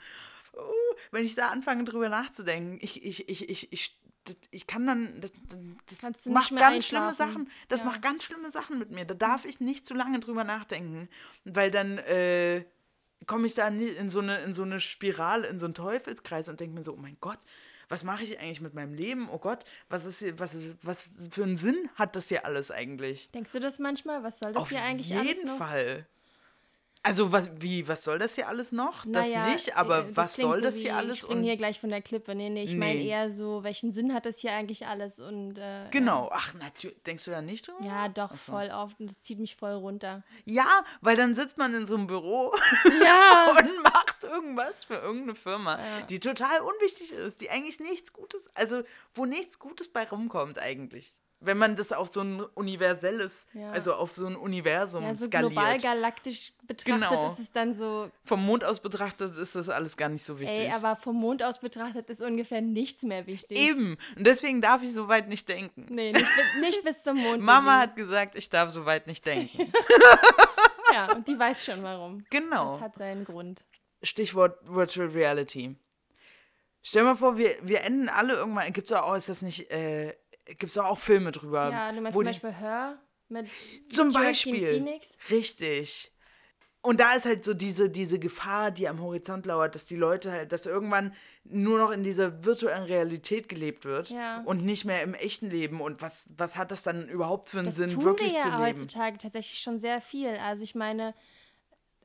Oh, 0.54 0.96
wenn 1.12 1.26
ich 1.26 1.36
da 1.36 1.50
anfange, 1.50 1.84
drüber 1.84 2.10
nachzudenken, 2.10 2.80
ich, 2.82 3.04
ich, 3.06 3.30
ich, 3.30 3.50
ich, 3.50 3.72
ich, 3.72 4.00
das- 4.26 4.36
ich 4.52 4.68
kann 4.68 4.86
dann, 4.86 5.20
das, 5.22 5.32
das 5.88 6.26
macht 6.26 6.56
ganz 6.56 6.86
schlimme. 6.86 7.14
Sachen. 7.14 7.50
Das 7.70 7.80
Ja. 7.82 7.86
macht 7.88 8.02
ganz 8.02 8.24
schlimme 8.24 8.52
Sachen 8.52 8.78
mit 8.80 8.92
mir. 8.92 9.06
Da 9.06 9.14
darf 9.14 9.46
ich 9.46 9.60
nicht 9.60 9.86
zu 9.86 9.94
lange 9.94 10.20
drüber 10.20 10.44
nachdenken, 10.44 11.10
weil 11.46 11.72
dann 11.72 11.98
äh, 12.00 12.64
komme 13.28 13.48
ich 13.48 13.54
da 13.54 13.68
in 13.68 14.10
so 14.10 14.20
eine 14.20 14.40
in 14.40 14.54
so 14.54 14.64
eine 14.64 14.80
Spirale, 14.80 15.48
in 15.48 15.60
so 15.60 15.66
einen 15.66 15.74
Teufelskreis 15.74 16.50
und 16.50 16.60
denke 16.60 16.76
mir 16.76 16.84
so, 16.84 16.94
oh 16.94 16.98
mein 16.98 17.18
Gott, 17.22 17.40
was 17.90 18.04
mache 18.04 18.24
ich 18.24 18.40
eigentlich 18.40 18.62
mit 18.62 18.74
meinem 18.74 18.94
Leben? 18.94 19.28
Oh 19.30 19.38
Gott, 19.40 19.64
was 19.90 20.06
ist 20.06 20.20
hier, 20.20 20.40
was 20.40 20.54
ist, 20.54 20.78
was 20.82 21.12
für 21.32 21.44
einen 21.44 21.58
Sinn 21.58 21.90
hat 21.96 22.16
das 22.16 22.30
hier 22.30 22.46
alles 22.46 22.72
eigentlich? 22.72 23.30
Denkst 23.32 23.52
du 23.52 23.60
das 23.60 23.80
manchmal? 23.80 24.24
Was 24.24 24.40
soll 24.40 24.54
das 24.54 24.62
Auf 24.62 24.70
hier 24.70 24.82
eigentlich 24.82 25.10
jeden 25.10 25.20
alles 25.26 25.44
noch? 25.46 25.58
Also 27.04 27.32
was, 27.32 27.50
wie, 27.60 27.88
was 27.88 28.04
soll 28.04 28.20
das 28.20 28.36
hier 28.36 28.48
alles 28.48 28.72
noch? 28.72 29.06
Das 29.08 29.28
Naja, 29.28 29.48
nicht, 29.50 29.76
aber 29.76 30.06
äh, 30.06 30.16
was 30.16 30.36
klingt 30.36 30.50
soll 30.52 30.60
so 30.60 30.66
das 30.66 30.78
hier 30.78 30.96
alles? 30.96 31.14
Ich 31.16 31.20
spring 31.22 31.42
hier 31.42 31.58
gleich 31.58 31.80
von 31.80 31.90
der 31.90 32.02
Klippe. 32.04 32.36
Nee, 32.36 32.50
nee, 32.52 32.64
ich 32.64 32.76
meine 32.76 33.00
Nee. 33.00 33.08
eher 33.08 33.34
so, 33.34 33.64
welchen 33.64 33.92
Sinn 33.92 34.14
hat 34.14 34.28
das 34.28 34.38
hier 34.38 34.52
eigentlich 34.52 34.86
alles? 34.86 35.20
Und, 35.20 35.58
äh, 35.58 35.88
genau, 35.90 36.30
ach, 36.32 36.54
natürlich, 36.54 37.02
denkst 37.02 37.26
du 37.26 37.32
da 37.32 37.42
nicht 37.42 37.68
drüber? 37.68 37.84
Ja, 37.84 38.08
doch, 38.08 38.32
so. 38.32 38.52
voll 38.52 38.70
oft. 38.70 39.00
Und 39.00 39.10
das 39.10 39.20
zieht 39.22 39.40
mich 39.40 39.56
voll 39.56 39.72
runter. 39.74 40.22
Ja, 40.46 40.84
weil 41.02 41.16
dann 41.16 41.34
sitzt 41.34 41.58
man 41.58 41.74
in 41.74 41.88
so 41.88 41.96
einem 41.96 42.06
Büro 42.06 42.54
Ja! 43.04 43.48
und 43.60 43.84
macht 43.84 44.24
irgendwas 44.24 44.84
für 44.84 44.96
irgendeine 44.96 45.34
Firma, 45.34 45.80
Ja. 45.80 46.02
die 46.08 46.20
total 46.20 46.60
unwichtig 46.62 47.14
ist, 47.14 47.42
die 47.42 47.50
eigentlich 47.50 47.80
nichts 47.80 48.14
Gutes, 48.14 48.48
also 48.56 48.84
wo 49.16 49.26
nichts 49.26 49.58
Gutes 49.58 49.92
bei 49.92 50.08
rumkommt 50.08 50.60
eigentlich. 50.60 51.18
Wenn 51.44 51.58
man 51.58 51.76
das 51.76 51.92
auf 51.92 52.14
so 52.14 52.22
ein 52.22 52.40
universelles, 52.54 53.48
Ja. 53.54 53.72
also 53.72 53.94
auf 53.94 54.16
so 54.16 54.28
ein 54.28 54.36
Universum 54.36 55.04
Ja, 55.04 55.16
so 55.16 55.26
skaliert. 55.26 55.52
global 55.54 55.78
galaktisch 55.80 56.54
betrachtet 56.68 57.10
Genau. 57.10 57.32
ist 57.34 57.40
es 57.40 57.52
dann 57.52 57.74
so, 57.76 58.10
Vom 58.24 58.46
Mond 58.46 58.64
aus 58.64 58.80
betrachtet 58.80 59.36
ist 59.36 59.56
das 59.56 59.68
alles 59.70 59.98
gar 59.98 60.08
nicht 60.10 60.24
so 60.24 60.40
wichtig. 60.40 60.58
ey, 60.58 60.72
aber 60.72 60.96
vom 60.96 61.16
Mond 61.16 61.44
aus 61.44 61.60
betrachtet 61.60 62.10
ist 62.10 62.22
ungefähr 62.22 62.62
nichts 62.62 63.04
mehr 63.04 63.28
wichtig. 63.28 63.58
Eben. 63.58 63.98
Und 64.16 64.26
deswegen 64.28 64.62
darf 64.62 64.84
ich 64.84 64.94
so 64.94 65.08
weit 65.08 65.28
nicht 65.28 65.50
denken. 65.50 65.88
Nee, 65.90 66.12
nicht, 66.12 66.26
bis- 66.36 66.62
nicht 66.62 66.84
bis 66.84 67.04
zum 67.04 67.18
Mond. 67.18 67.42
Mama 67.42 67.80
hat 67.80 67.96
gesagt, 67.96 68.36
ich 68.36 68.50
darf 68.50 68.70
so 68.70 68.86
weit 68.86 69.08
nicht 69.08 69.26
denken. 69.26 69.72
Ja, 70.94 71.14
und 71.16 71.26
die 71.28 71.40
weiß 71.40 71.64
schon 71.64 71.84
warum. 71.84 72.26
Genau. 72.30 72.74
Das 72.74 72.82
hat 72.82 72.96
seinen 72.98 73.24
Grund. 73.24 73.64
Stichwort 74.04 74.58
Virtual 74.64 75.08
Reality. 75.08 75.76
Stell 76.84 77.04
mal 77.04 77.16
vor, 77.16 77.38
wir, 77.38 77.56
wir 77.62 77.82
enden 77.86 78.10
alle 78.10 78.34
irgendwann. 78.34 78.74
Gibt 78.74 78.92
es 78.92 78.94
auch, 78.98 79.16
ist 79.16 79.30
das 79.30 79.42
nicht, 79.42 79.72
äh, 79.72 80.14
gibt 80.46 80.64
es 80.72 80.78
auch 80.78 80.98
Filme 80.98 81.32
drüber? 81.32 81.70
Ja, 81.72 81.92
du 81.92 82.02
meinst 82.02 82.16
zum 82.16 82.24
Beispiel 82.26 82.56
Hör 82.60 83.00
mit 83.30 83.48
Zum 83.90 84.12
Joaquin 84.12 84.28
Beispiel. 84.28 84.74
Phoenix? 84.74 85.18
Richtig. 85.30 86.12
Und 86.84 87.00
da 87.00 87.14
ist 87.14 87.26
halt 87.26 87.44
so 87.44 87.54
diese, 87.54 87.92
diese 87.92 88.18
Gefahr, 88.18 88.72
die 88.72 88.88
am 88.88 89.00
Horizont 89.02 89.46
lauert, 89.46 89.76
dass 89.76 89.86
die 89.86 89.96
Leute 89.96 90.32
halt, 90.32 90.52
dass 90.52 90.66
irgendwann 90.66 91.14
nur 91.44 91.78
noch 91.78 91.92
in 91.92 92.04
dieser 92.04 92.44
virtuellen 92.44 92.86
Realität 92.86 93.48
gelebt 93.48 93.86
wird 93.86 94.10
Ja. 94.10 94.42
und 94.46 94.66
nicht 94.66 94.84
mehr 94.86 95.04
im 95.04 95.14
echten 95.14 95.52
Leben. 95.52 95.80
Und 95.80 96.02
was, 96.02 96.26
was 96.38 96.58
hat 96.58 96.72
das 96.72 96.82
dann 96.82 97.08
überhaupt 97.08 97.50
für 97.50 97.60
einen 97.60 97.68
Das 97.68 97.76
Sinn, 97.76 97.90
tun 97.92 98.04
wirklich 98.04 98.32
wir 98.34 98.40
ja 98.40 98.44
zu 98.46 98.50
leben? 98.50 98.62
heutzutage 98.64 99.18
tatsächlich 99.20 99.60
schon 99.60 99.78
sehr 99.80 100.02
viel. 100.02 100.36
Also 100.38 100.64
ich 100.64 100.74
meine, 100.74 101.14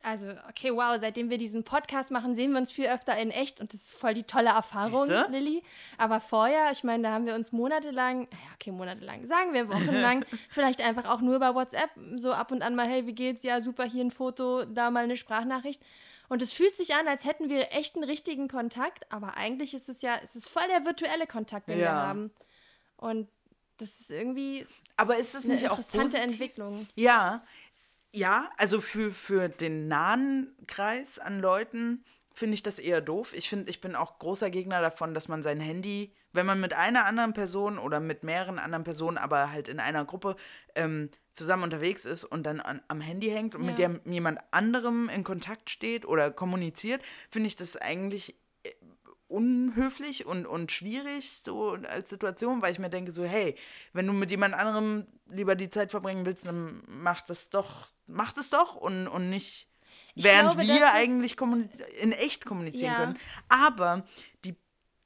also 0.06 0.28
okay, 0.48 0.72
wow, 0.72 0.96
seitdem 1.00 1.30
wir 1.30 1.36
diesen 1.36 1.64
Podcast 1.64 2.12
machen, 2.12 2.36
sehen 2.36 2.52
wir 2.52 2.58
uns 2.58 2.70
viel 2.70 2.86
öfter 2.86 3.18
in 3.18 3.32
echt 3.32 3.60
und 3.60 3.72
das 3.74 3.82
ist 3.82 3.92
voll 3.94 4.14
die 4.14 4.22
tolle 4.22 4.50
Erfahrung, 4.50 5.06
Siehste? 5.06 5.26
Lilly. 5.32 5.62
Aber 5.98 6.20
vorher, 6.20 6.70
ich 6.70 6.84
meine, 6.84 7.02
da 7.02 7.10
haben 7.10 7.26
wir 7.26 7.34
uns 7.34 7.50
monatelang, 7.50 8.22
ja, 8.30 8.38
okay, 8.54 8.70
monatelang, 8.70 9.26
sagen 9.26 9.52
wir 9.52 9.68
wochenlang, 9.68 10.24
vielleicht 10.48 10.80
einfach 10.80 11.06
auch 11.06 11.20
nur 11.20 11.34
über 11.34 11.56
WhatsApp 11.56 11.90
so 12.18 12.32
ab 12.32 12.52
und 12.52 12.62
an 12.62 12.76
mal, 12.76 12.86
hey, 12.86 13.04
wie 13.08 13.14
geht's? 13.14 13.42
Ja, 13.42 13.60
super, 13.60 13.82
hier 13.84 14.04
ein 14.04 14.12
Foto, 14.12 14.64
da 14.64 14.92
mal 14.92 15.02
eine 15.02 15.16
Sprachnachricht. 15.16 15.82
Und 16.28 16.40
es 16.40 16.52
fühlt 16.52 16.76
sich 16.76 16.94
an, 16.94 17.08
als 17.08 17.24
hätten 17.24 17.48
wir 17.48 17.72
echten, 17.72 18.04
richtigen 18.04 18.46
Kontakt, 18.46 19.10
aber 19.12 19.36
eigentlich 19.36 19.74
ist 19.74 19.88
es 19.88 20.02
ja, 20.02 20.18
es 20.22 20.36
ist 20.36 20.48
voll 20.48 20.66
der 20.68 20.84
virtuelle 20.84 21.26
Kontakt, 21.26 21.68
den 21.68 21.78
wir 21.78 21.84
Ja. 21.84 22.06
haben. 22.06 22.30
Und 22.96 23.28
das 23.78 24.00
ist 24.00 24.10
irgendwie 24.10 24.66
Aber 24.96 25.16
ist 25.18 25.34
es 25.34 25.44
eine 25.44 25.54
nicht 25.54 25.68
auch 25.68 25.78
interessante 25.78 26.02
positiv? 26.16 26.22
Entwicklung. 26.22 26.86
Ja, 26.94 27.44
ja, 28.16 28.50
also 28.56 28.80
für, 28.80 29.10
für 29.12 29.48
den 29.48 29.88
nahen 29.88 30.54
Kreis 30.66 31.18
an 31.18 31.38
Leuten 31.40 32.02
finde 32.32 32.54
ich 32.54 32.62
das 32.62 32.78
eher 32.78 33.00
doof. 33.00 33.32
Ich 33.34 33.48
finde, 33.48 33.70
ich 33.70 33.80
bin 33.80 33.94
auch 33.94 34.18
großer 34.18 34.50
Gegner 34.50 34.80
davon, 34.80 35.14
dass 35.14 35.28
man 35.28 35.42
sein 35.42 35.60
Handy, 35.60 36.12
wenn 36.32 36.44
man 36.46 36.60
mit 36.60 36.74
einer 36.74 37.06
anderen 37.06 37.32
Person 37.32 37.78
oder 37.78 37.98
mit 38.00 38.24
mehreren 38.24 38.58
anderen 38.58 38.84
Personen, 38.84 39.16
aber 39.18 39.50
halt 39.50 39.68
in 39.68 39.80
einer 39.80 40.04
Gruppe 40.04 40.36
ähm, 40.74 41.10
zusammen 41.32 41.62
unterwegs 41.64 42.04
ist 42.04 42.24
und 42.24 42.42
dann 42.44 42.60
an, 42.60 42.82
am 42.88 43.00
Handy 43.00 43.28
hängt 43.28 43.54
und 43.54 43.64
mit 43.64 43.78
Ja. 43.78 43.88
dem 43.88 44.00
jemand 44.04 44.38
anderem 44.50 45.08
in 45.08 45.24
Kontakt 45.24 45.70
steht 45.70 46.04
oder 46.06 46.30
kommuniziert, 46.30 47.02
finde 47.30 47.46
ich 47.48 47.56
das 47.56 47.76
eigentlich 47.76 48.34
äh, 48.64 48.70
unhöflich 49.28 50.24
und, 50.26 50.46
und 50.46 50.72
schwierig 50.72 51.40
so 51.42 51.72
als 51.72 52.10
Situation, 52.10 52.62
weil 52.62 52.72
ich 52.72 52.78
mir 52.78 52.90
denke 52.90 53.12
so, 53.12 53.24
hey, 53.24 53.54
wenn 53.92 54.06
du 54.06 54.12
mit 54.12 54.30
jemand 54.30 54.54
anderem 54.54 55.06
lieber 55.28 55.54
die 55.56 55.68
Zeit 55.70 55.90
verbringen 55.90 56.26
willst, 56.26 56.46
dann 56.46 56.82
mach 56.86 57.22
das 57.22 57.50
doch, 57.50 57.88
mach 58.06 58.32
das 58.32 58.50
doch 58.50 58.74
und, 58.76 59.08
und 59.08 59.28
nicht, 59.30 59.68
Ich 60.14 60.24
während 60.24 60.52
glaube, 60.52 60.68
wir 60.68 60.92
eigentlich 60.92 61.36
in 62.00 62.12
echt 62.12 62.44
kommunizieren 62.44 62.92
Ja. 62.92 62.98
können. 62.98 63.18
Aber 63.48 64.04
die, 64.44 64.56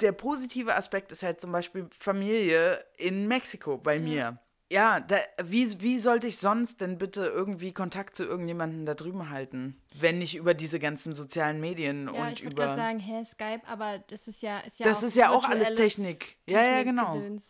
der 0.00 0.12
positive 0.12 0.74
Aspekt 0.76 1.12
ist 1.12 1.22
halt 1.22 1.40
zum 1.40 1.52
Beispiel 1.52 1.88
Familie 1.98 2.84
in 2.96 3.26
Mexiko 3.28 3.76
bei 3.78 3.98
mir. 3.98 4.38
Ja, 4.72 5.00
da, 5.00 5.16
wie, 5.42 5.80
wie 5.82 5.98
sollte 5.98 6.28
ich 6.28 6.38
sonst 6.38 6.80
denn 6.80 6.96
bitte 6.96 7.26
irgendwie 7.26 7.72
Kontakt 7.72 8.14
zu 8.14 8.22
irgendjemandem 8.22 8.86
da 8.86 8.94
drüben 8.94 9.28
halten, 9.28 9.82
wenn 9.98 10.18
nicht 10.18 10.36
über 10.36 10.54
diese 10.54 10.78
ganzen 10.78 11.12
sozialen 11.12 11.58
Medien 11.60 12.06
Ja, 12.06 12.22
und 12.22 12.32
ich 12.34 12.44
würde 12.44 12.52
über 12.54 12.64
gerade 12.66 12.76
sagen, 12.76 12.98
hä, 13.00 13.24
Skype, 13.24 13.62
aber 13.66 13.98
das 14.06 14.28
ist 14.28 14.42
ja, 14.42 14.60
ist 14.60 14.78
ja 14.78 14.86
Das 14.86 14.98
auch 14.98 15.02
ist 15.02 15.16
ja 15.16 15.30
auch 15.30 15.42
alles 15.44 15.68
virtuelles 15.70 15.76
Technik. 15.76 16.36
Ja, 16.46 16.62
ja, 16.62 16.82
genau. 16.84 17.14
Technikgedöns. 17.14 17.44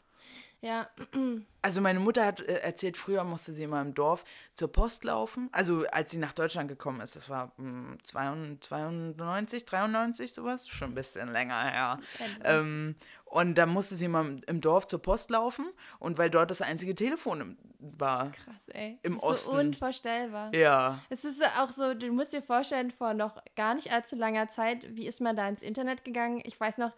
Ja, 0.62 0.88
Also 1.62 1.82
meine 1.82 2.00
Mutter 2.00 2.24
hat 2.24 2.40
äh, 2.40 2.54
erzählt, 2.60 2.96
früher 2.96 3.22
musste 3.22 3.52
sie 3.52 3.64
immer 3.64 3.82
im 3.82 3.92
Dorf 3.94 4.24
zur 4.54 4.72
Post 4.72 5.04
laufen. 5.04 5.50
Also 5.52 5.84
als 5.92 6.10
sie 6.10 6.16
nach 6.18 6.32
Deutschland 6.32 6.68
gekommen 6.68 7.00
ist, 7.02 7.16
das 7.16 7.28
war 7.28 7.52
mm, 7.58 7.98
92, 8.02 8.60
92, 8.62 9.64
93 9.66 10.32
sowas, 10.32 10.66
schon 10.68 10.92
ein 10.92 10.94
bisschen 10.94 11.30
länger 11.30 11.62
her. 11.62 11.98
Ähm, 12.44 12.94
und 13.26 13.56
da 13.56 13.66
musste 13.66 13.94
sie 13.94 14.06
immer 14.06 14.20
im- 14.46 14.60
Dorf 14.62 14.86
zur 14.86 15.02
Post 15.02 15.30
laufen 15.30 15.66
und 15.98 16.16
weil 16.16 16.30
dort 16.30 16.50
das 16.50 16.62
einzige 16.62 16.94
Telefon 16.94 17.40
im- 17.42 17.58
war. 17.78 18.32
krass, 18.32 18.68
ey. 18.68 18.98
Im 19.02 19.14
das 19.20 19.40
ist 19.40 19.44
so 19.44 19.52
Osten. 19.52 19.66
unvorstellbar. 19.68 20.54
Ja. 20.54 21.02
Es 21.10 21.24
ist 21.24 21.42
auch 21.58 21.70
so, 21.70 21.92
du 21.94 22.10
musst 22.10 22.32
dir 22.32 22.42
vorstellen, 22.42 22.90
vor 22.90 23.12
noch 23.12 23.42
gar 23.54 23.74
nicht 23.74 23.92
allzu 23.92 24.16
langer 24.16 24.48
Zeit, 24.48 24.86
wie 24.96 25.06
ist 25.06 25.20
man 25.20 25.36
da 25.36 25.46
ins 25.48 25.60
Internet 25.62 26.04
gegangen? 26.04 26.40
Ich 26.44 26.58
weiß 26.58 26.78
noch, 26.78 26.92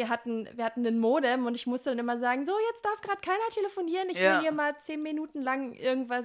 wir 0.00 0.08
hatten, 0.08 0.48
wir 0.54 0.64
hatten 0.64 0.86
einen 0.86 0.98
Modem 0.98 1.44
und 1.44 1.54
ich 1.54 1.66
musste 1.66 1.90
dann 1.90 1.98
immer 1.98 2.18
sagen, 2.18 2.46
so, 2.46 2.52
jetzt 2.72 2.82
darf 2.82 2.98
gerade 3.02 3.20
keiner 3.20 3.48
telefonieren, 3.52 4.08
ich 4.08 4.18
Ja. 4.18 4.36
will 4.36 4.40
hier 4.40 4.52
mal 4.52 4.74
zehn 4.80 5.02
Minuten 5.02 5.42
lang 5.42 5.74
irgendwas 5.74 6.24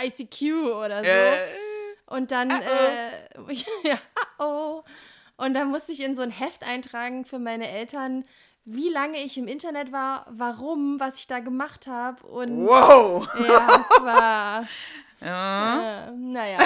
ICQ 0.00 0.42
oder 0.84 1.02
so. 1.02 1.10
Äh, 1.10 1.38
Und 2.06 2.30
dann, 2.30 2.48
äh, 2.50 3.10
ja, 3.82 3.98
oh. 4.38 4.82
Und 5.36 5.54
dann 5.54 5.68
musste 5.68 5.90
ich 5.90 6.00
in 6.00 6.14
so 6.14 6.22
ein 6.22 6.30
Heft 6.30 6.62
eintragen 6.62 7.24
für 7.24 7.40
meine 7.40 7.68
Eltern, 7.68 8.24
wie 8.64 8.88
lange 8.88 9.18
ich 9.22 9.36
im 9.36 9.48
Internet 9.48 9.90
war, 9.92 10.26
warum, 10.30 10.98
was 11.00 11.18
ich 11.18 11.26
da 11.26 11.40
gemacht 11.40 11.88
habe. 11.88 12.24
Und 12.24 12.66
wow. 12.66 13.28
ja, 13.46 13.66
es 13.90 14.04
war, 14.04 14.66
Ja. 15.20 16.08
äh, 16.08 16.12
naja. 16.12 16.58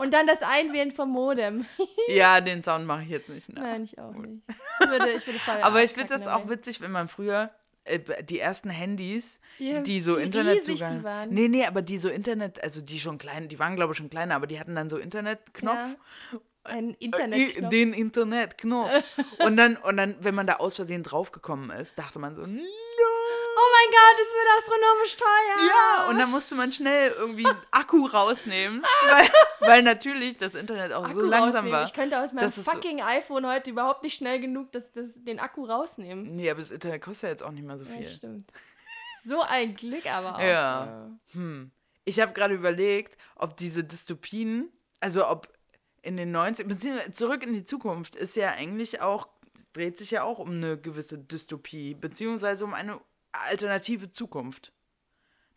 Und 0.00 0.12
dann 0.12 0.26
das 0.26 0.42
Einwählen 0.42 0.92
vom 0.92 1.10
Modem. 1.10 1.64
ja, 2.08 2.40
den 2.40 2.62
Sound 2.62 2.86
mache 2.86 3.02
ich 3.04 3.08
jetzt 3.08 3.28
nicht 3.30 3.50
nach. 3.52 3.62
Nein, 3.62 3.84
ich 3.84 3.98
auch 3.98 4.12
nicht. 4.12 4.42
Ich 4.80 4.88
würde, 4.90 5.10
ich 5.12 5.26
würde 5.26 5.64
Aber 5.64 5.82
ich 5.82 5.92
finde 5.92 6.08
das 6.08 6.26
auch 6.28 6.48
witzig, 6.48 6.80
wenn 6.82 6.90
man 6.92 7.08
früher 7.08 7.50
äh, 7.84 8.00
die 8.24 8.38
ersten 8.38 8.68
Handys, 8.68 9.40
Ja, 9.58 9.80
die 9.80 10.02
so 10.02 10.16
Internetzugang. 10.16 10.98
die 10.98 11.04
waren. 11.04 11.30
Nee, 11.30 11.48
nee, 11.48 11.64
aber 11.64 11.80
die 11.80 11.96
so 11.98 12.08
Internet, 12.08 12.62
also 12.62 12.82
die 12.82 13.00
schon 13.00 13.16
klein, 13.16 13.48
die 13.48 13.58
waren 13.58 13.74
glaube 13.76 13.92
ich 13.92 13.98
schon 13.98 14.10
kleiner, 14.10 14.34
aber 14.34 14.46
die 14.46 14.60
hatten 14.60 14.74
dann 14.74 14.88
so 14.90 14.98
Internetknopf. 14.98 15.96
Ein 16.64 16.90
Äh, 16.90 16.96
Internet. 16.98 17.72
Den 17.72 17.92
Internetknopf. 17.94 18.90
und 19.46 19.56
dann, 19.56 19.76
und 19.76 19.96
dann, 19.96 20.16
wenn 20.20 20.34
man 20.34 20.46
da 20.46 20.56
aus 20.56 20.76
Versehen 20.76 21.04
draufgekommen 21.04 21.70
ist, 21.70 21.98
dachte 21.98 22.18
man 22.18 22.34
so, 22.34 22.44
no! 22.44 22.60
Oh 23.76 23.82
mein 23.82 23.90
Gott, 23.92 24.16
es 24.22 24.32
wird 24.32 24.58
astronomisch 24.58 25.16
teuer. 25.16 25.68
Ja, 25.68 26.08
und 26.08 26.18
dann 26.18 26.30
musste 26.30 26.54
man 26.54 26.72
schnell 26.72 27.10
irgendwie 27.12 27.46
Akku 27.70 28.06
rausnehmen, 28.06 28.82
weil, 29.08 29.28
weil 29.60 29.82
natürlich 29.82 30.36
das 30.38 30.54
Internet 30.54 30.92
auch 30.92 31.04
so 31.08 31.18
Akku 31.18 31.20
langsam 31.22 31.46
rausnehmen. 31.66 31.72
war. 31.72 31.84
Ich 31.84 31.92
könnte 31.92 32.18
aus 32.20 32.32
meinem 32.32 32.44
Das 32.44 32.56
ist 32.58 32.64
so- 32.64 32.70
fucking 32.70 33.02
iPhone 33.02 33.46
heute 33.46 33.70
überhaupt 33.70 34.02
nicht 34.02 34.16
schnell 34.16 34.40
genug 34.40 34.72
das, 34.72 34.90
das, 34.92 35.10
den 35.16 35.38
Akku 35.40 35.64
rausnehmen. 35.66 36.34
Nee, 36.36 36.50
aber 36.50 36.60
das 36.60 36.70
Internet 36.70 37.02
kostet 37.02 37.22
ja 37.24 37.28
jetzt 37.30 37.42
auch 37.42 37.50
nicht 37.50 37.64
mehr 37.66 37.78
so 37.78 37.84
Ja, 37.84 37.92
viel. 37.96 38.08
stimmt. 38.08 38.50
So 39.24 39.40
ein 39.42 39.74
Glück 39.74 40.06
aber 40.06 40.36
auch. 40.36 40.40
Ja. 40.40 41.10
Ich 42.04 42.20
habe 42.20 42.32
gerade 42.32 42.54
überlegt, 42.54 43.18
ob 43.34 43.56
diese 43.56 43.82
Dystopien, 43.82 44.70
also 45.00 45.26
ob 45.28 45.48
in 46.02 46.16
den 46.16 46.30
90 46.30 46.68
beziehungsweise 46.68 47.10
zurück 47.10 47.42
in 47.42 47.52
die 47.52 47.64
Zukunft 47.64 48.14
ist 48.14 48.36
ja 48.36 48.50
eigentlich 48.52 49.00
auch, 49.02 49.26
dreht 49.72 49.98
sich 49.98 50.12
ja 50.12 50.22
auch 50.22 50.38
um 50.38 50.50
eine 50.52 50.78
gewisse 50.78 51.18
Dystopie, 51.18 51.94
beziehungsweise 51.94 52.64
um 52.64 52.72
eine 52.74 53.00
alternative 53.48 54.10
Zukunft. 54.10 54.72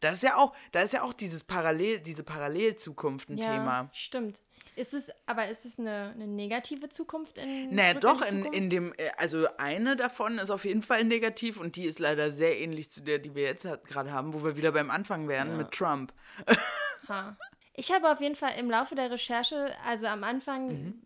Da 0.01 0.11
ist 0.11 0.23
ja 0.23 0.37
auch, 0.37 0.55
da 0.71 0.81
ist 0.81 0.93
ja 0.93 1.03
auch 1.03 1.13
dieses 1.13 1.43
Parallel, 1.43 1.99
diese 1.99 2.23
Parallelzukunft 2.23 3.29
ein 3.29 3.37
Ja, 3.37 3.45
Thema. 3.45 3.89
stimmt. 3.93 4.39
Ist 4.75 4.93
es, 4.93 5.09
aber 5.25 5.49
ist 5.49 5.65
es 5.65 5.77
eine, 5.77 6.11
eine 6.15 6.25
negative 6.27 6.87
Zukunft 6.87 7.37
in 7.37 7.75
Naja, 7.75 7.95
doch, 7.95 8.21
in, 8.21 8.45
in 8.45 8.69
dem, 8.69 8.93
äh, 8.97 9.09
also 9.17 9.47
eine 9.57 9.97
davon 9.97 10.37
ist 10.37 10.51
auf 10.51 10.63
jeden 10.63 10.83
Fall 10.83 11.03
negativ 11.03 11.59
und 11.59 11.75
die 11.75 11.83
ist 11.83 11.99
leider 11.99 12.31
sehr 12.31 12.57
ähnlich 12.59 12.89
zu 12.89 13.01
der, 13.01 13.19
die 13.19 13.35
wir 13.35 13.43
jetzt 13.43 13.67
gerade 13.85 14.13
haben, 14.13 14.33
wo 14.33 14.41
wir 14.43 14.55
wieder 14.55 14.71
beim 14.71 14.89
Anfang 14.89 15.27
wären 15.27 15.57
mit 15.57 15.71
Trump. 15.71 16.13
Ha. 17.09 17.35
Ich 17.73 17.91
habe 17.91 18.09
auf 18.11 18.21
jeden 18.21 18.35
Fall 18.35 18.53
im 18.57 18.69
Laufe 18.69 18.95
der 18.95 19.11
Recherche, 19.11 19.73
also 19.85 20.07
am 20.07 20.23
Anfang 20.23 20.67
Mhm. 20.67 21.01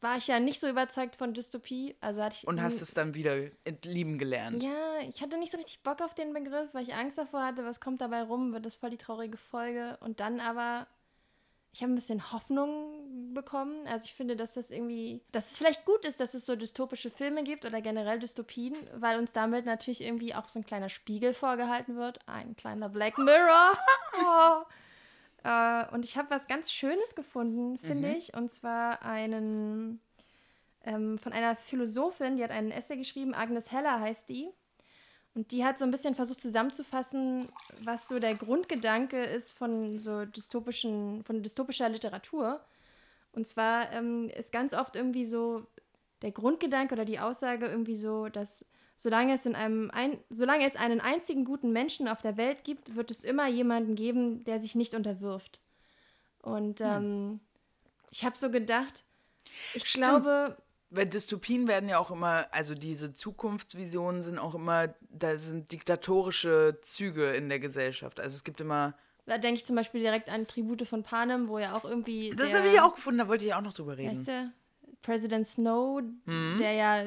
War 0.00 0.16
ich 0.16 0.26
ja 0.26 0.40
nicht 0.40 0.60
so 0.60 0.68
überzeugt 0.68 1.16
von 1.16 1.34
Dystopie. 1.34 1.96
Also 2.00 2.22
hatte 2.22 2.36
ich 2.38 2.46
Und 2.46 2.62
hast 2.62 2.80
es 2.80 2.94
dann 2.94 3.14
wieder 3.14 3.36
lieben 3.84 4.18
gelernt. 4.18 4.62
Ja, 4.62 4.98
ich 5.08 5.22
hatte 5.22 5.38
nicht 5.38 5.52
so 5.52 5.58
richtig 5.58 5.82
Bock 5.82 6.00
auf 6.00 6.14
den 6.14 6.32
Begriff, 6.32 6.68
weil 6.72 6.82
ich 6.82 6.94
Angst 6.94 7.18
davor 7.18 7.44
hatte, 7.44 7.64
was 7.64 7.80
kommt 7.80 8.00
dabei 8.00 8.22
rum, 8.22 8.52
wird 8.52 8.66
das 8.66 8.74
voll 8.76 8.90
die 8.90 8.98
traurige 8.98 9.36
Folge. 9.36 9.96
Und 10.00 10.20
dann 10.20 10.40
aber, 10.40 10.86
ich 11.72 11.82
habe 11.82 11.92
ein 11.92 11.96
bisschen 11.96 12.32
Hoffnung 12.32 13.32
bekommen. 13.34 13.86
Also 13.86 14.06
ich 14.06 14.14
finde, 14.14 14.36
dass 14.36 14.54
das 14.54 14.70
irgendwie, 14.70 15.22
dass 15.32 15.50
es 15.52 15.58
vielleicht 15.58 15.84
gut 15.84 16.04
ist, 16.04 16.20
dass 16.20 16.34
es 16.34 16.46
so 16.46 16.56
dystopische 16.56 17.10
Filme 17.10 17.44
gibt 17.44 17.64
oder 17.64 17.80
generell 17.80 18.18
Dystopien, 18.18 18.74
weil 18.94 19.18
uns 19.18 19.32
damit 19.32 19.66
natürlich 19.66 20.00
irgendwie 20.00 20.34
auch 20.34 20.48
so 20.48 20.58
ein 20.60 20.66
kleiner 20.66 20.88
Spiegel 20.88 21.34
vorgehalten 21.34 21.96
wird. 21.96 22.20
Ein 22.26 22.56
kleiner 22.56 22.88
Black 22.88 23.18
Mirror. 23.18 23.78
Oh. 24.16 24.62
Äh, 25.44 25.84
und 25.92 26.04
ich 26.04 26.16
habe 26.16 26.30
was 26.30 26.48
ganz 26.48 26.72
Schönes 26.72 27.14
gefunden, 27.14 27.78
finde 27.78 28.14
ich. 28.16 28.34
Und 28.34 28.50
zwar 28.50 29.02
einen 29.02 30.00
ähm, 30.84 31.18
von 31.18 31.32
einer 31.32 31.56
Philosophin, 31.56 32.36
die 32.36 32.44
hat 32.44 32.50
einen 32.50 32.70
Essay 32.70 32.96
geschrieben, 32.96 33.34
Agnes 33.34 33.70
Heller 33.70 34.00
heißt 34.00 34.28
die. 34.28 34.48
Und 35.34 35.50
die 35.50 35.64
hat 35.64 35.78
so 35.78 35.84
ein 35.84 35.90
bisschen 35.90 36.14
versucht 36.14 36.40
zusammenzufassen, 36.40 37.48
was 37.80 38.08
so 38.08 38.20
der 38.20 38.34
Grundgedanke 38.34 39.22
ist 39.24 39.50
von 39.50 39.98
so 39.98 40.24
dystopischen, 40.24 41.24
von 41.24 41.42
dystopischer 41.42 41.88
Literatur. 41.88 42.60
Und 43.32 43.48
zwar 43.48 43.90
ähm, 43.92 44.30
ist 44.30 44.52
ganz 44.52 44.74
oft 44.74 44.94
irgendwie 44.94 45.26
so 45.26 45.66
der 46.22 46.30
Grundgedanke 46.30 46.94
oder 46.94 47.04
die 47.04 47.18
Aussage 47.18 47.66
irgendwie 47.66 47.96
so, 47.96 48.28
dass 48.28 48.64
solange 48.96 49.34
es 49.34 49.46
in 49.46 49.54
einem 49.54 49.90
ein, 49.90 50.18
solange 50.30 50.66
es 50.66 50.76
einen 50.76 51.00
einzigen 51.00 51.44
guten 51.44 51.72
Menschen 51.72 52.08
auf 52.08 52.22
der 52.22 52.36
Welt 52.36 52.64
gibt, 52.64 52.94
wird 52.96 53.10
es 53.10 53.24
immer 53.24 53.48
jemanden 53.48 53.94
geben, 53.96 54.44
der 54.44 54.60
sich 54.60 54.74
nicht 54.74 54.94
unterwirft. 54.94 55.60
Und 56.42 56.80
hm. 56.80 56.86
ähm, 56.86 57.40
ich 58.10 58.24
habe 58.24 58.36
so 58.38 58.50
gedacht, 58.50 59.04
ich 59.74 59.88
Stimmt. 59.88 60.04
glaube, 60.04 60.56
weil 60.90 61.06
Dystopien 61.06 61.66
werden 61.66 61.88
ja 61.88 61.98
auch 61.98 62.10
immer, 62.10 62.46
also 62.52 62.74
diese 62.74 63.12
Zukunftsvisionen 63.12 64.22
sind 64.22 64.38
auch 64.38 64.54
immer, 64.54 64.94
da 65.10 65.36
sind 65.38 65.72
diktatorische 65.72 66.78
Züge 66.82 67.32
in 67.32 67.48
der 67.48 67.58
Gesellschaft. 67.58 68.20
Also 68.20 68.36
es 68.36 68.44
gibt 68.44 68.60
immer. 68.60 68.94
Da 69.26 69.38
denke 69.38 69.58
ich 69.58 69.66
zum 69.66 69.74
Beispiel 69.74 70.00
direkt 70.00 70.28
an 70.28 70.46
Tribute 70.46 70.86
von 70.86 71.02
Panem, 71.02 71.48
wo 71.48 71.58
ja 71.58 71.74
auch 71.74 71.84
irgendwie. 71.84 72.30
Das 72.36 72.54
habe 72.54 72.68
ich 72.68 72.80
auch 72.80 72.94
gefunden, 72.94 73.18
da 73.18 73.28
wollte 73.28 73.44
ich 73.44 73.54
auch 73.54 73.62
noch 73.62 73.72
drüber 73.72 73.96
reden. 73.96 74.18
Weißt 74.18 74.28
du, 74.28 74.52
President 75.04 75.46
Snow, 75.46 76.00
mhm. 76.24 76.56
der 76.58 76.72
ja. 76.72 77.02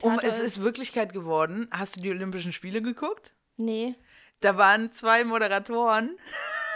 Um, 0.00 0.18
es 0.20 0.38
ist 0.38 0.62
Wirklichkeit 0.62 1.12
geworden. 1.12 1.68
Hast 1.70 1.96
du 1.96 2.00
die 2.00 2.10
Olympischen 2.10 2.52
Spiele 2.52 2.80
geguckt? 2.80 3.34
Nee. 3.56 3.94
Da 4.40 4.56
waren 4.56 4.92
zwei 4.92 5.24
Moderatoren. 5.24 6.16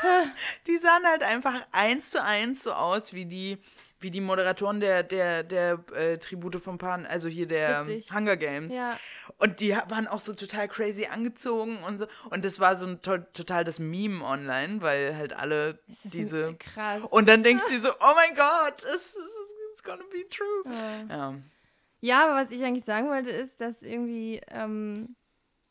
die 0.67 0.77
sahen 0.77 1.05
halt 1.07 1.23
einfach 1.23 1.67
eins 1.73 2.11
zu 2.11 2.23
eins 2.23 2.63
so 2.63 2.73
aus 2.73 3.13
wie 3.13 3.27
die 3.27 3.59
wie 4.01 4.11
die 4.11 4.23
Moderatoren 4.23 4.81
der, 4.81 5.03
der, 5.03 5.43
der 5.43 5.79
äh, 5.95 6.17
Tribute 6.17 6.57
von 6.57 6.79
Pan, 6.79 7.05
also 7.05 7.29
hier 7.29 7.47
der 7.47 7.87
Witzig. 7.87 8.13
Hunger 8.13 8.37
Games. 8.37 8.73
Ja. 8.73 8.99
Und 9.37 9.61
die 9.61 9.73
waren 9.89 10.09
auch 10.09 10.21
so 10.21 10.33
total 10.33 10.69
crazy 10.69 11.07
angezogen 11.07 11.83
und 11.85 11.99
so. 11.99 12.07
Und 12.31 12.45
das 12.45 12.61
war 12.61 12.77
so 12.77 12.87
ein 12.87 13.03
to 13.03 13.19
total 13.19 13.63
das 13.63 13.79
Meme 13.79 14.25
online, 14.25 14.81
weil 14.81 15.17
halt 15.17 15.35
alle 15.35 15.81
diese. 16.05 16.55
Krass. 16.55 17.03
Und 17.11 17.29
dann 17.29 17.43
denkst 17.43 17.63
du 17.69 17.81
so, 17.81 17.91
oh 17.91 18.15
mein 18.17 18.35
Gott, 18.35 18.85
it's, 18.95 19.17
it's 19.81 19.83
gonna 19.83 20.05
be 20.11 20.29
true. 20.29 20.65
Ja. 20.67 21.17
ja. 21.17 21.35
ja. 22.01 22.25
aber 22.25 22.43
was 22.43 22.51
ich 22.51 22.63
eigentlich 22.65 22.85
sagen 22.85 23.09
wollte, 23.09 23.31
ist, 23.31 23.61
dass 23.61 23.83
irgendwie, 23.83 24.41
ähm, 24.49 25.17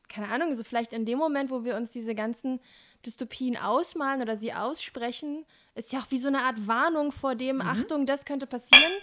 keine 0.08 0.30
Ahnung, 0.30 0.56
so 0.56 0.64
vielleicht 0.64 0.94
in 0.94 1.06
dem 1.06 1.20
Moment, 1.20 1.52
wo 1.52 1.64
wir 1.64 1.76
uns 1.76 1.92
diese 1.92 2.16
ganzen 2.16 2.60
Dystopien 3.06 3.58
ausmalen 3.58 4.22
oder 4.22 4.36
sie 4.36 4.54
aussprechen, 4.54 5.46
ist 5.76 5.94
ja 5.94 6.00
auch 6.00 6.12
wie 6.12 6.18
so 6.18 6.28
eine 6.28 6.42
Art 6.42 6.68
Warnung 6.68 7.12
vor 7.12 7.36
dem, 7.36 7.58
mhm. 7.58 7.62
Achtung, 7.62 8.06
das 8.06 8.26
könnte 8.26 8.48
passieren. 8.48 8.94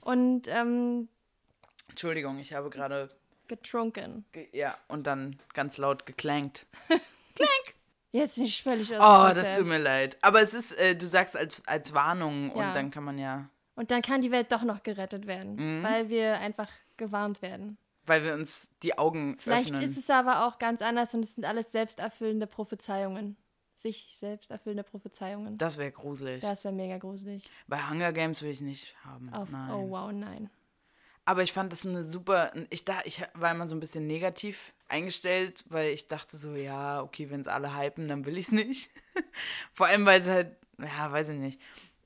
Und 0.00 0.46
ähm, 0.48 1.08
Entschuldigung, 1.88 2.38
ich 2.38 2.52
habe 2.52 2.70
gerade 2.70 3.10
getrunken. 3.48 4.24
Ge 4.32 4.48
ja, 4.52 4.76
und 4.88 5.06
dann 5.06 5.40
ganz 5.54 5.78
laut 5.78 6.06
geklankt. 6.06 6.66
Klank! 6.86 7.74
Jetzt 8.12 8.38
nicht 8.38 8.62
völlig 8.62 8.94
aus. 8.96 9.00
Oh, 9.00 9.34
das 9.34 9.56
tut 9.56 9.66
mir 9.66 9.78
leid. 9.78 10.18
Aber 10.20 10.42
es 10.42 10.52
ist, 10.52 10.72
äh, 10.72 10.96
du 10.96 11.06
sagst 11.06 11.36
als, 11.36 11.66
als 11.66 11.94
Warnung 11.94 12.50
und 12.50 12.60
ja. 12.60 12.72
dann 12.72 12.90
kann 12.90 13.04
man 13.04 13.18
ja. 13.18 13.48
Und 13.74 13.90
dann 13.90 14.02
kann 14.02 14.20
die 14.20 14.30
Welt 14.30 14.52
doch 14.52 14.62
noch 14.62 14.82
gerettet 14.82 15.26
werden, 15.26 15.56
mhm. 15.56 15.82
weil 15.82 16.08
wir 16.08 16.38
einfach 16.38 16.68
gewarnt 16.96 17.40
werden. 17.42 17.78
Weil 18.06 18.24
wir 18.24 18.34
uns 18.34 18.72
die 18.82 18.98
Augen 18.98 19.36
Vielleicht 19.40 19.72
öffnen. 19.72 19.88
ist 19.88 19.96
es 19.96 20.10
aber 20.10 20.46
auch 20.46 20.58
ganz 20.58 20.82
anders 20.82 21.14
und 21.14 21.24
es 21.24 21.34
sind 21.34 21.44
alles 21.44 21.70
selbsterfüllende 21.72 22.46
Prophezeiungen 22.46 23.36
sich 23.82 24.16
selbst 24.16 24.50
erfüllende 24.50 24.84
Prophezeiungen. 24.84 25.56
Das 25.58 25.78
wäre 25.78 25.90
gruselig. 25.90 26.42
Das 26.42 26.64
wäre 26.64 26.74
mega 26.74 26.98
gruselig. 26.98 27.48
Bei 27.66 27.88
Hunger 27.88 28.12
Games 28.12 28.42
will 28.42 28.50
ich 28.50 28.60
nicht 28.60 28.94
haben. 29.04 29.32
Auf, 29.32 29.50
nein. 29.50 29.70
Oh 29.70 29.90
wow, 29.90 30.12
nein. 30.12 30.50
Aber 31.24 31.42
ich 31.42 31.52
fand 31.52 31.72
das 31.72 31.86
eine 31.86 32.02
super. 32.02 32.52
Ich, 32.70 32.84
da, 32.84 33.00
ich 33.04 33.22
war 33.34 33.52
immer 33.52 33.68
so 33.68 33.76
ein 33.76 33.80
bisschen 33.80 34.06
negativ 34.06 34.72
eingestellt, 34.88 35.64
weil 35.68 35.92
ich 35.92 36.08
dachte 36.08 36.36
so, 36.36 36.54
ja, 36.54 37.02
okay, 37.02 37.30
wenn 37.30 37.40
es 37.40 37.46
alle 37.46 37.76
hypen, 37.76 38.08
dann 38.08 38.24
will 38.24 38.38
ich 38.38 38.46
es 38.46 38.52
nicht. 38.52 38.90
Vor 39.72 39.86
allem, 39.86 40.06
weil 40.06 40.20
es 40.20 40.26
halt, 40.26 40.56
ja, 40.78 41.12
weiß 41.12 41.30
ich 41.30 41.38
nicht. 41.38 41.60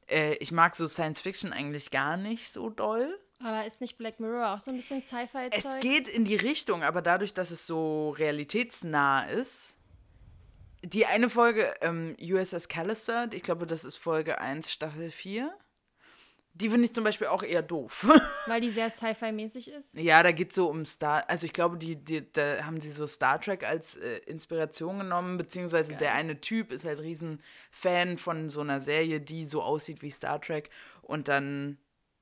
Äh, 0.08 0.34
ich 0.34 0.52
mag 0.52 0.76
so 0.76 0.88
Science 0.88 1.20
Fiction 1.20 1.52
eigentlich 1.52 1.90
gar 1.90 2.16
nicht 2.16 2.52
so 2.52 2.70
doll. 2.70 3.18
Aber 3.40 3.66
ist 3.66 3.80
nicht 3.80 3.98
Black 3.98 4.20
Mirror 4.20 4.54
auch 4.54 4.60
so 4.60 4.70
ein 4.70 4.76
bisschen 4.76 5.02
Sci-Fi? 5.02 5.48
Es 5.50 5.80
geht 5.80 6.08
in 6.08 6.24
die 6.24 6.36
Richtung, 6.36 6.82
aber 6.82 7.02
dadurch, 7.02 7.34
dass 7.34 7.50
es 7.50 7.66
so 7.66 8.10
realitätsnah 8.10 9.24
ist, 9.24 9.74
die 10.82 11.06
eine 11.06 11.28
Folge, 11.28 11.74
ähm, 11.80 12.16
USS 12.20 12.68
Callister, 12.68 13.28
ich 13.32 13.42
glaube, 13.42 13.66
das 13.66 13.84
ist 13.84 13.96
Folge 13.96 14.38
1, 14.38 14.70
Staffel 14.70 15.10
4. 15.10 15.52
Die 16.56 16.70
finde 16.70 16.84
ich 16.84 16.94
zum 16.94 17.02
Beispiel 17.02 17.26
auch 17.26 17.42
eher 17.42 17.62
doof. 17.62 18.06
Weil 18.46 18.60
die 18.60 18.70
sehr 18.70 18.88
Sci-Fi-mäßig 18.88 19.72
ist? 19.72 19.94
Ja, 19.94 20.22
da 20.22 20.30
geht 20.30 20.50
es 20.50 20.54
so 20.54 20.68
um 20.68 20.84
Star. 20.86 21.28
Also, 21.28 21.46
ich 21.46 21.52
glaube, 21.52 21.76
die, 21.76 21.96
die, 21.96 22.30
da 22.32 22.64
haben 22.64 22.80
sie 22.80 22.92
so 22.92 23.08
Star 23.08 23.40
Trek 23.40 23.64
als 23.68 23.96
äh, 23.96 24.18
Inspiration 24.26 25.00
genommen, 25.00 25.36
beziehungsweise 25.36 25.90
Geil. 25.90 25.98
der 25.98 26.14
eine 26.14 26.40
Typ 26.40 26.70
ist 26.70 26.84
halt 26.84 27.00
riesen 27.00 27.42
Fan 27.72 28.18
von 28.18 28.50
so 28.50 28.60
einer 28.60 28.80
Serie, 28.80 29.20
die 29.20 29.46
so 29.46 29.62
aussieht 29.62 30.00
wie 30.02 30.10
Star 30.10 30.40
Trek. 30.40 30.70
Und 31.02 31.26
dann 31.26 31.78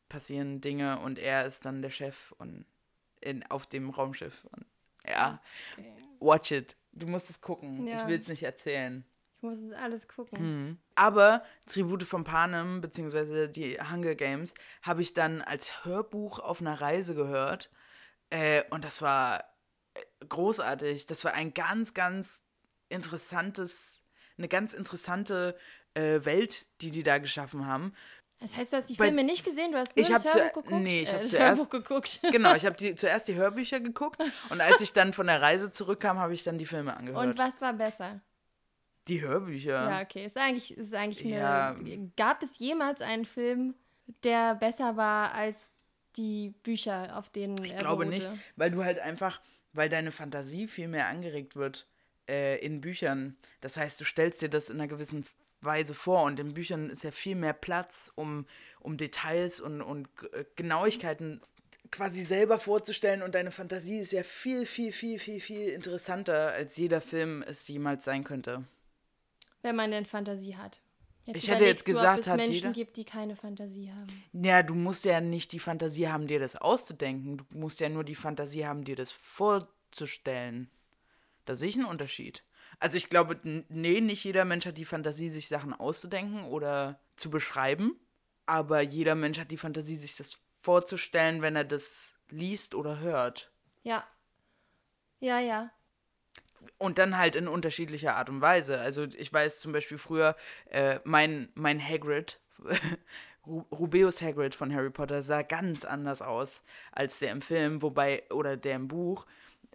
passieren 0.08 0.62
Dinge 0.62 0.98
und 1.00 1.18
er 1.18 1.46
ist 1.46 1.64
dann 1.66 1.82
der 1.82 1.90
Chef 1.90 2.32
und 2.38 2.64
in, 3.20 3.44
auf 3.50 3.66
dem 3.66 3.90
Raumschiff. 3.90 4.46
Und 4.52 4.66
ja, 5.06 5.42
okay. 5.76 5.92
watch 6.20 6.52
it. 6.52 6.76
Du 6.92 7.06
musst 7.06 7.28
es 7.30 7.40
gucken. 7.40 7.86
Ja. 7.86 7.96
Ich 7.96 8.06
will 8.06 8.18
es 8.18 8.28
nicht 8.28 8.42
erzählen. 8.42 9.04
Ich 9.42 9.48
muss 9.48 9.58
es 9.58 9.72
alles 9.72 10.06
gucken. 10.06 10.38
Mhm. 10.40 10.78
Aber 10.94 11.42
Tribute 11.66 12.04
von 12.04 12.22
Panem, 12.22 12.80
beziehungsweise 12.80 13.48
die 13.48 13.76
Hunger 13.76 14.14
Games, 14.14 14.54
habe 14.82 15.02
ich 15.02 15.14
dann 15.14 15.42
als 15.42 15.84
Hörbuch 15.84 16.38
auf 16.38 16.60
einer 16.60 16.80
Reise 16.80 17.16
gehört. 17.16 17.68
Äh, 18.30 18.62
und 18.70 18.84
das 18.84 19.02
war 19.02 19.42
äh, 19.94 20.00
großartig. 20.28 21.06
Das 21.06 21.24
war 21.24 21.34
ein 21.34 21.54
ganz, 21.54 21.92
ganz 21.92 22.44
interessantes, 22.88 24.00
eine 24.38 24.46
ganz 24.46 24.74
interessante 24.74 25.58
äh, 25.94 26.24
Welt, 26.24 26.68
die 26.80 26.92
die 26.92 27.02
da 27.02 27.18
geschaffen 27.18 27.66
haben. 27.66 27.94
Das 28.38 28.56
heißt, 28.56 28.72
du 28.72 28.76
hast 28.76 28.90
die 28.90 28.94
Filme 28.94 29.16
Weil, 29.16 29.24
nicht 29.24 29.44
gesehen, 29.44 29.72
du 29.72 29.78
hast 29.78 29.96
nur 29.96 30.02
ich 30.04 30.08
das 30.08 30.24
Hörbuch 30.24 30.62
geguckt? 30.62 30.70
Nee, 30.70 31.02
ich 31.02 31.12
habe 31.12 31.24
äh, 31.24 31.26
zuerst 31.26 31.68
geguckt. 31.68 32.20
Genau, 32.30 32.54
ich 32.54 32.64
habe 32.64 32.94
zuerst 32.94 33.26
die 33.26 33.34
Hörbücher 33.34 33.80
geguckt 33.80 34.22
und 34.50 34.60
als 34.60 34.80
ich 34.80 34.92
dann 34.92 35.12
von 35.12 35.26
der 35.26 35.42
Reise 35.42 35.72
zurückkam, 35.72 36.18
habe 36.18 36.32
ich 36.32 36.44
dann 36.44 36.58
die 36.58 36.66
Filme 36.66 36.96
angehört. 36.96 37.26
Und 37.26 37.38
was 37.38 37.60
war 37.60 37.72
besser? 37.72 38.20
Die 39.08 39.20
Hörbücher. 39.20 39.90
Ja, 39.90 40.00
okay, 40.02 40.24
ist 40.24 40.36
eigentlich 40.36 40.76
ist 40.76 40.94
eigentlich 40.94 41.24
eine 41.24 41.36
ja. 41.36 41.76
Gab 42.16 42.42
es 42.42 42.58
jemals 42.58 43.00
einen 43.00 43.24
Film, 43.24 43.74
der 44.22 44.54
besser 44.54 44.96
war 44.96 45.32
als 45.34 45.58
die 46.16 46.54
Bücher, 46.62 47.16
auf 47.16 47.30
denen 47.30 47.62
ich 47.64 47.76
glaube 47.76 48.04
beruhte? 48.06 48.28
nicht, 48.28 48.42
weil 48.56 48.70
du 48.70 48.84
halt 48.84 48.98
einfach, 48.98 49.40
weil 49.72 49.88
deine 49.88 50.10
Fantasie 50.10 50.68
viel 50.68 50.88
mehr 50.88 51.08
angeregt 51.08 51.56
wird 51.56 51.86
äh, 52.28 52.58
in 52.64 52.80
Büchern. 52.80 53.36
Das 53.60 53.76
heißt, 53.76 54.00
du 54.00 54.04
stellst 54.04 54.42
dir 54.42 54.48
das 54.48 54.68
in 54.68 54.80
einer 54.80 54.88
gewissen 54.88 55.24
Weise 55.60 55.94
vor. 55.94 56.24
Und 56.24 56.40
in 56.40 56.54
Büchern 56.54 56.90
ist 56.90 57.04
ja 57.04 57.10
viel 57.10 57.36
mehr 57.36 57.52
Platz, 57.52 58.12
um, 58.14 58.46
um 58.80 58.96
Details 58.96 59.60
und, 59.60 59.80
und 59.80 60.08
äh, 60.32 60.44
Genauigkeiten 60.56 61.40
quasi 61.90 62.22
selber 62.22 62.58
vorzustellen. 62.58 63.22
Und 63.22 63.34
deine 63.34 63.50
Fantasie 63.50 63.98
ist 63.98 64.12
ja 64.12 64.22
viel, 64.22 64.66
viel, 64.66 64.92
viel, 64.92 65.18
viel, 65.18 65.40
viel 65.40 65.68
interessanter, 65.68 66.52
als 66.52 66.76
jeder 66.76 67.00
Film 67.00 67.42
es 67.46 67.66
jemals 67.68 68.04
sein 68.04 68.24
könnte. 68.24 68.64
Wenn 69.62 69.76
man 69.76 69.90
denn 69.90 70.06
Fantasie 70.06 70.56
hat. 70.56 70.80
Jetzt 71.24 71.36
ich 71.36 71.48
hätte 71.48 71.64
jetzt 71.64 71.84
gesagt, 71.84 72.26
du, 72.26 72.30
ob 72.30 72.36
es 72.36 72.36
Menschen 72.36 72.54
jeder? 72.54 72.72
gibt, 72.72 72.96
die 72.96 73.04
keine 73.04 73.36
Fantasie 73.36 73.92
haben. 73.92 74.24
Ja, 74.32 74.64
du 74.64 74.74
musst 74.74 75.04
ja 75.04 75.20
nicht 75.20 75.52
die 75.52 75.60
Fantasie 75.60 76.08
haben, 76.08 76.26
dir 76.26 76.40
das 76.40 76.56
auszudenken. 76.56 77.38
Du 77.38 77.44
musst 77.56 77.78
ja 77.78 77.88
nur 77.88 78.02
die 78.02 78.16
Fantasie 78.16 78.66
haben, 78.66 78.82
dir 78.82 78.96
das 78.96 79.12
vorzustellen. 79.12 80.68
Da 81.44 81.54
sehe 81.54 81.68
ich 81.68 81.76
einen 81.76 81.84
Unterschied. 81.84 82.42
Also 82.80 82.96
ich 82.96 83.08
glaube, 83.08 83.38
nee, 83.44 84.00
nicht 84.00 84.24
jeder 84.24 84.44
Mensch 84.44 84.66
hat 84.66 84.78
die 84.78 84.84
Fantasie, 84.84 85.30
sich 85.30 85.46
Sachen 85.46 85.72
auszudenken 85.72 86.44
oder 86.44 86.98
zu 87.14 87.30
beschreiben. 87.30 87.94
Aber 88.46 88.80
jeder 88.80 89.14
Mensch 89.14 89.38
hat 89.38 89.52
die 89.52 89.56
Fantasie, 89.56 89.96
sich 89.96 90.16
das 90.16 90.38
vorzustellen, 90.62 91.42
wenn 91.42 91.54
er 91.54 91.64
das 91.64 92.16
liest 92.30 92.74
oder 92.74 92.98
hört. 92.98 93.52
Ja. 93.84 94.04
Ja, 95.20 95.38
ja. 95.38 95.70
Und 96.78 96.98
dann 96.98 97.18
halt 97.18 97.36
in 97.36 97.48
unterschiedlicher 97.48 98.16
Art 98.16 98.28
und 98.28 98.40
Weise. 98.40 98.80
Also 98.80 99.04
ich 99.04 99.32
weiß 99.32 99.60
zum 99.60 99.72
Beispiel 99.72 99.98
früher, 99.98 100.36
äh, 100.70 101.00
mein, 101.04 101.48
mein 101.54 101.80
Hagrid, 101.80 102.40
Rubeus 103.46 104.22
Hagrid 104.22 104.54
von 104.54 104.72
Harry 104.72 104.90
Potter 104.90 105.22
sah 105.22 105.42
ganz 105.42 105.84
anders 105.84 106.22
aus 106.22 106.62
als 106.92 107.18
der 107.18 107.32
im 107.32 107.42
Film, 107.42 107.82
wobei, 107.82 108.22
oder 108.30 108.56
der 108.56 108.76
im 108.76 108.88
Buch 108.88 109.26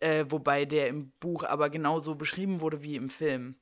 äh, 0.01 0.25
wobei 0.29 0.65
der 0.65 0.87
im 0.87 1.11
Buch 1.19 1.43
aber 1.43 1.69
genauso 1.69 2.15
beschrieben 2.15 2.61
wurde 2.61 2.83
wie 2.83 2.95
im 2.95 3.09
Film. 3.09 3.55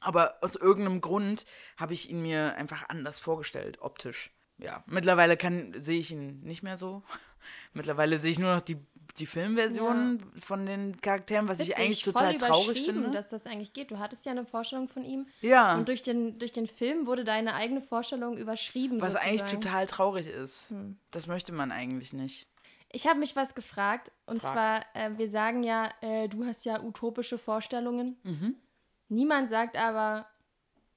Aber 0.00 0.36
aus 0.42 0.56
irgendeinem 0.56 1.00
Grund 1.00 1.46
habe 1.76 1.94
ich 1.94 2.10
ihn 2.10 2.22
mir 2.22 2.54
einfach 2.56 2.88
anders 2.88 3.20
vorgestellt, 3.20 3.78
optisch. 3.80 4.30
Ja, 4.58 4.84
mittlerweile 4.86 5.36
sehe 5.80 5.98
ich 5.98 6.12
ihn 6.12 6.40
nicht 6.40 6.62
mehr 6.62 6.76
so. 6.76 7.02
mittlerweile 7.72 8.18
sehe 8.18 8.32
ich 8.32 8.38
nur 8.38 8.54
noch 8.54 8.60
die, 8.60 8.78
die 9.18 9.26
Filmversion 9.26 10.18
ja. 10.18 10.40
von 10.40 10.66
den 10.66 11.00
Charakteren, 11.00 11.48
was 11.48 11.58
Witzig, 11.58 11.74
ich 11.74 11.78
eigentlich 11.78 12.02
total 12.02 12.36
traurig 12.36 12.84
finde. 12.84 13.10
dass 13.10 13.28
das 13.28 13.46
eigentlich 13.46 13.72
geht. 13.72 13.90
Du 13.90 13.98
hattest 13.98 14.24
ja 14.24 14.32
eine 14.32 14.44
Vorstellung 14.44 14.88
von 14.88 15.04
ihm. 15.04 15.26
Ja. 15.40 15.76
Und 15.76 15.88
durch 15.88 16.02
den, 16.02 16.38
durch 16.38 16.52
den 16.52 16.66
Film 16.66 17.06
wurde 17.06 17.24
deine 17.24 17.54
eigene 17.54 17.80
Vorstellung 17.80 18.36
überschrieben. 18.36 19.00
Was 19.00 19.12
sozusagen. 19.12 19.30
eigentlich 19.30 19.50
total 19.50 19.86
traurig 19.86 20.28
ist. 20.28 20.70
Hm. 20.70 20.98
Das 21.10 21.26
möchte 21.26 21.52
man 21.52 21.72
eigentlich 21.72 22.12
nicht. 22.12 22.48
Ich 22.92 23.06
habe 23.06 23.18
mich 23.18 23.36
was 23.36 23.54
gefragt. 23.54 24.12
Und 24.26 24.40
Frag. 24.40 24.52
zwar, 24.52 25.02
äh, 25.02 25.18
wir 25.18 25.28
sagen 25.28 25.62
ja, 25.62 25.92
äh, 26.00 26.28
du 26.28 26.44
hast 26.44 26.64
ja 26.64 26.82
utopische 26.82 27.38
Vorstellungen. 27.38 28.16
Mhm. 28.22 28.56
Niemand 29.08 29.50
sagt 29.50 29.76
aber, 29.76 30.26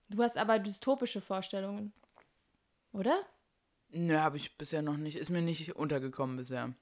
du 0.10 0.24
hast 0.24 0.38
aber 0.38 0.60
dystopische 0.60 1.22
Vorstellungen. 1.22 1.94
Oder? 2.92 3.22
Nö, 3.92 4.18
habe 4.18 4.38
ich 4.38 4.58
bisher 4.58 4.82
noch 4.82 4.98
nicht. 4.98 5.18
Ist 5.18 5.30
mir 5.30 5.42
nicht 5.42 5.76
untergekommen 5.76 6.38
bisher. 6.38 6.74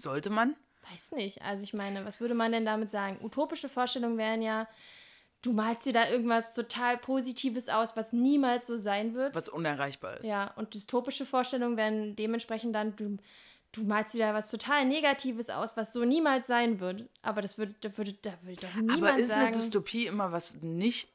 Sollte 0.00 0.30
man? 0.30 0.56
Weiß 0.90 1.12
nicht. 1.12 1.42
Also 1.42 1.62
ich 1.62 1.74
meine, 1.74 2.04
was 2.04 2.20
würde 2.20 2.34
man 2.34 2.52
denn 2.52 2.64
damit 2.64 2.90
sagen? 2.90 3.18
Utopische 3.22 3.68
Vorstellungen 3.68 4.16
wären 4.16 4.42
ja, 4.42 4.68
du 5.42 5.52
malst 5.52 5.86
dir 5.86 5.92
da 5.92 6.08
irgendwas 6.08 6.52
total 6.52 6.96
Positives 6.98 7.68
aus, 7.68 7.96
was 7.96 8.12
niemals 8.12 8.66
so 8.66 8.76
sein 8.76 9.14
wird. 9.14 9.34
Was 9.34 9.48
unerreichbar 9.48 10.18
ist. 10.18 10.26
Ja, 10.26 10.52
und 10.56 10.74
dystopische 10.74 11.26
Vorstellungen 11.26 11.76
wären 11.76 12.16
dementsprechend 12.16 12.74
dann, 12.74 12.96
du, 12.96 13.18
du 13.72 13.82
malst 13.84 14.14
dir 14.14 14.26
da 14.26 14.34
was 14.34 14.50
total 14.50 14.86
Negatives 14.86 15.50
aus, 15.50 15.76
was 15.76 15.92
so 15.92 16.04
niemals 16.04 16.46
sein 16.46 16.80
wird. 16.80 17.08
Aber 17.22 17.42
das 17.42 17.58
würde, 17.58 17.74
da 17.80 17.96
würde, 17.96 18.14
da 18.14 18.32
würde 18.42 18.66
doch 18.66 18.74
niemand 18.74 19.02
Aber 19.02 19.18
ist 19.18 19.28
sagen. 19.28 19.42
eine 19.42 19.56
Dystopie 19.56 20.06
immer 20.06 20.32
was 20.32 20.62
nicht 20.62 21.10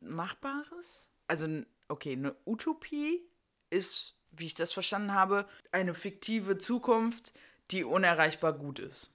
Machbares? 0.00 1.08
Also, 1.28 1.46
okay, 1.88 2.12
eine 2.12 2.34
Utopie 2.44 3.22
ist, 3.70 4.14
wie 4.32 4.46
ich 4.46 4.54
das 4.54 4.72
verstanden 4.72 5.14
habe, 5.14 5.48
eine 5.72 5.94
fiktive 5.94 6.58
Zukunft, 6.58 7.32
die 7.70 7.84
unerreichbar 7.84 8.52
gut 8.52 8.78
ist. 8.78 9.12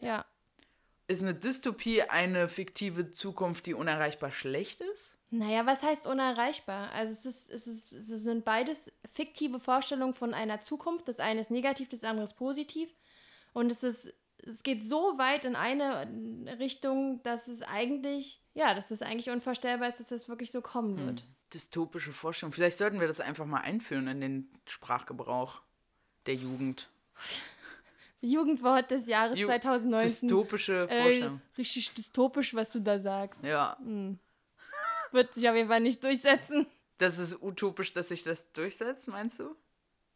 ja. 0.00 0.24
Ist 1.08 1.20
eine 1.20 1.34
Dystopie 1.34 2.02
eine 2.02 2.48
fiktive 2.48 3.10
Zukunft, 3.10 3.66
die 3.66 3.74
unerreichbar 3.74 4.32
schlecht 4.32 4.80
ist? 4.80 5.18
Naja, 5.30 5.66
was 5.66 5.82
heißt 5.82 6.06
unerreichbar? 6.06 6.90
Also 6.92 7.12
es, 7.12 7.26
ist, 7.26 7.50
es, 7.50 7.66
ist, 7.66 7.92
es 7.92 8.22
sind 8.22 8.44
beides 8.44 8.92
fiktive 9.12 9.60
Vorstellungen 9.60 10.14
von 10.14 10.32
einer 10.32 10.60
Zukunft. 10.60 11.08
Das 11.08 11.20
eine 11.20 11.40
ist 11.40 11.50
negativ, 11.50 11.88
das 11.88 12.04
andere 12.04 12.24
ist 12.24 12.34
positiv. 12.34 12.88
Und 13.52 13.72
es 13.72 13.82
ist, 13.82 14.14
es 14.38 14.62
geht 14.62 14.84
so 14.84 15.18
weit 15.18 15.44
in 15.44 15.56
eine 15.56 16.06
Richtung, 16.58 17.22
dass 17.24 17.48
es 17.48 17.62
eigentlich, 17.62 18.40
ja, 18.54 18.72
dass 18.74 18.90
es 18.90 19.02
eigentlich 19.02 19.30
unvorstellbar 19.30 19.88
ist, 19.88 20.00
dass 20.00 20.08
das 20.08 20.28
wirklich 20.28 20.50
so 20.50 20.62
kommen 20.62 20.98
wird. 20.98 21.24
Dystopische 21.52 22.12
Vorstellung. 22.12 22.52
Vielleicht 22.52 22.78
sollten 22.78 23.00
wir 23.00 23.08
das 23.08 23.20
einfach 23.20 23.46
mal 23.46 23.60
einführen 23.60 24.08
in 24.08 24.20
den 24.20 24.50
Sprachgebrauch 24.66 25.62
der 26.26 26.34
Jugend. 26.34 26.88
Jugendwort 28.22 28.90
des 28.90 29.06
Jahres 29.06 29.38
Ju- 29.38 29.46
2019. 29.46 30.28
Dystopische 30.28 30.86
Äh, 30.88 31.02
Vorstellung. 31.02 31.40
richtig 31.58 31.92
dystopisch, 31.94 32.54
was 32.54 32.70
du 32.72 32.80
da 32.80 32.98
sagst. 32.98 33.42
Ja, 33.42 33.76
Wird 35.10 35.34
sich 35.34 35.48
auf 35.48 35.54
jeden 35.56 35.68
Fall 35.68 35.80
nicht 35.80 36.02
durchsetzen. 36.02 36.66
das 36.98 37.18
ist 37.18 37.42
utopisch, 37.42 37.92
dass 37.92 38.08
sich 38.08 38.22
das 38.22 38.50
durchsetzt, 38.52 39.08
meinst 39.08 39.40
du? 39.40 39.54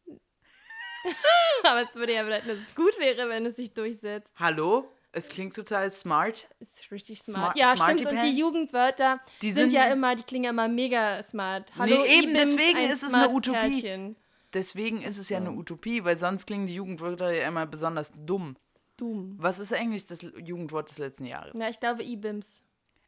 Aber 1.63 1.81
es 1.81 1.95
würde 1.95 2.13
ja 2.13 2.23
bedeuten, 2.23 2.47
dass 2.47 2.59
es 2.59 2.75
gut 2.75 2.97
wäre, 2.99 3.29
wenn 3.29 3.45
es 3.45 3.55
sich 3.55 3.73
durchsetzt. 3.73 4.31
Hallo? 4.37 4.91
Es 5.11 5.29
klingt 5.29 5.55
total 5.55 5.89
smart. 5.89 6.47
Ist 6.59 6.91
richtig 6.91 7.19
Smart- 7.21 7.53
smart. 7.53 7.57
ja, 7.57 7.75
stimmt. 7.77 8.01
Und 8.05 8.15
Pants? 8.15 8.23
die 8.23 8.37
Jugendwörter 8.39 9.19
Die 9.41 9.51
sind, 9.51 9.69
sind- 9.69 9.73
ja 9.73 9.85
immer, 9.91 10.15
die 10.15 10.23
klingen 10.23 10.43
ja 10.45 10.49
immer 10.51 10.67
mega 10.67 11.23
smart. 11.23 11.71
Hallo, 11.77 12.01
Nee, 12.03 12.19
eben, 12.19 12.33
deswegen 12.33 12.79
ist 12.79 13.03
es 13.03 13.13
eine 13.13 13.29
Utopie. 13.29 13.57
Kerlchen. 13.81 14.15
Deswegen 14.57 15.03
ist 15.03 15.19
es 15.19 15.29
ja 15.29 15.37
eine 15.37 15.51
Utopie, 15.51 16.03
weil 16.03 16.17
sonst 16.17 16.47
klingen 16.47 16.65
die 16.65 16.73
Jugendwörter 16.73 17.31
ja 17.31 17.47
immer 17.47 17.67
besonders 17.67 18.11
dumm. 18.15 18.55
Dumm. 18.97 19.35
Was 19.37 19.59
ist 19.59 19.71
eigentlich 19.71 20.07
das 20.07 20.21
Jugendwort 20.23 20.89
des 20.89 20.97
letzten 20.97 21.25
Jahres? 21.25 21.55
Ja, 21.55 21.69
ich 21.69 21.79
glaube 21.79 22.03
Ibims. 22.03 22.63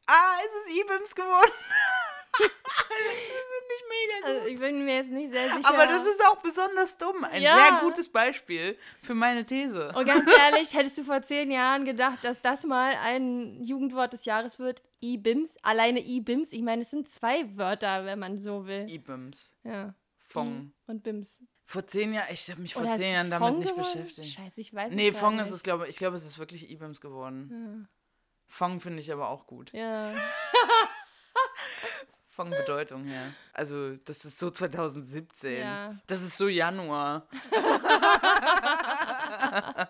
Ah, 0.05 0.35
es 0.45 0.71
ist 0.71 0.77
IBIMS 0.79 1.15
geworden. 1.15 1.51
das. 4.21 4.35
Also 4.35 4.47
ich 4.47 4.59
bin 4.59 4.85
mir 4.85 4.95
jetzt 4.97 5.11
nicht 5.11 5.33
sehr 5.33 5.49
sicher. 5.49 5.67
Aber 5.67 5.85
das 5.87 6.05
ist 6.05 6.25
auch 6.27 6.37
besonders 6.37 6.97
dumm. 6.97 7.23
Ein 7.23 7.41
Ja. 7.41 7.57
sehr 7.57 7.79
gutes 7.81 8.09
Beispiel 8.09 8.77
für 9.01 9.13
meine 9.15 9.45
These. 9.45 9.91
Und 9.95 10.05
ganz 10.05 10.29
ehrlich, 10.37 10.73
hättest 10.73 10.97
du 10.97 11.03
vor 11.03 11.21
zehn 11.21 11.51
Jahren 11.51 11.85
gedacht, 11.85 12.23
dass 12.23 12.41
das 12.41 12.63
mal 12.63 12.93
ein 13.01 13.61
Jugendwort 13.63 14.13
des 14.13 14.25
Jahres 14.25 14.59
wird? 14.59 14.81
Ibims. 15.01 15.55
Alleine 15.63 15.99
Ibims. 16.05 16.51
Ich 16.53 16.61
meine, 16.61 16.81
es 16.83 16.91
sind 16.91 17.09
zwei 17.09 17.45
Wörter, 17.57 18.05
wenn 18.05 18.19
man 18.19 18.39
so 18.39 18.65
will. 18.65 18.87
IBIMS. 18.89 19.55
Ja. 19.63 19.93
Fong. 20.29 20.71
Und 20.87 21.03
Bims. 21.03 21.27
Vor 21.65 21.85
zehn 21.85 22.13
Jahren, 22.13 22.27
ich 22.31 22.49
habe 22.49 22.61
mich 22.61 22.73
vor 22.73 22.83
Oder 22.83 22.93
zehn 22.95 23.13
Jahren 23.13 23.29
damit 23.29 23.49
Fong 23.49 23.59
nicht 23.59 23.75
geworden? 23.75 24.03
beschäftigt. 24.03 24.33
Scheiße, 24.33 24.61
ich 24.61 24.73
weiß 24.73 24.91
Nee, 24.93 25.09
es 25.09 25.13
gar 25.15 25.19
Fong 25.21 25.35
nicht. 25.35 25.45
ist 25.45 25.51
es, 25.51 25.63
glaube 25.63 25.83
ich. 25.85 25.89
Ich 25.91 25.97
glaube, 25.97 26.15
es 26.15 26.25
ist 26.25 26.39
wirklich 26.39 26.69
IBIMS 26.71 27.01
geworden. 27.01 27.87
Fong 28.47 28.79
finde 28.79 28.99
ich 29.01 29.11
aber 29.11 29.29
auch 29.29 29.45
gut. 29.45 29.71
Ja. 29.73 30.13
Von 32.29 32.49
Bedeutung 32.51 33.03
her. 33.03 33.33
Also, 33.53 33.97
das 33.97 34.23
ist 34.23 34.39
so 34.39 34.49
2017. 34.49 35.59
Ja. 35.59 35.99
Das 36.07 36.21
ist 36.21 36.37
so 36.37 36.47
Januar. 36.47 37.27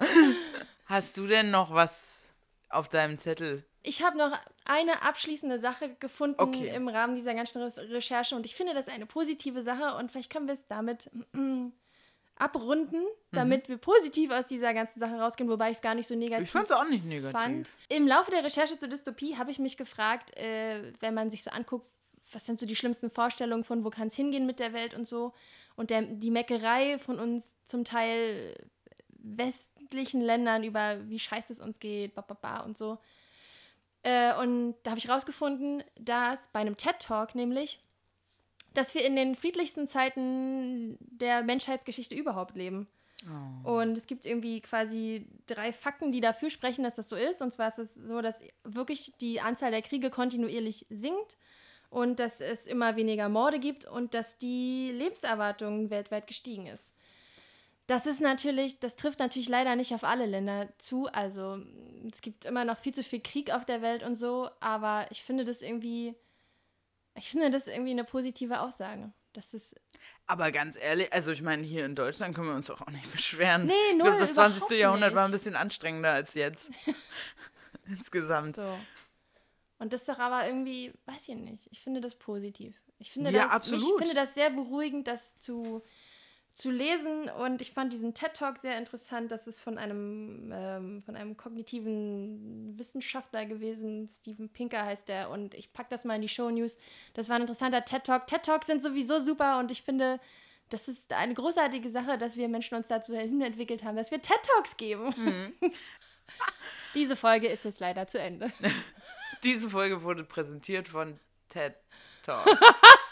Hast 0.85 1.17
du 1.17 1.27
denn 1.27 1.51
noch 1.51 1.71
was 1.73 2.27
auf 2.69 2.89
deinem 2.89 3.17
Zettel? 3.19 3.65
Ich 3.81 4.03
habe 4.03 4.17
noch 4.17 4.37
eine 4.65 5.01
abschließende 5.03 5.57
Sache 5.59 5.95
gefunden 5.99 6.39
Okay. 6.41 6.73
im 6.75 6.87
Rahmen 6.89 7.15
dieser 7.15 7.33
ganzen 7.33 7.61
Re- 7.61 7.89
Recherche 7.91 8.35
und 8.35 8.45
ich 8.45 8.55
finde 8.55 8.73
das 8.73 8.87
eine 8.89 9.05
positive 9.05 9.63
Sache 9.63 9.95
und 9.97 10.11
vielleicht 10.11 10.29
können 10.31 10.47
wir 10.47 10.53
es 10.53 10.67
damit 10.67 11.09
abrunden, 12.35 13.01
Mhm. 13.01 13.07
damit 13.35 13.69
wir 13.69 13.77
positiv 13.77 14.31
aus 14.31 14.47
dieser 14.47 14.73
ganzen 14.73 14.99
Sache 14.99 15.15
rausgehen, 15.19 15.49
wobei 15.49 15.71
ich 15.71 15.77
es 15.77 15.81
gar 15.81 15.93
nicht 15.95 16.07
so 16.07 16.15
negativ 16.15 16.45
Ich 16.45 16.51
fand 16.51 16.65
es 16.69 16.71
auch 16.75 16.87
nicht 16.87 17.05
negativ. 17.05 17.31
fand. 17.39 17.69
Im 17.89 18.07
Laufe 18.07 18.31
der 18.31 18.43
Recherche 18.43 18.77
zur 18.77 18.87
Dystopie 18.87 19.37
habe 19.37 19.51
ich 19.51 19.59
mich 19.59 19.77
gefragt, 19.77 20.35
äh, 20.37 20.93
wenn 20.99 21.13
man 21.13 21.29
sich 21.29 21.43
so 21.43 21.51
anguckt, 21.51 21.85
was 22.31 22.45
sind 22.45 22.59
so 22.59 22.65
die 22.65 22.75
schlimmsten 22.75 23.09
Vorstellungen 23.09 23.63
von, 23.63 23.83
wo 23.83 23.89
kann 23.89 24.07
es 24.09 24.15
hingehen 24.15 24.45
mit 24.45 24.59
der 24.59 24.71
Welt 24.73 24.93
und 24.93 25.07
so. 25.07 25.33
Und 25.75 25.89
der, 25.89 26.03
die 26.03 26.31
Meckerei 26.31 26.99
von 26.99 27.17
uns 27.19 27.55
zum 27.65 27.83
Teil 27.85 28.55
westlichen 29.21 30.21
Ländern 30.21 30.63
über 30.63 30.97
wie 31.09 31.19
scheiße 31.19 31.53
es 31.53 31.59
uns 31.59 31.79
geht, 31.79 32.13
ba, 32.15 32.21
ba, 32.21 32.35
ba 32.35 32.59
und 32.61 32.77
so. 32.77 32.99
Äh, 34.03 34.33
und 34.35 34.75
da 34.83 34.91
habe 34.91 34.99
ich 34.99 35.09
rausgefunden, 35.09 35.83
dass 35.99 36.47
bei 36.49 36.59
einem 36.59 36.77
TED-Talk 36.77 37.35
nämlich, 37.35 37.79
dass 38.73 38.93
wir 38.93 39.05
in 39.05 39.15
den 39.15 39.35
friedlichsten 39.35 39.87
Zeiten 39.87 40.97
der 40.99 41.43
Menschheitsgeschichte 41.43 42.15
überhaupt 42.15 42.55
leben. 42.55 42.87
Und 43.63 43.97
es 43.97 44.07
gibt 44.07 44.25
irgendwie 44.25 44.61
quasi 44.61 45.27
drei 45.45 45.73
Fakten, 45.73 46.11
die 46.11 46.21
dafür 46.21 46.49
sprechen, 46.49 46.83
dass 46.83 46.95
das 46.95 47.09
so 47.09 47.15
ist. 47.15 47.41
Und 47.41 47.51
zwar 47.51 47.67
ist 47.67 47.79
es 47.79 47.95
so, 47.95 48.21
dass 48.21 48.41
wirklich 48.63 49.13
die 49.19 49.41
Anzahl 49.41 49.71
der 49.71 49.81
Kriege 49.81 50.09
kontinuierlich 50.09 50.85
sinkt 50.89 51.37
und 51.89 52.19
dass 52.19 52.39
es 52.39 52.67
immer 52.67 52.95
weniger 52.95 53.27
Morde 53.27 53.59
gibt 53.59 53.85
und 53.85 54.13
dass 54.13 54.37
die 54.37 54.91
Lebenserwartung 54.91 55.89
weltweit 55.89 56.27
gestiegen 56.27 56.67
ist. 56.67 56.93
Das 57.89 58.05
ist 58.05 58.21
natürlich, 58.21 58.79
das 58.79 58.95
trifft 58.95 59.17
natürlich 59.17 59.49
leider 59.49 59.75
nicht 59.75 59.95
auf 59.95 60.03
alle 60.03 60.27
Länder 60.27 60.69
zu. 60.77 61.07
Also 61.07 61.57
es 62.11 62.21
gibt 62.21 62.45
immer 62.45 62.63
noch 62.63 62.77
viel 62.77 62.93
zu 62.93 63.01
viel 63.03 63.19
Krieg 63.19 63.49
auf 63.51 63.65
der 63.65 63.81
Welt 63.81 64.03
und 64.03 64.15
so, 64.15 64.51
aber 64.59 65.07
ich 65.09 65.23
finde 65.23 65.43
das 65.43 65.63
irgendwie, 65.63 66.13
ich 67.15 67.31
finde 67.31 67.49
das 67.49 67.65
irgendwie 67.65 67.89
eine 67.89 68.03
positive 68.03 68.61
Aussage. 68.61 69.11
Das 69.33 69.55
ist 69.55 69.75
Aber 70.27 70.51
ganz 70.51 70.77
ehrlich, 70.79 71.11
also 71.11 71.31
ich 71.31 71.41
meine, 71.41 71.63
hier 71.63 71.83
in 71.85 71.95
Deutschland 71.95 72.35
können 72.35 72.49
wir 72.49 72.55
uns 72.55 72.67
doch 72.67 72.79
auch 72.81 72.91
nicht 72.91 73.11
beschweren. 73.11 73.65
Nee, 73.65 73.73
ich 73.89 73.97
null, 73.97 74.03
glaube, 74.05 74.19
das 74.19 74.31
überhaupt 74.33 74.57
20. 74.59 74.79
Jahrhundert 74.79 75.15
war 75.15 75.25
ein 75.25 75.31
nicht. 75.31 75.39
bisschen 75.39 75.55
anstrengender 75.55 76.11
als 76.11 76.35
jetzt. 76.35 76.69
Insgesamt. 77.87 78.55
So. 78.55 78.77
Und 79.79 79.93
das 79.93 80.01
ist 80.01 80.09
doch 80.09 80.19
aber 80.19 80.45
irgendwie, 80.45 80.93
weiß 81.07 81.27
ich 81.27 81.35
nicht, 81.35 81.67
ich 81.71 81.79
finde 81.79 82.01
das 82.01 82.13
positiv. 82.13 82.75
Ich 82.99 83.11
finde, 83.11 83.31
Ja, 83.31 83.45
das, 83.45 83.53
absolut. 83.53 84.01
Ich 84.01 84.07
finde 84.07 84.13
das 84.13 84.35
sehr 84.35 84.51
beruhigend, 84.51 85.07
das 85.07 85.39
zu, 85.39 85.81
zu 86.59 86.71
lesen. 86.71 87.29
Und 87.29 87.61
ich 87.61 87.71
fand 87.71 87.93
diesen 87.93 88.13
TED-Talk 88.13 88.57
sehr 88.57 88.77
interessant. 88.77 89.31
Das 89.31 89.47
ist 89.47 89.61
von 89.61 89.77
einem, 89.77 90.51
ähm, 90.53 91.01
von 91.01 91.15
einem 91.15 91.37
kognitiven 91.37 92.77
Wissenschaftler 92.77 93.45
gewesen. 93.45 94.07
Stephen 94.09 94.49
Pinker 94.49 94.85
heißt 94.85 95.07
der. 95.07 95.29
Und 95.29 95.53
ich 95.53 95.71
packe 95.71 95.89
das 95.89 96.03
mal 96.03 96.15
in 96.15 96.21
die 96.21 96.29
Show 96.29 96.49
News. 96.49 96.77
Das 97.13 97.29
war 97.29 97.37
ein 97.37 97.41
interessanter 97.41 97.85
TED-Talk. 97.85 98.27
TED-Talks 98.27 98.67
sind 98.67 98.83
sowieso 98.83 99.19
super 99.19 99.59
und 99.59 99.71
ich 99.71 99.81
finde. 99.81 100.19
Das 100.71 100.87
ist 100.87 101.11
eine 101.13 101.33
großartige 101.33 101.89
Sache, 101.89 102.19
dass 102.19 102.37
wir 102.37 102.47
Menschen 102.47 102.75
uns 102.75 102.87
dazu 102.87 103.15
hin 103.15 103.41
entwickelt 103.41 103.83
haben, 103.83 103.95
dass 103.95 104.11
wir 104.11 104.21
TED-Talks 104.21 104.77
geben. 104.77 105.15
Mhm. 105.17 105.53
Diese 106.93 107.15
Folge 107.15 107.47
ist 107.47 107.65
jetzt 107.65 107.79
leider 107.79 108.07
zu 108.07 108.19
Ende. 108.19 108.51
Diese 109.43 109.69
Folge 109.71 110.03
wurde 110.03 110.23
präsentiert 110.23 110.87
von 110.87 111.19
TED 111.47 111.73
Talks. 112.21 112.51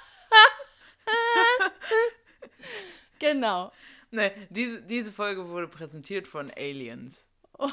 Genau. 3.19 3.71
ne, 4.11 4.31
diese, 4.49 4.81
diese 4.81 5.11
Folge 5.11 5.49
wurde 5.49 5.67
präsentiert 5.67 6.27
von 6.27 6.51
Aliens. 6.55 7.25
Von 7.57 7.69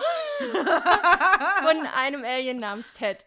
einem 1.95 2.25
Alien 2.25 2.59
namens 2.59 2.91
Ted. 2.95 3.27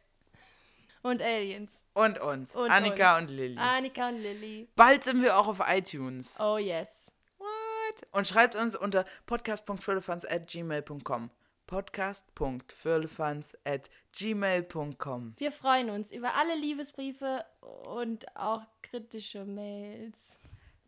Und 1.04 1.22
Aliens. 1.22 1.84
Und 1.94 2.20
uns. 2.20 2.56
Und 2.56 2.72
Annika 2.72 3.18
uns. 3.18 3.30
und 3.30 3.38
Lilly. 3.38 3.58
Annika 3.58 4.10
und 4.10 4.18
Lilly. 4.18 4.68
Bald 4.76 5.04
sind 5.04 5.22
wir 5.22 5.38
auch 5.38 5.48
auf 5.48 5.62
iTunes. 5.68 6.36
Oh 6.40 6.58
yes. 6.58 7.12
What? 7.38 8.08
Und 8.12 8.28
schreibt 8.28 8.56
uns 8.56 8.76
unter 8.76 9.06
podcast.firlefanz 9.28 10.26
at 10.26 10.48
gmail.com. 10.48 11.30
Podcast.firlefanz 11.68 13.56
at 13.64 13.90
gmail.com. 14.18 15.36
Wir 15.38 15.52
freuen 15.52 15.90
uns 15.90 16.12
über 16.12 16.34
alle 16.36 16.56
Liebesbriefe 16.56 17.46
und 17.62 18.26
auch 18.36 18.64
kritische 18.82 19.46
Mails. 19.46 20.40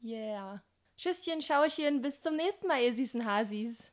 Yeah. 0.03 0.63
Tschüsschen, 0.99 1.41
Schauchen, 1.41 2.01
bis 2.01 2.19
zum 2.19 2.35
nächsten 2.35 2.67
Mal, 2.67 2.83
ihr 2.83 2.93
süßen 2.93 3.23
Hasis. 3.23 3.89